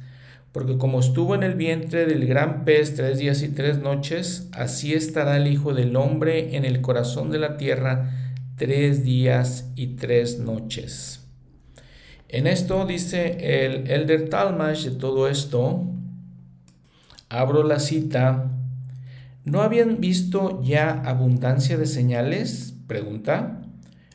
Porque 0.56 0.78
como 0.78 1.02
estuvo 1.02 1.36
en 1.36 1.44
el 1.44 1.56
vientre 1.56 2.06
del 2.06 2.26
gran 2.26 2.64
pez 2.64 2.96
tres 2.96 3.18
días 3.18 3.42
y 3.42 3.50
tres 3.50 3.80
noches, 3.80 4.48
así 4.54 4.94
estará 4.94 5.36
el 5.36 5.48
Hijo 5.48 5.74
del 5.74 5.98
Hombre 5.98 6.56
en 6.56 6.64
el 6.64 6.80
corazón 6.80 7.30
de 7.30 7.40
la 7.40 7.58
tierra 7.58 8.38
tres 8.56 9.04
días 9.04 9.70
y 9.76 9.98
tres 9.98 10.40
noches. 10.40 11.28
En 12.30 12.48
esto 12.48 12.86
dice 12.86 13.66
el 13.66 13.92
Elder 13.92 14.30
Talmash 14.30 14.86
de 14.86 14.92
todo 14.92 15.28
esto, 15.28 15.84
abro 17.28 17.64
la 17.64 17.80
cita, 17.80 18.50
¿No 19.44 19.62
habían 19.62 20.00
visto 20.00 20.64
ya 20.64 21.02
abundancia 21.04 21.78
de 21.78 21.86
señales? 21.86 22.76
Pregunta. 22.88 23.62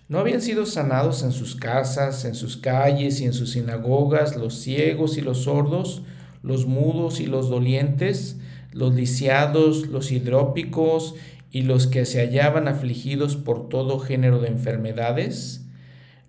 ¿No 0.09 0.19
habían 0.19 0.41
sido 0.41 0.65
sanados 0.65 1.23
en 1.23 1.33
sus 1.33 1.55
casas, 1.55 2.25
en 2.25 2.35
sus 2.35 2.57
calles 2.57 3.21
y 3.21 3.27
en 3.27 3.35
sus 3.35 3.51
sinagogas 3.51 4.37
los 4.37 4.55
ciegos 4.55 5.19
y 5.19 5.21
los 5.21 5.43
sordos, 5.43 6.03
los 6.43 6.67
mudos 6.67 7.21
y 7.21 7.27
los 7.27 7.49
dolientes, 7.49 8.39
los 8.73 8.95
lisiados, 8.95 9.89
los 9.89 10.13
hidrópicos 10.13 11.15
y 11.51 11.63
los 11.63 11.87
que 11.87 12.05
se 12.07 12.21
hallaban 12.21 12.69
afligidos 12.69 13.37
por 13.37 13.69
todo 13.69 13.99
género 13.99 14.41
de 14.41 14.49
enfermedades? 14.49 15.67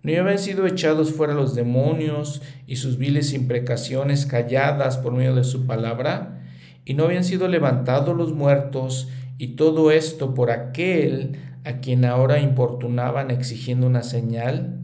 ¿No 0.04 0.20
habían 0.20 0.40
sido 0.40 0.66
echados 0.66 1.12
fuera 1.12 1.34
los 1.34 1.54
demonios 1.54 2.42
y 2.66 2.78
sus 2.78 2.98
viles 2.98 3.34
imprecaciones 3.34 4.26
calladas 4.26 4.98
por 4.98 5.14
medio 5.14 5.36
de 5.36 5.44
su 5.44 5.66
palabra? 5.66 6.40
y 6.86 6.94
no 6.94 7.06
habían 7.06 7.24
sido 7.24 7.48
levantados 7.48 8.16
los 8.16 8.34
muertos, 8.34 9.10
y 9.38 9.56
todo 9.56 9.92
esto 9.92 10.34
por 10.34 10.52
aquel 10.52 11.38
a 11.64 11.80
quien 11.80 12.06
ahora 12.06 12.40
importunaban 12.40 13.32
exigiendo 13.32 13.88
una 13.88 14.04
señal? 14.04 14.80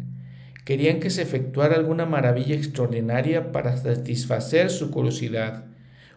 Querían 0.68 1.00
que 1.00 1.10
se 1.10 1.22
efectuara 1.22 1.78
alguna 1.78 2.06
maravilla 2.06 2.54
extraordinaria 2.54 3.54
para 3.54 3.78
satisfacer 3.78 4.70
su 4.70 4.92
curiosidad, 4.92 5.64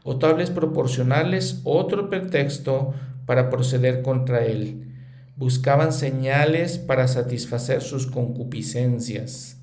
o 0.03 0.19
tal 0.19 0.35
vez 0.35 0.51
proporcionarles 0.51 1.61
otro 1.63 2.11
pretexto 2.11 2.93
para 3.27 3.49
proceder 3.49 4.03
contra 4.03 4.45
él. 4.45 4.89
Buscaban 5.37 5.93
señales 5.93 6.79
para 6.79 7.07
satisfacer 7.07 7.81
sus 7.81 8.09
concupiscencias. 8.09 9.59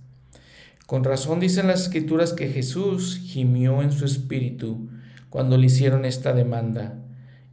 Con 0.85 1.03
razón 1.03 1.41
dicen 1.41 1.67
las 1.67 1.81
escrituras 1.81 2.31
que 2.31 2.47
Jesús 2.47 3.19
gimió 3.21 3.81
en 3.81 3.91
su 3.91 4.05
espíritu 4.05 4.87
cuando 5.29 5.57
le 5.57 5.65
hicieron 5.65 6.05
esta 6.05 6.31
demanda. 6.31 6.97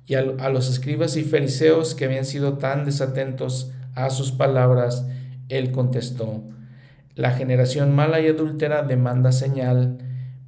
Y 0.07 0.15
a, 0.15 0.23
los 0.23 0.71
escribas 0.71 1.17
y 1.17 1.25
fariseos 1.25 1.97
que 1.97 2.05
habían 2.05 2.27
sido 2.27 2.59
tan 2.59 2.85
desatentos 2.85 3.73
a 3.97 4.11
sus 4.11 4.31
palabras, 4.31 5.05
él 5.49 5.73
contestó, 5.73 6.45
la 7.15 7.33
generación 7.33 7.95
mala 7.95 8.21
y 8.21 8.27
adúltera 8.27 8.83
demanda 8.83 9.33
señal, 9.33 9.99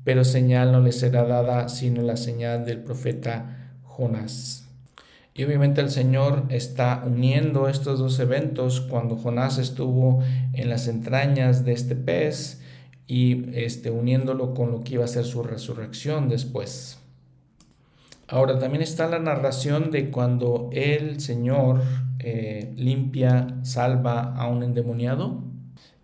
pero 0.05 0.25
señal 0.25 0.73
no 0.73 0.81
le 0.81 0.93
será 0.93 1.25
dada 1.25 1.69
sino 1.69 2.03
la 2.03 2.17
señal 2.17 2.65
del 2.65 2.81
profeta 2.81 3.79
Jonás. 3.83 4.67
Y 5.35 5.45
obviamente 5.45 5.83
el 5.83 5.91
Señor 5.91 6.45
está 6.49 7.03
uniendo 7.07 7.69
estos 7.69 7.99
dos 7.99 8.19
eventos 8.21 8.81
cuando 8.81 9.17
Jonás 9.17 9.59
estuvo 9.59 10.23
en 10.55 10.71
las 10.71 10.89
entrañas 10.89 11.65
de 11.67 11.73
este 11.73 11.95
pez 11.95 12.63
y 13.07 13.55
este, 13.55 13.91
uniéndolo 13.91 14.55
con 14.55 14.71
lo 14.71 14.83
que 14.83 14.95
iba 14.95 15.05
a 15.05 15.09
ser 15.09 15.27
su 15.27 15.43
resurrección 15.43 16.31
después. 16.31 16.99
Ahora 18.29 18.59
también 18.59 18.83
está 18.83 19.09
la 19.09 19.19
narración 19.19 19.91
de 19.91 20.11
cuando 20.11 20.71
el 20.73 21.21
Señor 21.21 21.83
eh, 22.19 22.73
limpia, 22.77 23.59
salva 23.63 24.35
a 24.35 24.49
un 24.49 24.63
endemoniado? 24.63 25.45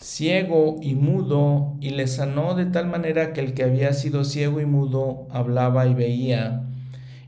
Ciego 0.03 0.81
y 0.83 0.97
mudo, 0.97 1.77
y 1.81 1.91
le 1.91 2.09
sanó 2.09 2.57
de 2.57 2.67
tal 2.67 2.89
manera 2.89 3.33
que 3.33 3.41
el 3.41 3.55
que 3.55 3.63
había 3.63 3.93
sido 3.93 4.25
ciego 4.25 4.61
y 4.61 4.67
mudo 4.67 5.29
hablaba 5.31 5.87
y 5.87 5.95
veía. 5.95 6.65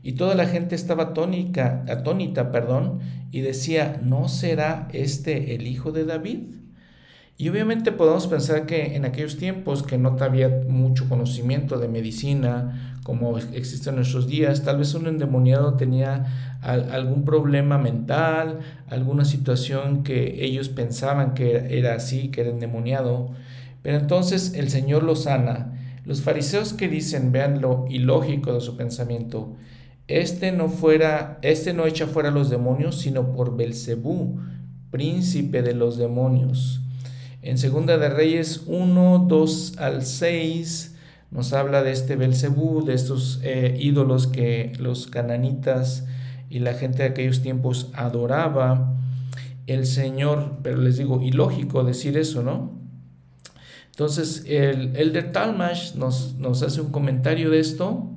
Y 0.03 0.13
toda 0.13 0.35
la 0.35 0.45
gente 0.45 0.75
estaba 0.75 1.03
atónica, 1.03 1.85
atónita, 1.87 2.51
perdón, 2.51 2.99
y 3.31 3.39
decía, 3.39 4.01
¿no 4.03 4.27
será 4.27 4.89
este 4.91 5.55
el 5.55 5.67
hijo 5.67 5.93
de 5.93 6.03
David? 6.03 6.39
Y 7.37 7.49
obviamente 7.49 7.91
podemos 7.91 8.27
pensar 8.27 8.65
que 8.65 8.95
en 8.95 9.03
aquellos 9.03 9.37
tiempos 9.37 9.83
que 9.83 9.97
no 9.97 10.15
había 10.21 10.49
mucho 10.69 11.09
conocimiento 11.09 11.77
de 11.77 11.89
medicina 11.89 12.95
como 13.05 13.37
existe 13.37 13.91
en 13.91 13.97
nuestros 13.97 14.25
días, 14.25 14.63
tal 14.63 14.79
vez 14.79 14.95
un 14.95 15.05
endemoniado 15.05 15.75
tenía 15.75 16.57
algún 16.63 17.23
problema 17.23 17.77
mental, 17.77 18.61
alguna 18.87 19.25
situación 19.25 20.01
que 20.01 20.43
ellos 20.43 20.69
pensaban 20.69 21.35
que 21.35 21.77
era 21.77 21.93
así, 21.93 22.29
que 22.29 22.41
era 22.41 22.49
endemoniado, 22.49 23.29
pero 23.83 23.99
entonces 23.99 24.55
el 24.55 24.71
Señor 24.71 25.03
lo 25.03 25.15
sana. 25.15 25.73
Los 26.03 26.23
fariseos 26.23 26.73
que 26.73 26.87
dicen, 26.87 27.31
vean 27.31 27.61
lo 27.61 27.85
ilógico 27.89 28.53
de 28.53 28.61
su 28.61 28.75
pensamiento, 28.75 29.55
este 30.07 30.51
no 30.51 30.67
fuera, 30.69 31.37
este 31.43 31.73
no 31.73 31.85
echa 31.85 32.07
fuera 32.07 32.31
los 32.31 32.49
demonios, 32.49 32.99
sino 33.01 33.33
por 33.33 33.55
Belcebú, 33.55 34.39
príncipe 34.89 35.61
de 35.61 35.75
los 35.75 35.97
demonios. 35.97 36.81
En 37.45 37.59
Segunda 37.59 37.99
de 37.99 38.09
Reyes 38.09 38.63
1, 38.65 39.27
2 39.27 39.77
al 39.77 40.03
6 40.03 40.95
nos 41.29 41.53
habla 41.53 41.83
de 41.83 41.91
este 41.91 42.15
Belcebú, 42.15 42.83
de 42.83 42.95
estos 42.95 43.39
eh, 43.43 43.77
ídolos 43.79 44.25
que 44.25 44.73
los 44.79 45.05
cananitas 45.05 46.07
y 46.49 46.57
la 46.57 46.73
gente 46.73 47.03
de 47.03 47.09
aquellos 47.09 47.43
tiempos 47.43 47.91
adoraba. 47.93 48.95
El 49.67 49.85
Señor, 49.85 50.57
pero 50.63 50.77
les 50.77 50.97
digo, 50.97 51.21
ilógico 51.21 51.83
decir 51.83 52.17
eso, 52.17 52.41
¿no? 52.41 52.71
Entonces, 53.91 54.43
el 54.47 54.95
Elder 54.95 55.31
Talmash 55.31 55.93
nos, 55.93 56.33
nos 56.39 56.63
hace 56.63 56.81
un 56.81 56.91
comentario 56.91 57.51
de 57.51 57.59
esto, 57.59 58.09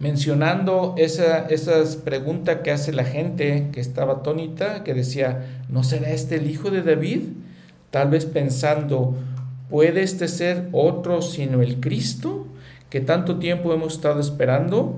mencionando 0.00 0.96
esa, 0.98 1.46
esa 1.46 1.84
pregunta 2.02 2.64
que 2.64 2.72
hace 2.72 2.92
la 2.92 3.04
gente 3.04 3.68
que 3.72 3.78
estaba 3.78 4.14
atónita, 4.14 4.82
que 4.82 4.92
decía, 4.92 5.62
¿no 5.68 5.84
será 5.84 6.10
este 6.10 6.34
el 6.34 6.50
hijo 6.50 6.72
de 6.72 6.82
David? 6.82 7.20
Tal 7.94 8.10
vez 8.10 8.26
pensando, 8.26 9.14
¿puede 9.70 10.02
este 10.02 10.26
ser 10.26 10.68
otro 10.72 11.22
sino 11.22 11.62
el 11.62 11.78
Cristo 11.78 12.44
que 12.90 13.00
tanto 13.00 13.38
tiempo 13.38 13.72
hemos 13.72 13.92
estado 13.92 14.18
esperando? 14.18 14.96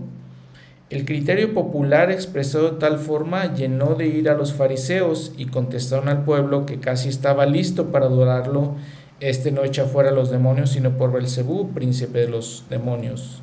El 0.89 1.05
criterio 1.05 1.53
popular 1.53 2.11
expresado 2.11 2.71
de 2.71 2.79
tal 2.79 2.97
forma 2.99 3.55
llenó 3.55 3.97
de 3.97 4.07
ira 4.07 4.33
a 4.33 4.35
los 4.35 4.55
fariseos 4.55 5.35
y 5.37 5.45
contestaron 5.45 6.09
al 6.09 6.25
pueblo 6.25 6.65
que 6.65 6.81
casi 6.81 7.11
estaba 7.11 7.45
listo 7.45 7.93
para 7.93 8.07
adorarlo. 8.07 8.77
Este 9.21 9.51
no 9.53 9.63
echa 9.63 9.85
fuera 9.85 10.09
a 10.09 10.15
los 10.15 10.31
demonios, 10.31 10.71
sino 10.71 10.97
por 10.97 11.13
Belcebú, 11.13 11.75
príncipe 11.75 12.21
de 12.21 12.29
los 12.29 12.65
demonios. 12.71 13.43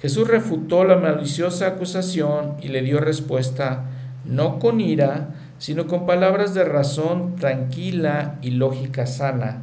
Jesús 0.00 0.28
refutó 0.28 0.84
la 0.84 0.94
maliciosa 0.94 1.66
acusación 1.66 2.54
y 2.62 2.68
le 2.68 2.82
dio 2.82 3.00
respuesta 3.00 3.86
no 4.24 4.60
con 4.60 4.80
ira, 4.80 5.30
sino 5.58 5.86
con 5.86 6.06
palabras 6.06 6.54
de 6.54 6.64
razón 6.64 7.36
tranquila 7.36 8.36
y 8.42 8.50
lógica 8.50 9.06
sana. 9.06 9.62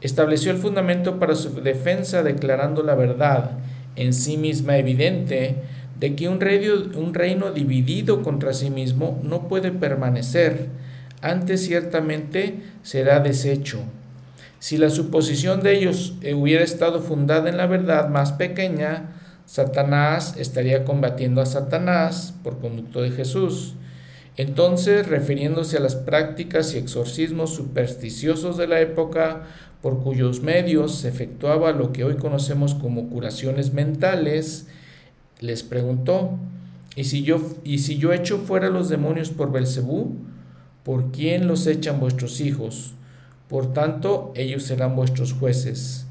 Estableció 0.00 0.50
el 0.50 0.58
fundamento 0.58 1.18
para 1.18 1.34
su 1.34 1.62
defensa 1.62 2.22
declarando 2.22 2.82
la 2.82 2.94
verdad, 2.94 3.52
en 3.96 4.12
sí 4.12 4.36
misma 4.36 4.76
evidente, 4.76 5.56
de 5.98 6.16
que 6.16 6.28
un 6.28 6.40
reino, 6.40 6.74
un 6.96 7.14
reino 7.14 7.52
dividido 7.52 8.22
contra 8.22 8.52
sí 8.52 8.70
mismo 8.70 9.20
no 9.22 9.46
puede 9.48 9.70
permanecer, 9.70 10.68
antes 11.20 11.64
ciertamente 11.64 12.56
será 12.82 13.20
deshecho. 13.20 13.78
Si 14.58 14.76
la 14.76 14.90
suposición 14.90 15.62
de 15.62 15.76
ellos 15.76 16.14
hubiera 16.36 16.64
estado 16.64 17.00
fundada 17.00 17.48
en 17.48 17.56
la 17.56 17.66
verdad 17.66 18.08
más 18.08 18.32
pequeña, 18.32 19.10
Satanás 19.46 20.34
estaría 20.38 20.84
combatiendo 20.84 21.40
a 21.40 21.46
Satanás 21.46 22.34
por 22.42 22.58
conducto 22.58 23.02
de 23.02 23.10
Jesús. 23.10 23.74
Entonces, 24.36 25.06
refiriéndose 25.08 25.76
a 25.76 25.80
las 25.80 25.94
prácticas 25.94 26.74
y 26.74 26.78
exorcismos 26.78 27.54
supersticiosos 27.54 28.56
de 28.56 28.66
la 28.66 28.80
época, 28.80 29.42
por 29.82 30.02
cuyos 30.02 30.40
medios 30.42 30.94
se 30.94 31.08
efectuaba 31.08 31.72
lo 31.72 31.92
que 31.92 32.04
hoy 32.04 32.16
conocemos 32.16 32.74
como 32.74 33.08
curaciones 33.10 33.74
mentales, 33.74 34.68
les 35.40 35.62
preguntó, 35.64 36.38
¿y 36.94 37.04
si 37.04 37.24
yo, 37.24 37.40
y 37.64 37.78
si 37.78 37.98
yo 37.98 38.12
echo 38.12 38.38
fuera 38.38 38.70
los 38.70 38.88
demonios 38.88 39.30
por 39.30 39.52
Belcebú? 39.52 40.16
¿Por 40.84 41.10
quién 41.10 41.46
los 41.46 41.66
echan 41.66 42.00
vuestros 42.00 42.40
hijos? 42.40 42.94
Por 43.48 43.72
tanto, 43.74 44.32
ellos 44.34 44.62
serán 44.62 44.96
vuestros 44.96 45.32
jueces. 45.32 46.06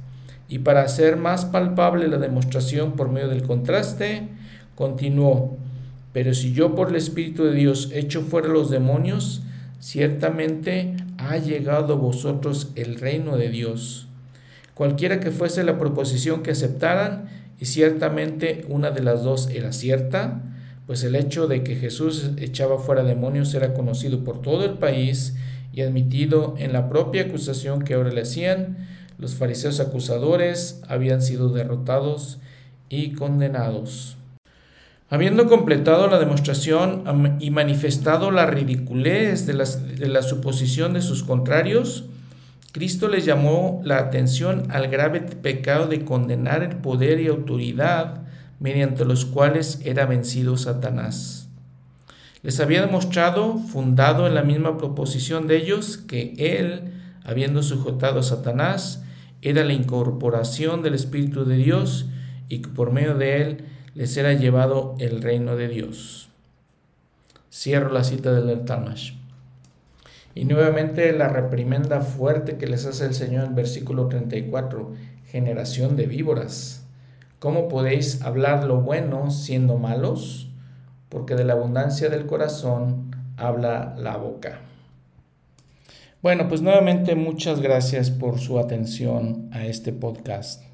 Y 0.47 0.59
para 0.59 0.83
hacer 0.83 1.15
más 1.15 1.45
palpable 1.45 2.07
la 2.07 2.17
demostración 2.17 2.91
por 2.93 3.09
medio 3.09 3.29
del 3.29 3.43
contraste, 3.43 4.27
continuó, 4.75 5.57
pero 6.13 6.33
si 6.33 6.53
yo 6.53 6.75
por 6.75 6.89
el 6.89 6.95
Espíritu 6.95 7.43
de 7.45 7.53
Dios 7.53 7.89
echo 7.93 8.21
fuera 8.21 8.49
los 8.49 8.69
demonios, 8.69 9.43
ciertamente 9.79 10.95
ha 11.17 11.37
llegado 11.37 11.93
a 11.93 11.97
vosotros 11.97 12.71
el 12.75 12.95
reino 12.95 13.37
de 13.37 13.49
Dios. 13.49 14.07
Cualquiera 14.73 15.19
que 15.19 15.31
fuese 15.31 15.63
la 15.63 15.77
proposición 15.77 16.43
que 16.43 16.51
aceptaran, 16.51 17.29
y 17.59 17.65
ciertamente 17.65 18.65
una 18.69 18.89
de 18.89 19.03
las 19.03 19.23
dos 19.23 19.47
era 19.49 19.71
cierta, 19.71 20.41
pues 20.87 21.03
el 21.03 21.15
hecho 21.15 21.47
de 21.47 21.63
que 21.63 21.75
Jesús 21.75 22.31
echaba 22.37 22.79
fuera 22.79 23.03
demonios 23.03 23.53
era 23.53 23.73
conocido 23.73 24.23
por 24.23 24.41
todo 24.41 24.65
el 24.65 24.73
país 24.79 25.35
y 25.71 25.81
admitido 25.81 26.55
en 26.57 26.73
la 26.73 26.89
propia 26.89 27.23
acusación 27.23 27.83
que 27.83 27.93
ahora 27.93 28.11
le 28.11 28.21
hacían, 28.21 28.87
los 29.19 29.35
fariseos 29.35 29.79
acusadores 29.79 30.81
habían 30.87 31.21
sido 31.21 31.49
derrotados 31.49 32.39
y 32.89 33.13
condenados. 33.13 34.17
Habiendo 35.13 35.47
completado 35.47 36.07
la 36.07 36.19
demostración 36.19 37.35
y 37.41 37.51
manifestado 37.51 38.31
la 38.31 38.45
ridiculez 38.45 39.45
de, 39.45 40.07
la 40.07 40.21
suposición 40.21 40.93
de 40.93 41.01
sus 41.01 41.23
contrarios, 41.23 42.05
Cristo 42.71 43.09
les 43.09 43.25
llamó 43.25 43.81
la 43.83 43.97
atención 43.97 44.71
al 44.71 44.87
grave 44.87 45.19
pecado 45.19 45.87
de 45.87 46.05
condenar 46.05 46.63
el 46.63 46.77
poder 46.77 47.19
y 47.19 47.27
autoridad 47.27 48.21
mediante 48.61 49.03
los 49.03 49.25
cuales 49.25 49.81
era 49.83 50.05
vencido 50.05 50.55
Satanás. 50.55 51.49
Les 52.41 52.61
había 52.61 52.79
demostrado, 52.79 53.57
fundado 53.57 54.27
en 54.27 54.33
la 54.33 54.43
misma 54.43 54.77
proposición 54.77 55.45
de 55.45 55.57
ellos, 55.57 55.97
que 55.97 56.35
Él, 56.37 56.93
habiendo 57.25 57.63
sujetado 57.63 58.21
a 58.21 58.23
Satanás, 58.23 59.03
era 59.41 59.65
la 59.65 59.73
incorporación 59.73 60.83
del 60.83 60.93
Espíritu 60.93 61.43
de 61.43 61.57
Dios 61.57 62.05
y 62.47 62.59
que 62.59 62.69
por 62.69 62.93
medio 62.93 63.15
de 63.15 63.41
Él 63.41 63.65
les 63.93 64.15
era 64.15 64.33
llevado 64.33 64.95
el 64.99 65.21
reino 65.21 65.55
de 65.55 65.67
Dios. 65.67 66.29
Cierro 67.51 67.91
la 67.91 68.03
cita 68.03 68.31
del 68.31 68.63
Tamash. 68.63 69.13
Y 70.33 70.45
nuevamente 70.45 71.11
la 71.11 71.27
reprimenda 71.27 71.99
fuerte 71.99 72.57
que 72.57 72.67
les 72.67 72.85
hace 72.85 73.05
el 73.05 73.13
Señor 73.13 73.45
en 73.45 73.55
versículo 73.55 74.07
34, 74.07 74.93
generación 75.27 75.97
de 75.97 76.05
víboras. 76.05 76.85
¿Cómo 77.39 77.67
podéis 77.67 78.21
hablar 78.21 78.63
lo 78.63 78.81
bueno 78.81 79.29
siendo 79.31 79.77
malos? 79.77 80.49
Porque 81.09 81.35
de 81.35 81.43
la 81.43 81.53
abundancia 81.53 82.09
del 82.09 82.27
corazón 82.27 83.11
habla 83.35 83.95
la 83.97 84.15
boca. 84.15 84.61
Bueno, 86.21 86.47
pues 86.47 86.61
nuevamente 86.61 87.15
muchas 87.15 87.59
gracias 87.59 88.11
por 88.11 88.39
su 88.39 88.59
atención 88.59 89.49
a 89.51 89.65
este 89.65 89.91
podcast. 89.91 90.70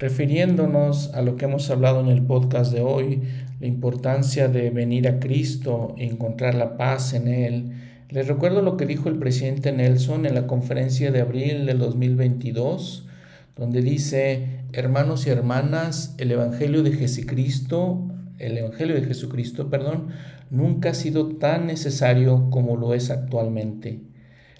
Refiriéndonos 0.00 1.12
a 1.12 1.22
lo 1.22 1.36
que 1.36 1.46
hemos 1.46 1.68
hablado 1.70 1.98
en 1.98 2.06
el 2.06 2.22
podcast 2.22 2.72
de 2.72 2.82
hoy, 2.82 3.20
la 3.58 3.66
importancia 3.66 4.46
de 4.46 4.70
venir 4.70 5.08
a 5.08 5.18
Cristo 5.18 5.96
y 5.96 6.04
encontrar 6.04 6.54
la 6.54 6.76
paz 6.76 7.14
en 7.14 7.26
Él, 7.26 7.72
les 8.08 8.28
recuerdo 8.28 8.62
lo 8.62 8.76
que 8.76 8.86
dijo 8.86 9.08
el 9.08 9.18
presidente 9.18 9.72
Nelson 9.72 10.24
en 10.24 10.36
la 10.36 10.46
conferencia 10.46 11.10
de 11.10 11.20
abril 11.20 11.66
del 11.66 11.80
2022, 11.80 13.08
donde 13.56 13.82
dice, 13.82 14.60
hermanos 14.72 15.26
y 15.26 15.30
hermanas, 15.30 16.14
el 16.18 16.30
Evangelio 16.30 16.84
de 16.84 16.92
Jesucristo, 16.92 18.06
el 18.38 18.56
Evangelio 18.56 18.94
de 18.94 19.02
Jesucristo, 19.02 19.68
perdón, 19.68 20.10
nunca 20.48 20.90
ha 20.90 20.94
sido 20.94 21.26
tan 21.38 21.66
necesario 21.66 22.50
como 22.50 22.76
lo 22.76 22.94
es 22.94 23.10
actualmente. 23.10 23.98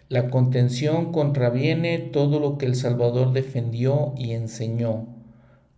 La 0.08 0.30
contención 0.30 1.12
contraviene 1.12 2.00
todo 2.00 2.40
lo 2.40 2.58
que 2.58 2.66
el 2.66 2.74
Salvador 2.74 3.32
defendió 3.32 4.14
y 4.16 4.32
enseñó. 4.32 5.17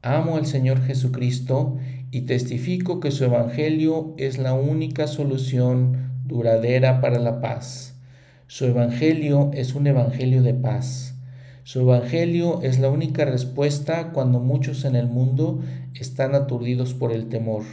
Amo 0.02 0.36
al 0.36 0.46
Señor 0.46 0.80
Jesucristo 0.80 1.76
y 2.10 2.22
testifico 2.22 3.00
que 3.00 3.10
su 3.10 3.24
Evangelio 3.24 4.14
es 4.16 4.38
la 4.38 4.54
única 4.54 5.06
solución 5.06 6.22
duradera 6.24 7.02
para 7.02 7.18
la 7.18 7.42
paz. 7.42 8.00
Su 8.46 8.64
Evangelio 8.64 9.50
es 9.52 9.74
un 9.74 9.86
Evangelio 9.86 10.42
de 10.42 10.54
paz. 10.54 11.16
Su 11.64 11.80
Evangelio 11.80 12.62
es 12.62 12.78
la 12.78 12.88
única 12.88 13.26
respuesta 13.26 14.10
cuando 14.12 14.40
muchos 14.40 14.86
en 14.86 14.96
el 14.96 15.06
mundo 15.06 15.60
están 15.92 16.34
aturdidos 16.34 16.94
por 16.94 17.12
el 17.12 17.28
temor. 17.28 17.64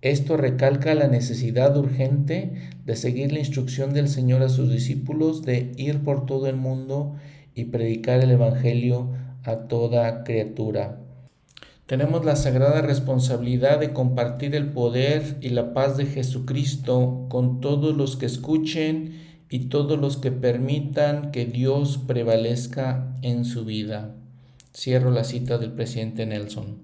Esto 0.00 0.38
recalca 0.38 0.94
la 0.94 1.08
necesidad 1.08 1.76
urgente 1.76 2.54
de 2.86 2.96
seguir 2.96 3.34
la 3.34 3.40
instrucción 3.40 3.92
del 3.92 4.08
Señor 4.08 4.42
a 4.42 4.48
sus 4.48 4.72
discípulos 4.72 5.42
de 5.42 5.72
ir 5.76 6.02
por 6.04 6.24
todo 6.24 6.46
el 6.46 6.56
mundo 6.56 7.16
y 7.54 7.66
predicar 7.66 8.20
el 8.20 8.30
Evangelio 8.30 9.10
a 9.44 9.68
toda 9.68 10.24
criatura. 10.24 11.00
Tenemos 11.90 12.24
la 12.24 12.36
sagrada 12.36 12.82
responsabilidad 12.82 13.80
de 13.80 13.92
compartir 13.92 14.54
el 14.54 14.68
poder 14.68 15.38
y 15.40 15.48
la 15.48 15.74
paz 15.74 15.96
de 15.96 16.06
Jesucristo 16.06 17.26
con 17.28 17.60
todos 17.60 17.96
los 17.96 18.16
que 18.16 18.26
escuchen 18.26 19.18
y 19.50 19.70
todos 19.70 19.98
los 19.98 20.16
que 20.16 20.30
permitan 20.30 21.32
que 21.32 21.46
Dios 21.46 21.98
prevalezca 22.06 23.12
en 23.22 23.44
su 23.44 23.64
vida. 23.64 24.14
Cierro 24.72 25.10
la 25.10 25.24
cita 25.24 25.58
del 25.58 25.72
presidente 25.72 26.26
Nelson. 26.26 26.78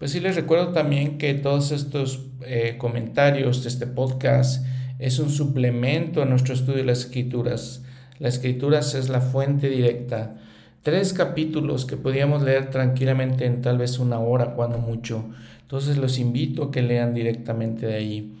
Pues 0.00 0.10
sí 0.10 0.18
les 0.18 0.34
recuerdo 0.34 0.72
también 0.72 1.16
que 1.18 1.34
todos 1.34 1.70
estos 1.70 2.26
eh, 2.44 2.74
comentarios 2.76 3.62
de 3.62 3.68
este 3.68 3.86
podcast 3.86 4.66
es 4.98 5.20
un 5.20 5.30
suplemento 5.30 6.22
a 6.22 6.26
nuestro 6.26 6.54
estudio 6.54 6.78
de 6.78 6.86
las 6.86 7.04
escrituras. 7.04 7.84
Las 8.18 8.34
escrituras 8.34 8.96
es 8.96 9.10
la 9.10 9.20
fuente 9.20 9.68
directa. 9.68 10.34
Tres 10.82 11.12
capítulos 11.12 11.84
que 11.84 11.96
podíamos 11.96 12.42
leer 12.42 12.70
tranquilamente 12.70 13.46
en 13.46 13.62
tal 13.62 13.78
vez 13.78 13.98
una 13.98 14.20
hora, 14.20 14.54
cuando 14.54 14.78
mucho. 14.78 15.24
Entonces 15.62 15.98
los 15.98 16.18
invito 16.18 16.64
a 16.64 16.70
que 16.70 16.82
lean 16.82 17.14
directamente 17.14 17.86
de 17.86 17.94
ahí. 17.94 18.38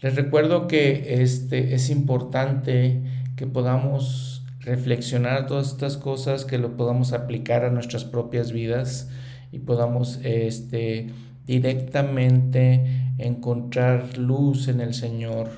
Les 0.00 0.14
recuerdo 0.14 0.66
que 0.66 1.22
este, 1.22 1.74
es 1.74 1.88
importante 1.88 3.00
que 3.36 3.46
podamos 3.46 4.44
reflexionar 4.60 5.46
todas 5.46 5.68
estas 5.68 5.96
cosas, 5.96 6.44
que 6.44 6.58
lo 6.58 6.76
podamos 6.76 7.12
aplicar 7.12 7.64
a 7.64 7.70
nuestras 7.70 8.04
propias 8.04 8.52
vidas 8.52 9.08
y 9.52 9.60
podamos 9.60 10.18
este, 10.24 11.06
directamente 11.46 13.12
encontrar 13.18 14.18
luz 14.18 14.68
en 14.68 14.80
el 14.80 14.92
Señor 14.92 15.48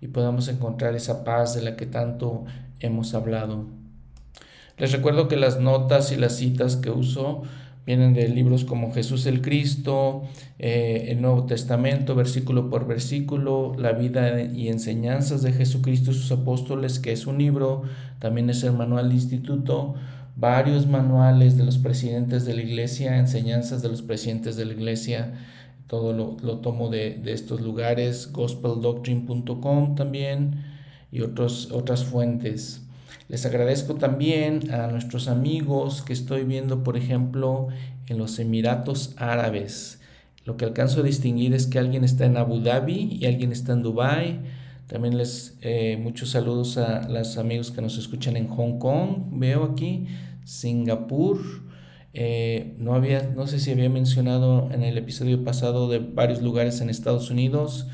y 0.00 0.08
podamos 0.08 0.48
encontrar 0.48 0.94
esa 0.94 1.24
paz 1.24 1.54
de 1.54 1.62
la 1.62 1.76
que 1.76 1.86
tanto 1.86 2.44
hemos 2.78 3.14
hablado. 3.14 3.77
Les 4.78 4.92
recuerdo 4.92 5.28
que 5.28 5.36
las 5.36 5.60
notas 5.60 6.12
y 6.12 6.16
las 6.16 6.36
citas 6.36 6.76
que 6.76 6.90
uso 6.90 7.42
Vienen 7.88 8.12
de 8.12 8.28
libros 8.28 8.66
como 8.66 8.92
Jesús 8.92 9.24
el 9.24 9.40
Cristo, 9.40 10.24
eh, 10.58 11.06
el 11.08 11.22
Nuevo 11.22 11.46
Testamento, 11.46 12.14
versículo 12.14 12.68
por 12.68 12.86
versículo, 12.86 13.74
la 13.78 13.92
vida 13.92 14.42
y 14.42 14.68
enseñanzas 14.68 15.40
de 15.40 15.54
Jesucristo 15.54 16.10
y 16.10 16.14
sus 16.14 16.30
apóstoles, 16.30 16.98
que 16.98 17.12
es 17.12 17.26
un 17.26 17.38
libro, 17.38 17.84
también 18.18 18.50
es 18.50 18.62
el 18.62 18.74
manual 18.74 19.08
de 19.08 19.14
instituto, 19.14 19.94
varios 20.36 20.86
manuales 20.86 21.56
de 21.56 21.64
los 21.64 21.78
presidentes 21.78 22.44
de 22.44 22.52
la 22.52 22.60
iglesia, 22.60 23.16
enseñanzas 23.16 23.80
de 23.80 23.88
los 23.88 24.02
presidentes 24.02 24.56
de 24.56 24.66
la 24.66 24.74
iglesia, 24.74 25.32
todo 25.86 26.12
lo, 26.12 26.58
tomo 26.58 26.90
de, 26.90 27.14
de, 27.14 27.32
estos 27.32 27.62
lugares, 27.62 28.30
gospeldoctrine.com 28.32 29.94
también 29.94 30.62
y 31.10 31.22
otros, 31.22 31.70
otras 31.72 32.04
fuentes. 32.04 32.82
Les 33.28 33.44
agradezco 33.44 33.96
también 33.96 34.72
a 34.72 34.86
nuestros 34.86 35.28
amigos 35.28 36.00
que 36.00 36.14
estoy 36.14 36.44
viendo, 36.44 36.82
por 36.82 36.96
ejemplo, 36.96 37.68
en 38.06 38.16
los 38.16 38.38
Emiratos 38.38 39.12
Árabes. 39.18 40.00
Lo 40.46 40.56
que 40.56 40.64
alcanzo 40.64 41.00
a 41.00 41.02
distinguir 41.02 41.52
es 41.52 41.66
que 41.66 41.78
alguien 41.78 42.04
está 42.04 42.24
en 42.24 42.38
Abu 42.38 42.60
Dhabi 42.60 43.18
y 43.20 43.26
alguien 43.26 43.52
está 43.52 43.74
en 43.74 43.82
Dubai. 43.82 44.40
También 44.86 45.18
les 45.18 45.58
eh, 45.60 45.98
muchos 46.02 46.30
saludos 46.30 46.78
a 46.78 47.06
los 47.06 47.36
amigos 47.36 47.70
que 47.70 47.82
nos 47.82 47.98
escuchan 47.98 48.34
en 48.38 48.48
Hong 48.48 48.78
Kong. 48.78 49.24
Veo 49.32 49.64
aquí 49.64 50.06
Singapur. 50.44 51.38
Eh, 52.14 52.76
no 52.78 52.94
había, 52.94 53.30
no 53.36 53.46
sé 53.46 53.60
si 53.60 53.70
había 53.70 53.90
mencionado 53.90 54.70
en 54.72 54.82
el 54.82 54.96
episodio 54.96 55.44
pasado 55.44 55.90
de 55.90 55.98
varios 55.98 56.40
lugares 56.40 56.80
en 56.80 56.88
Estados 56.88 57.30
Unidos. 57.30 57.88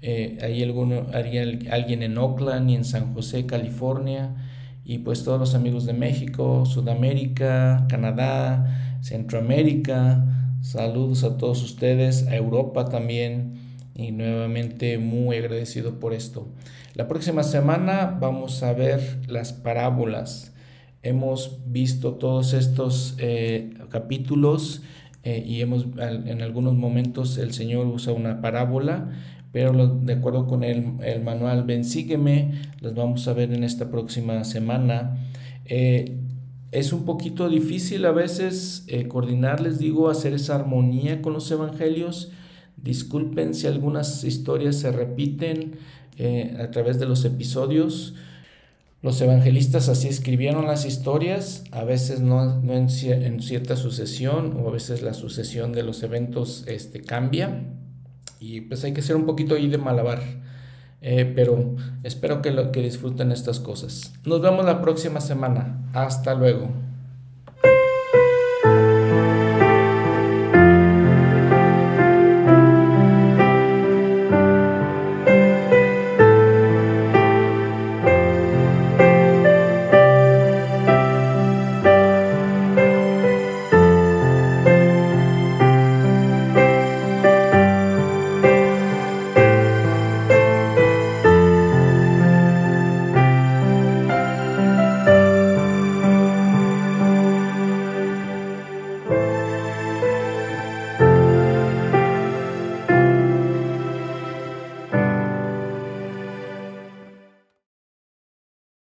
Eh, 0.00 0.38
hay 0.40 0.62
alguno, 0.62 1.08
alguien 1.12 2.02
en 2.02 2.16
Oakland 2.16 2.70
y 2.70 2.74
en 2.74 2.86
San 2.86 3.12
José, 3.12 3.44
California 3.44 4.34
y 4.88 5.00
pues 5.00 5.22
todos 5.22 5.38
los 5.38 5.54
amigos 5.54 5.84
de 5.84 5.92
México, 5.92 6.64
Sudamérica, 6.64 7.86
Canadá, 7.90 8.96
Centroamérica. 9.02 10.24
Saludos 10.62 11.24
a 11.24 11.36
todos 11.36 11.62
ustedes, 11.62 12.26
a 12.26 12.34
Europa 12.34 12.86
también 12.86 13.52
y 13.94 14.12
nuevamente 14.12 14.96
muy 14.96 15.36
agradecido 15.36 16.00
por 16.00 16.14
esto. 16.14 16.48
La 16.94 17.06
próxima 17.06 17.42
semana 17.42 18.16
vamos 18.18 18.62
a 18.62 18.72
ver 18.72 19.20
las 19.28 19.52
parábolas. 19.52 20.54
Hemos 21.02 21.60
visto 21.66 22.14
todos 22.14 22.54
estos 22.54 23.14
eh, 23.18 23.74
capítulos 23.90 24.80
eh, 25.22 25.44
y 25.46 25.60
hemos 25.60 25.84
en 25.98 26.40
algunos 26.40 26.74
momentos 26.74 27.36
el 27.36 27.52
Señor 27.52 27.86
usa 27.88 28.14
una 28.14 28.40
parábola 28.40 29.10
pero 29.52 29.72
de 29.72 30.12
acuerdo 30.12 30.46
con 30.46 30.62
el, 30.62 30.94
el, 31.02 31.22
manual 31.22 31.64
Ven 31.64 31.84
Sígueme, 31.84 32.52
las 32.80 32.94
vamos 32.94 33.26
a 33.28 33.32
ver 33.32 33.52
en 33.52 33.64
esta 33.64 33.90
próxima 33.90 34.44
semana. 34.44 35.16
Eh, 35.64 36.18
es 36.70 36.92
un 36.92 37.04
poquito 37.04 37.48
difícil 37.48 38.04
a 38.04 38.12
veces 38.12 38.84
eh, 38.88 39.08
coordinar, 39.08 39.60
les 39.60 39.78
digo, 39.78 40.10
hacer 40.10 40.34
esa 40.34 40.54
armonía 40.54 41.22
con 41.22 41.32
los 41.32 41.50
evangelios. 41.50 42.30
Disculpen 42.76 43.54
si 43.54 43.66
algunas 43.66 44.22
historias 44.22 44.76
se 44.76 44.92
repiten 44.92 45.78
eh, 46.18 46.56
a 46.60 46.70
través 46.70 46.98
de 46.98 47.06
los 47.06 47.24
episodios. 47.24 48.14
Los 49.00 49.20
evangelistas 49.22 49.88
así 49.88 50.08
escribieron 50.08 50.66
las 50.66 50.84
historias, 50.84 51.62
a 51.70 51.84
veces 51.84 52.20
no, 52.20 52.60
no 52.60 52.72
en, 52.74 52.88
en, 52.88 53.40
cierta 53.40 53.76
sucesión 53.76 54.58
o 54.60 54.68
a 54.68 54.72
veces 54.72 55.02
la 55.02 55.14
sucesión 55.14 55.72
de 55.72 55.84
los 55.84 56.02
eventos 56.02 56.64
este, 56.66 57.00
cambia 57.00 57.62
y 58.40 58.62
pues 58.62 58.84
hay 58.84 58.92
que 58.92 59.02
ser 59.02 59.16
un 59.16 59.26
poquito 59.26 59.54
ahí 59.54 59.68
de 59.68 59.78
malabar. 59.78 60.20
Eh, 61.00 61.32
pero 61.34 61.76
espero 62.02 62.42
que, 62.42 62.50
lo, 62.50 62.72
que 62.72 62.82
disfruten 62.82 63.30
estas 63.30 63.60
cosas. 63.60 64.14
Nos 64.24 64.40
vemos 64.40 64.64
la 64.64 64.80
próxima 64.82 65.20
semana. 65.20 65.88
Hasta 65.92 66.34
luego. 66.34 66.70